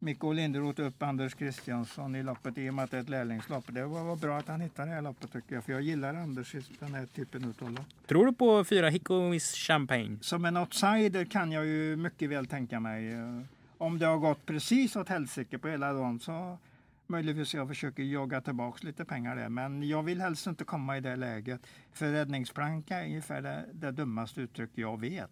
Micke 0.04 0.24
Linderoth 0.34 0.80
upp 0.80 1.02
Anders 1.02 1.34
Kristiansson 1.34 2.14
i 2.16 2.22
loppet 2.22 2.58
i 2.58 2.70
och 2.70 2.74
med 2.74 2.84
att 2.84 2.90
det 2.90 2.96
är 2.96 3.00
ett 3.00 3.08
lärlingslopp. 3.08 3.64
Det 3.68 3.86
var, 3.86 4.04
var 4.04 4.16
bra 4.16 4.38
att 4.38 4.48
han 4.48 4.60
hittade 4.60 4.88
det 4.88 4.94
här 4.94 5.02
loppet 5.02 5.32
tycker 5.32 5.54
jag, 5.54 5.64
för 5.64 5.72
jag 5.72 5.82
gillar 5.82 6.14
Anders 6.14 6.54
i 6.54 6.62
den 6.78 6.94
här 6.94 7.06
typen 7.06 7.54
av 7.60 7.70
lopp. 7.70 8.06
Tror 8.06 8.26
du 8.26 8.32
på 8.32 8.64
fyra 8.64 8.88
Hickomis 8.88 9.52
Champagne? 9.54 10.18
Som 10.20 10.44
en 10.44 10.56
outsider 10.56 11.24
kan 11.24 11.52
jag 11.52 11.66
ju 11.66 11.96
mycket 11.96 12.30
väl 12.30 12.46
tänka 12.46 12.80
mig. 12.80 13.12
eh, 13.12 13.40
Om 13.78 13.98
det 13.98 14.06
har 14.06 14.16
gått 14.18 14.46
precis 14.46 14.96
åt 14.96 15.08
helsike 15.08 15.58
på 15.58 15.68
hela 15.68 15.92
dagen 15.92 16.20
så 16.20 16.58
möjligtvis 17.06 17.54
jag 17.54 17.68
försöker 17.68 18.02
jaga 18.02 18.40
tillbaks 18.40 18.82
lite 18.82 19.04
pengar 19.04 19.36
där. 19.36 19.48
Men 19.48 19.88
jag 19.88 20.02
vill 20.02 20.20
helst 20.20 20.46
inte 20.46 20.64
komma 20.64 20.96
i 20.96 21.00
det 21.00 21.16
läget. 21.16 21.60
För 21.92 22.12
räddningsplanka 22.12 22.98
är 23.00 23.04
ungefär 23.06 23.42
det, 23.42 23.64
det 23.72 23.90
dummaste 23.90 24.40
uttryck 24.40 24.70
jag 24.74 25.00
vet. 25.00 25.30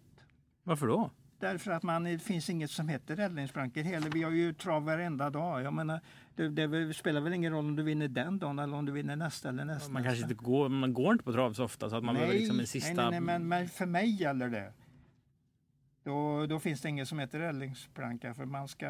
Varför 0.63 0.87
då? 0.87 1.11
Därför 1.43 1.71
att 1.71 1.83
man, 1.83 2.03
det 2.03 2.19
finns 2.19 2.49
inget 2.49 2.71
som 2.71 2.87
heter 2.87 3.15
räddningsplankor. 3.15 3.81
Hela, 3.81 4.09
vi 4.09 4.23
har 4.23 4.31
ju 4.31 4.53
trav 4.53 4.85
varenda 4.85 5.29
dag. 5.29 5.61
Jag 5.61 5.73
menar, 5.73 5.99
det, 6.35 6.49
det 6.49 6.93
spelar 6.93 7.21
väl 7.21 7.33
ingen 7.33 7.53
roll 7.53 7.65
om 7.65 7.75
du 7.75 7.83
vinner 7.83 8.07
den 8.07 8.39
dagen 8.39 8.59
eller 8.59 8.77
om 8.77 8.85
du 8.85 8.91
vinner 8.91 9.15
nästa 9.15 9.49
eller 9.49 9.65
nästa. 9.65 9.91
Man 9.91 10.03
kanske 10.03 10.23
inte 10.23 10.33
går, 10.33 10.69
man 10.69 10.93
går 10.93 11.11
inte 11.11 11.23
på 11.23 11.33
trav 11.33 11.53
så 11.53 11.63
ofta 11.63 11.89
så 11.89 11.95
att 11.95 12.03
man 12.03 12.15
behöver 12.15 12.33
liksom 12.33 12.59
en 12.59 12.67
sista... 12.67 12.93
nej, 12.93 12.95
nej, 12.95 13.11
nej 13.11 13.21
men, 13.21 13.47
men 13.47 13.69
för 13.69 13.85
mig 13.85 14.21
gäller 14.21 14.49
det. 14.49 14.73
Då, 16.03 16.45
då 16.45 16.59
finns 16.59 16.81
det 16.81 16.89
inget 16.89 17.07
som 17.07 17.19
heter 17.19 17.39
räddningsplanka 17.39 18.33
för 18.33 18.45
man 18.45 18.67
ska... 18.67 18.85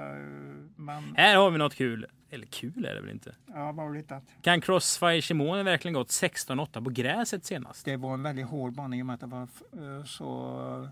Man, 0.75 1.15
Här 1.17 1.37
har 1.37 1.51
vi 1.51 1.57
något 1.57 1.75
kul. 1.75 2.05
Eller 2.29 2.45
kul 2.45 2.85
är 2.85 2.95
det 2.95 3.01
väl 3.01 3.09
inte? 3.09 3.35
ja, 3.53 3.71
vad 3.71 3.85
har 3.87 3.95
hittat? 3.95 4.23
Kan 4.41 4.61
Crossfire 4.61 5.21
Shimone 5.21 5.63
verkligen 5.63 5.93
gått 5.93 6.09
16-8 6.09 6.83
på 6.83 6.89
gräset 6.89 7.45
senast? 7.45 7.85
Det 7.85 7.97
var 7.97 8.13
en 8.13 8.23
väldigt 8.23 8.47
hård 8.47 8.73
bana 8.73 8.95
i 8.95 9.01
och 9.01 9.05
med 9.05 9.13
att 9.13 9.19
det 9.19 9.27
var 9.27 9.41
eh, 9.41 10.03
så... 10.05 10.89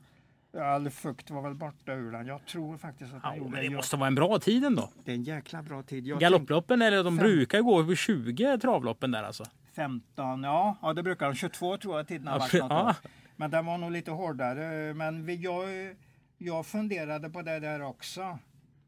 All 0.60 0.90
fukt 0.90 1.30
var 1.30 1.42
väl 1.42 1.56
borta 1.56 1.94
ur 1.94 2.12
den. 2.12 2.28
Jag 2.28 2.46
tror 2.46 2.78
faktiskt 2.78 3.14
att 3.14 3.20
Ja, 3.24 3.30
den 3.30 3.38
gjorde 3.38 3.50
men 3.52 3.60
det 3.60 3.66
Jag- 3.66 3.74
måste 3.74 3.98
vara 3.98 4.08
en 4.08 4.16
bra 4.16 4.40
tid 4.40 4.64
ändå. 4.66 4.90
Det 5.04 5.12
är 5.12 5.16
en 5.16 5.24
jäkla 5.24 5.64
bra 5.64 5.84
tid. 5.84 6.08
Jag 6.08 6.20
Galopploppen, 6.20 6.82
eller 6.82 7.04
de 7.04 7.18
Fem. 7.18 7.26
brukar 7.26 7.62
gå 7.62 7.80
över 7.80 7.96
20 7.96 8.58
travloppen 8.58 9.12
där 9.12 9.24
alltså. 9.24 9.44
tänkte 9.44 9.62
15, 9.76 10.44
ja, 10.44 10.78
ja 10.82 10.94
det 10.94 11.04
brukar 11.04 11.26
de. 11.26 11.36
22 11.36 11.78
tror 11.78 11.98
jag 11.98 12.08
tiden 12.08 12.28
har 12.28 12.34
Ja, 12.36 12.40
varit 12.40 12.54
ja. 12.54 12.96
Men 13.36 13.52
den 13.52 13.66
var 13.66 13.78
nog 13.78 13.92
lite 13.92 14.12
hårdare. 14.12 14.94
Men 14.94 15.42
jag, 15.42 15.66
jag 16.38 16.66
funderade 16.66 17.30
på 17.30 17.42
det 17.42 17.60
där 17.60 17.82
också. 17.82 18.40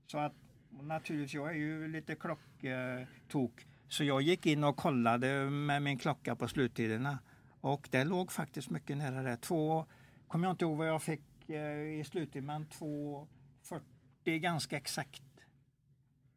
Så 0.07 0.17
att 0.17 0.33
naturligtvis, 0.81 1.33
jag 1.33 1.49
är 1.49 1.53
ju 1.53 1.87
lite 1.87 2.15
klocktok. 2.15 3.65
Så 3.87 4.03
jag 4.03 4.21
gick 4.21 4.45
in 4.45 4.63
och 4.63 4.75
kollade 4.77 5.49
med 5.49 5.81
min 5.81 5.97
klocka 5.97 6.35
på 6.35 6.47
sluttiderna. 6.47 7.19
Och 7.61 7.87
det 7.91 8.03
låg 8.03 8.31
faktiskt 8.31 8.69
mycket 8.69 8.97
nära 8.97 9.21
det. 9.23 9.37
Två, 9.37 9.85
kommer 10.27 10.47
jag 10.47 10.53
inte 10.53 10.65
ihåg 10.65 10.77
vad 10.77 10.87
jag 10.87 11.01
fick 11.01 11.21
eh, 11.49 11.99
i 11.99 12.03
sluttid, 12.07 12.43
men 12.43 12.65
2.40 12.65 14.37
ganska 14.37 14.77
exakt. 14.77 15.21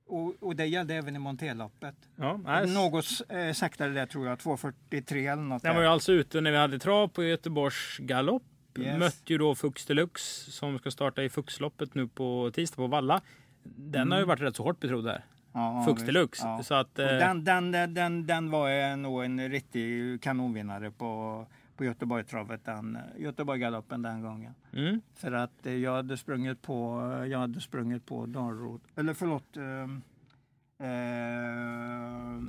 Och, 0.06 0.34
och 0.40 0.56
det 0.56 0.66
gällde 0.66 0.94
även 0.94 1.16
i 1.16 1.18
Monteloppet. 1.18 1.94
Ja, 2.16 2.40
nej, 2.44 2.74
Något 2.74 3.04
eh, 3.28 3.52
saktare 3.52 3.90
där 3.90 4.06
tror 4.06 4.26
jag, 4.26 4.38
2.43 4.38 5.32
eller 5.32 5.42
något. 5.42 5.62
Den 5.62 5.74
var 5.74 5.82
ju 5.82 5.88
alltså 5.88 6.12
ute 6.12 6.40
när 6.40 6.50
vi 6.50 6.56
hade 6.56 6.78
trav 6.78 7.08
på 7.08 7.24
Göteborgs 7.24 7.98
galopp. 7.98 8.42
Yes. 8.78 8.98
Mötte 8.98 9.32
ju 9.32 9.38
då 9.38 9.54
Fux 9.54 9.86
Deluxe 9.86 10.50
som 10.50 10.78
ska 10.78 10.90
starta 10.90 11.22
i 11.22 11.28
Fuxloppet 11.28 11.94
nu 11.94 12.08
på 12.08 12.50
tisdag 12.54 12.76
på 12.76 12.86
Valla. 12.86 13.20
Den 13.62 14.12
har 14.12 14.18
ju 14.18 14.24
varit 14.24 14.40
rätt 14.40 14.56
så 14.56 14.62
hårt 14.62 14.80
betrodd 14.80 15.04
där. 15.04 15.24
Ja, 15.52 15.84
Fux 15.86 16.00
visst. 16.02 16.06
Deluxe. 16.06 16.46
Ja. 16.46 16.62
Så 16.62 16.74
att, 16.74 16.98
eh, 16.98 17.06
Den, 17.06 17.44
den, 17.44 17.94
den, 17.94 18.26
den, 18.26 18.50
var 18.50 18.96
nog 18.96 19.24
en 19.24 19.48
riktig 19.48 20.22
kanonvinnare 20.22 20.90
på, 20.90 21.46
på 21.76 21.84
Göteborgstravet, 21.84 22.64
den, 22.64 22.98
Göteborggaloppen 23.18 24.02
den 24.02 24.22
gången. 24.22 24.54
mm, 24.72 25.00
För 25.14 25.32
att 25.32 25.66
eh, 25.66 25.72
jag 25.74 25.92
hade 25.94 26.16
sprungit 26.16 26.62
på, 26.62 27.10
eh, 27.22 27.26
jag 27.30 27.38
hade 27.38 27.60
sprungit 27.60 28.06
på 28.06 28.26
Dalrot, 28.26 28.82
eller 28.96 29.14
förlåt, 29.14 29.56
eh, 29.56 30.86
eh, 30.86 32.40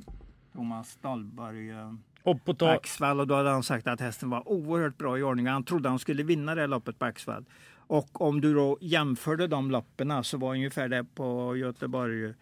Thomas 0.53 0.97
Dahlberg 1.01 1.69
eh, 1.69 1.93
och 2.23 2.45
på 2.45 2.53
ta- 2.53 2.69
Axvall 2.71 3.19
och 3.19 3.27
då 3.27 3.35
hade 3.35 3.49
han 3.49 3.63
sagt 3.63 3.87
att 3.87 4.01
hästen 4.01 4.29
var 4.29 4.47
oerhört 4.49 4.97
bra 4.97 5.17
i 5.17 5.23
ordning. 5.23 5.47
Han 5.47 5.63
trodde 5.63 5.89
han 5.89 5.99
skulle 5.99 6.23
vinna 6.23 6.55
det 6.55 6.67
loppet 6.67 6.99
på 6.99 7.05
Axvall. 7.05 7.45
Och 7.89 8.21
om 8.21 8.41
du 8.41 8.53
då 8.53 8.77
jämförde 8.81 9.47
de 9.47 9.71
loppen 9.71 10.23
så 10.23 10.37
var 10.37 10.53
ungefär 10.53 10.87
det 10.89 11.03
på 11.15 11.55
Göteborg 11.57 12.33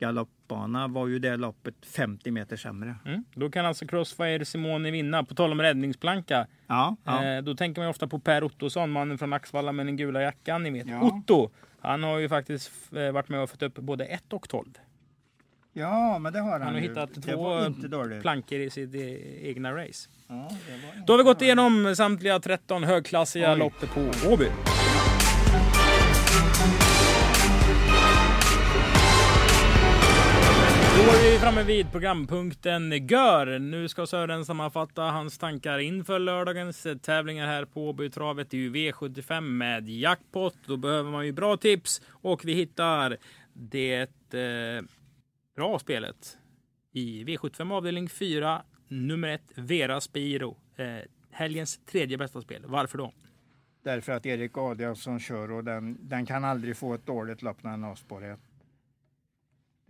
galoppbana 0.00 0.88
var 0.88 1.06
ju 1.06 1.18
det 1.18 1.36
loppet 1.36 1.74
50 1.86 2.30
meter 2.30 2.56
sämre. 2.56 2.94
mm, 3.06 3.24
då 3.34 3.50
kan 3.50 3.66
alltså 3.66 3.86
Crossfire 3.86 4.44
Simone 4.44 4.90
vinna. 4.90 5.24
På 5.24 5.34
tal 5.34 5.52
om 5.52 5.62
räddningsplanka. 5.62 6.46
Ja, 6.66 6.96
ja. 7.04 7.24
Eh, 7.24 7.42
då 7.42 7.54
tänker 7.54 7.80
man 7.80 7.86
ju 7.86 7.90
ofta 7.90 8.06
på 8.08 8.18
Per 8.18 8.44
Ottosson, 8.44 8.90
mannen 8.90 9.18
från 9.18 9.32
Axvalla 9.32 9.72
med 9.72 9.86
den 9.86 9.96
gula 9.96 10.22
jackan. 10.22 10.62
Ni 10.62 10.70
vet. 10.70 10.86
Ja. 10.86 11.00
Otto! 11.02 11.50
Han 11.80 12.02
har 12.02 12.18
ju 12.18 12.28
faktiskt 12.28 12.72
eh, 12.96 13.12
varit 13.12 13.28
med 13.28 13.40
och 13.42 13.50
fått 13.50 13.62
upp 13.62 13.74
både 13.74 14.04
1 14.04 14.32
och 14.32 14.48
12 14.48 14.66
ja 15.72 16.18
men 16.18 16.32
det 16.32 16.38
har 16.40 16.50
han, 16.52 16.62
Han 16.62 16.74
har 16.74 16.80
ju. 16.80 16.88
hittat 16.88 17.14
det 17.14 17.20
två 17.20 17.58
plankor 18.20 18.58
i 18.58 18.70
sitt 18.70 18.94
egna 19.40 19.72
race. 19.76 20.08
Ja, 20.28 20.50
Då 21.06 21.12
har 21.12 21.18
vi 21.18 21.24
gått 21.24 21.42
igenom 21.42 21.94
samtliga 21.96 22.40
13 22.40 22.84
högklassiga 22.84 23.52
Oj. 23.52 23.58
lopp 23.58 23.80
på 23.94 24.00
Åby. 24.32 24.46
Då 31.00 31.06
är 31.06 31.32
vi 31.32 31.38
framme 31.38 31.62
vid 31.62 31.92
programpunkten 31.92 33.06
Gör. 33.06 33.58
Nu 33.58 33.88
ska 33.88 34.06
Sören 34.06 34.44
sammanfatta 34.44 35.02
hans 35.02 35.38
tankar 35.38 35.78
inför 35.78 36.18
lördagens 36.18 36.86
tävlingar 37.02 37.46
här 37.46 37.64
på 37.64 37.88
Åbytravet. 37.88 38.50
Det 38.50 38.56
är 38.56 38.58
ju 38.58 38.72
V75 38.72 39.40
med 39.40 39.88
jackpot. 39.88 40.54
Då 40.66 40.76
behöver 40.76 41.10
man 41.10 41.26
ju 41.26 41.32
bra 41.32 41.56
tips 41.56 42.02
och 42.10 42.44
vi 42.44 42.54
hittar 42.54 43.16
det 43.52 44.34
eh, 44.34 44.84
bra 45.56 45.78
spelet 45.78 46.38
i 46.92 47.24
V75 47.24 47.74
avdelning 47.74 48.08
4, 48.08 48.62
nummer 48.88 49.28
1, 49.28 49.42
Vera 49.54 50.00
Spiro. 50.00 50.56
Eh, 50.76 50.86
helgens 51.30 51.80
tredje 51.86 52.18
bästa 52.18 52.40
spel. 52.40 52.62
Varför 52.66 52.98
då? 52.98 53.12
Därför 53.84 54.12
att 54.12 54.26
Erik 54.26 54.58
Adielsson 54.58 55.20
kör 55.20 55.50
och 55.50 55.64
den, 55.64 56.08
den 56.08 56.26
kan 56.26 56.44
aldrig 56.44 56.76
få 56.76 56.94
ett 56.94 57.06
dåligt 57.06 57.42
lopp 57.42 57.62
när 57.62 57.70
den 57.70 57.82
har 57.82 57.94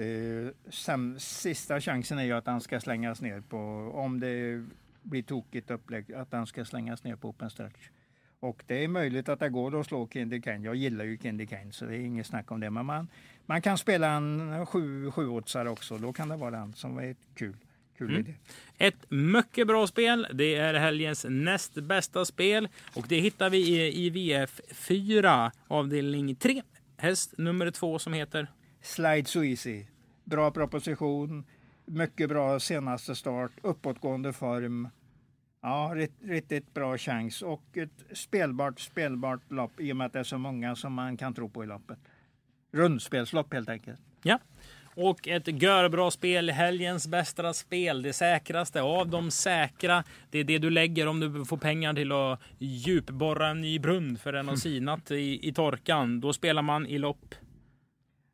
är, 0.04 0.52
sam, 0.70 1.18
sista 1.18 1.80
chansen 1.80 2.18
är 2.18 2.24
ju 2.24 2.32
att 2.32 2.46
han 2.46 2.60
ska 2.60 2.80
slängas 2.80 3.20
ner 3.20 3.40
på, 3.40 3.58
om 3.94 4.20
det 4.20 4.64
blir 5.02 5.22
tokigt 5.22 5.70
upplägg, 5.70 6.12
att 6.12 6.32
han 6.32 6.46
ska 6.46 6.64
slängas 6.64 7.04
ner 7.04 7.16
på 7.16 7.28
open 7.28 7.50
stretch. 7.50 7.88
Och 8.40 8.62
det 8.66 8.84
är 8.84 8.88
möjligt 8.88 9.28
att 9.28 9.40
det 9.40 9.48
går 9.48 9.80
att 9.80 9.86
slå 9.86 10.08
Kindy 10.08 10.40
Kane. 10.42 10.64
Jag 10.64 10.74
gillar 10.74 11.04
ju 11.04 11.18
Kindy 11.18 11.46
Kane 11.46 11.72
så 11.72 11.84
det 11.84 11.96
är 11.96 12.00
inget 12.00 12.26
snack 12.26 12.50
om 12.50 12.60
det. 12.60 12.70
Men 12.70 12.86
man, 12.86 13.08
man 13.46 13.62
kan 13.62 13.78
spela 13.78 14.08
en 14.10 14.66
sju, 14.66 15.10
sjuåtsare 15.10 15.70
också. 15.70 15.98
Då 15.98 16.12
kan 16.12 16.28
det 16.28 16.36
vara 16.36 16.50
den 16.50 16.72
som 16.72 16.98
är 16.98 17.10
ett 17.10 17.16
kul, 17.34 17.56
kul 17.98 18.08
Mm. 18.10 18.20
idé. 18.20 18.34
Ett 18.78 19.10
mycket 19.10 19.66
bra 19.66 19.86
spel. 19.86 20.26
Det 20.32 20.54
är 20.54 20.74
helgens 20.74 21.26
näst 21.28 21.74
bästa 21.74 22.24
spel 22.24 22.68
och 22.94 23.04
det 23.08 23.20
hittar 23.20 23.50
vi 23.50 23.58
i, 23.58 24.06
i 24.06 24.10
VF4 24.10 25.50
avdelning 25.68 26.34
3. 26.34 26.62
Häst 26.96 27.38
nummer 27.38 27.70
2 27.70 27.98
som 27.98 28.12
heter 28.12 28.48
Slide 28.82 29.28
so 29.28 29.44
easy. 29.44 29.84
Bra 30.24 30.50
proposition, 30.50 31.44
mycket 31.86 32.28
bra 32.28 32.60
senaste 32.60 33.14
start, 33.14 33.52
uppåtgående 33.62 34.32
form. 34.32 34.88
Ja, 35.62 35.92
rikt- 35.94 36.22
riktigt 36.24 36.74
bra 36.74 36.98
chans 36.98 37.42
och 37.42 37.62
ett 37.76 38.04
spelbart, 38.12 38.80
spelbart 38.80 39.40
lopp 39.52 39.80
i 39.80 39.92
och 39.92 39.96
med 39.96 40.06
att 40.06 40.12
det 40.12 40.18
är 40.18 40.24
så 40.24 40.38
många 40.38 40.76
som 40.76 40.92
man 40.92 41.16
kan 41.16 41.34
tro 41.34 41.48
på 41.48 41.64
i 41.64 41.66
loppet. 41.66 41.98
Rundspelslopp 42.72 43.52
helt 43.52 43.68
enkelt. 43.68 44.00
Ja. 44.22 44.38
Och 44.96 45.28
ett 45.28 45.62
görbra 45.62 46.10
spel, 46.10 46.50
helgens 46.50 47.08
bästa 47.08 47.52
spel, 47.52 48.02
det 48.02 48.12
säkraste 48.12 48.82
av 48.82 49.08
de 49.08 49.30
säkra. 49.30 50.04
Det 50.30 50.38
är 50.38 50.44
det 50.44 50.58
du 50.58 50.70
lägger 50.70 51.06
om 51.06 51.20
du 51.20 51.44
får 51.44 51.56
pengar 51.56 51.94
till 51.94 52.12
att 52.12 52.40
djupborra 52.58 53.48
en 53.48 53.60
ny 53.60 53.78
brunn 53.78 54.16
för 54.18 54.32
den 54.32 54.48
har 54.48 54.56
sinat 54.56 55.10
i, 55.10 55.48
i 55.48 55.52
torkan. 55.52 56.20
Då 56.20 56.32
spelar 56.32 56.62
man 56.62 56.86
i 56.86 56.98
lopp 56.98 57.34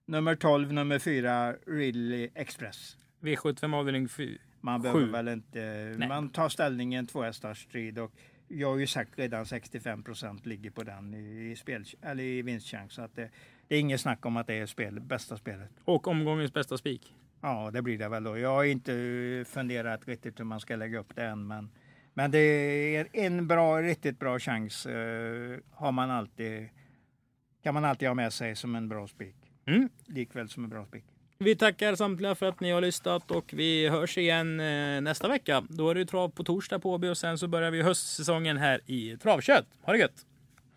Nummer 0.08 0.36
12, 0.36 0.72
nummer 0.72 0.98
4, 0.98 1.54
Ridley 1.66 2.30
Express. 2.34 2.96
V75 3.20 3.74
avdelning 3.74 4.08
4. 4.08 4.38
Man 4.60 4.82
Sju. 4.82 4.82
behöver 4.82 5.12
väl 5.12 5.28
inte... 5.28 5.94
Man 6.08 6.28
tar 6.28 6.48
ställningen 6.48 7.06
två 7.06 7.22
hästars 7.22 7.62
strid 7.62 7.98
och 7.98 8.12
jag 8.48 8.68
har 8.68 8.76
ju 8.76 8.86
sagt 8.86 9.18
redan 9.18 9.46
65 9.46 10.02
procent 10.02 10.46
ligger 10.46 10.70
på 10.70 10.82
den 10.82 11.14
i, 11.14 11.50
i, 11.50 11.56
spel, 11.56 11.84
eller 12.02 12.22
i 12.24 12.42
vinstchans. 12.42 12.92
Så 12.92 13.02
att 13.02 13.16
det, 13.16 13.30
det 13.68 13.76
är 13.76 13.80
inget 13.80 14.00
snack 14.00 14.26
om 14.26 14.36
att 14.36 14.46
det 14.46 14.54
är 14.54 14.66
spel, 14.66 15.00
bästa 15.00 15.36
spelet. 15.36 15.70
Och 15.84 16.08
omgångens 16.08 16.52
bästa 16.52 16.78
spik. 16.78 17.14
Ja, 17.40 17.70
det 17.72 17.82
blir 17.82 17.98
det 17.98 18.08
väl 18.08 18.24
då. 18.24 18.38
Jag 18.38 18.54
har 18.54 18.64
inte 18.64 19.44
funderat 19.48 20.08
riktigt 20.08 20.40
hur 20.40 20.44
man 20.44 20.60
ska 20.60 20.76
lägga 20.76 20.98
upp 20.98 21.16
det 21.16 21.24
än, 21.24 21.46
men, 21.46 21.70
men 22.14 22.30
det 22.30 22.38
är 22.38 23.08
en 23.12 23.46
bra, 23.46 23.82
riktigt 23.82 24.18
bra 24.18 24.38
chans 24.38 24.86
eh, 24.86 25.58
har 25.70 25.92
man 25.92 26.10
alltid, 26.10 26.68
kan 27.62 27.74
man 27.74 27.84
alltid 27.84 28.08
ha 28.08 28.14
med 28.14 28.32
sig 28.32 28.56
som 28.56 28.74
en 28.74 28.88
bra 28.88 29.06
spik. 29.06 29.45
Mm. 29.66 29.88
Likväl 30.06 30.48
som 30.48 30.64
en 30.64 30.70
bra 30.70 30.84
spik. 30.84 31.04
Vi 31.38 31.56
tackar 31.56 31.94
samtliga 31.94 32.34
för 32.34 32.46
att 32.46 32.60
ni 32.60 32.70
har 32.70 32.80
lyssnat 32.80 33.30
och 33.30 33.52
vi 33.52 33.88
hörs 33.88 34.18
igen 34.18 34.60
eh, 34.60 35.00
nästa 35.00 35.28
vecka. 35.28 35.64
Då 35.68 35.90
är 35.90 35.94
det 35.94 36.06
trav 36.06 36.28
på 36.28 36.44
torsdag 36.44 36.78
på 36.78 36.92
Åby 36.92 37.08
och 37.08 37.18
sen 37.18 37.38
så 37.38 37.48
börjar 37.48 37.70
vi 37.70 37.82
höstsäsongen 37.82 38.56
här 38.56 38.80
i 38.86 39.16
Travkött. 39.16 39.66
Ha 39.82 39.92
det 39.92 39.98
gött! 39.98 40.26